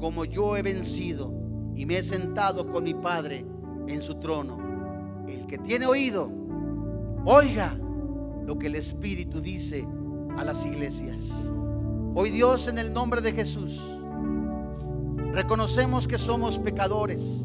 como 0.00 0.24
yo 0.24 0.56
he 0.56 0.62
vencido 0.62 1.32
y 1.74 1.86
me 1.86 1.98
he 1.98 2.02
sentado 2.02 2.70
con 2.70 2.84
mi 2.84 2.94
Padre 2.94 3.44
en 3.86 4.02
su 4.02 4.16
trono. 4.16 4.63
El 5.28 5.46
que 5.46 5.58
tiene 5.58 5.86
oído, 5.86 6.30
oiga 7.24 7.76
lo 8.46 8.58
que 8.58 8.66
el 8.66 8.74
Espíritu 8.74 9.40
dice 9.40 9.86
a 10.36 10.44
las 10.44 10.64
iglesias. 10.66 11.50
Hoy 12.14 12.30
Dios 12.30 12.68
en 12.68 12.78
el 12.78 12.92
nombre 12.92 13.20
de 13.20 13.32
Jesús, 13.32 13.80
reconocemos 15.32 16.06
que 16.06 16.18
somos 16.18 16.58
pecadores, 16.58 17.44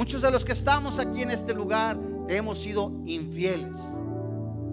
Muchos 0.00 0.22
de 0.22 0.30
los 0.30 0.44
que 0.44 0.52
estamos 0.52 0.98
aquí 0.98 1.20
en 1.20 1.30
este 1.30 1.52
lugar 1.52 1.98
hemos 2.28 2.60
sido 2.60 2.92
infieles. 3.04 3.76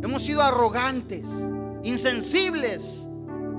Hemos 0.02 0.22
sido 0.22 0.44
arrogantes, 0.44 1.28
insensibles 1.84 3.08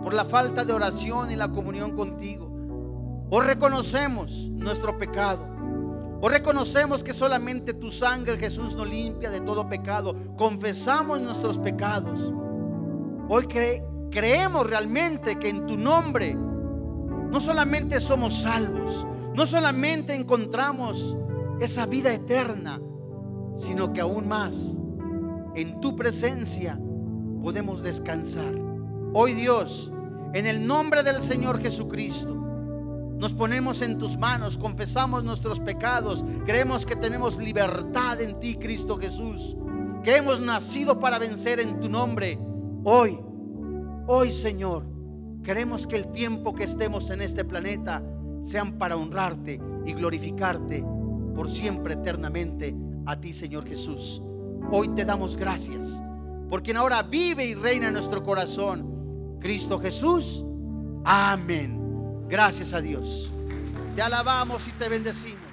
por 0.02 0.14
la 0.14 0.24
falta 0.24 0.64
de 0.64 0.72
oración 0.72 1.32
y 1.32 1.36
la 1.36 1.48
comunión 1.48 1.96
contigo. 1.96 2.48
O 3.28 3.40
reconocemos 3.40 4.32
nuestro 4.48 4.96
pecado. 4.96 5.46
O 6.20 6.28
reconocemos 6.28 7.04
que 7.04 7.12
solamente 7.12 7.74
tu 7.74 7.90
sangre, 7.90 8.38
Jesús, 8.38 8.74
nos 8.74 8.88
limpia 8.88 9.30
de 9.30 9.40
todo 9.40 9.68
pecado. 9.68 10.16
Confesamos 10.36 11.20
nuestros 11.20 11.58
pecados. 11.58 12.32
Hoy 13.28 13.46
creemos 14.10 14.66
realmente 14.66 15.38
que 15.38 15.48
en 15.48 15.66
tu 15.66 15.76
nombre 15.76 16.34
no 16.34 17.40
solamente 17.40 18.00
somos 18.00 18.40
salvos, 18.40 19.06
no 19.34 19.46
solamente 19.46 20.14
encontramos 20.14 21.14
esa 21.60 21.86
vida 21.86 22.12
eterna, 22.12 22.80
sino 23.56 23.92
que 23.92 24.00
aún 24.00 24.26
más 24.26 24.76
en 25.54 25.80
tu 25.80 25.94
presencia 25.94 26.80
podemos 27.42 27.82
descansar. 27.82 28.54
Hoy 29.12 29.34
Dios, 29.34 29.92
en 30.32 30.46
el 30.46 30.66
nombre 30.66 31.02
del 31.02 31.20
Señor 31.20 31.60
Jesucristo, 31.60 32.37
nos 33.18 33.34
ponemos 33.34 33.82
en 33.82 33.98
tus 33.98 34.16
manos, 34.16 34.56
confesamos 34.56 35.24
nuestros 35.24 35.58
pecados, 35.58 36.24
creemos 36.44 36.86
que 36.86 36.94
tenemos 36.94 37.36
libertad 37.36 38.20
en 38.20 38.38
ti, 38.38 38.56
Cristo 38.56 38.96
Jesús, 38.96 39.56
que 40.04 40.16
hemos 40.16 40.40
nacido 40.40 40.98
para 40.98 41.18
vencer 41.18 41.58
en 41.58 41.80
tu 41.80 41.88
nombre. 41.88 42.38
Hoy, 42.84 43.18
hoy 44.06 44.32
Señor, 44.32 44.86
queremos 45.42 45.86
que 45.86 45.96
el 45.96 46.12
tiempo 46.12 46.54
que 46.54 46.64
estemos 46.64 47.10
en 47.10 47.20
este 47.20 47.44
planeta 47.44 48.02
sean 48.40 48.78
para 48.78 48.96
honrarte 48.96 49.60
y 49.84 49.92
glorificarte 49.94 50.84
por 51.34 51.50
siempre 51.50 51.94
eternamente 51.94 52.76
a 53.04 53.18
ti, 53.18 53.32
Señor 53.32 53.66
Jesús. 53.66 54.22
Hoy 54.70 54.90
te 54.90 55.04
damos 55.04 55.36
gracias 55.36 56.02
por 56.48 56.62
quien 56.62 56.76
ahora 56.76 57.02
vive 57.02 57.44
y 57.44 57.54
reina 57.54 57.88
en 57.88 57.94
nuestro 57.94 58.22
corazón, 58.22 59.38
Cristo 59.40 59.80
Jesús. 59.80 60.44
Amén. 61.04 61.77
Gracias 62.28 62.74
a 62.74 62.80
Dios. 62.80 63.30
Te 63.96 64.02
alabamos 64.02 64.68
y 64.68 64.72
te 64.72 64.88
bendecimos. 64.88 65.47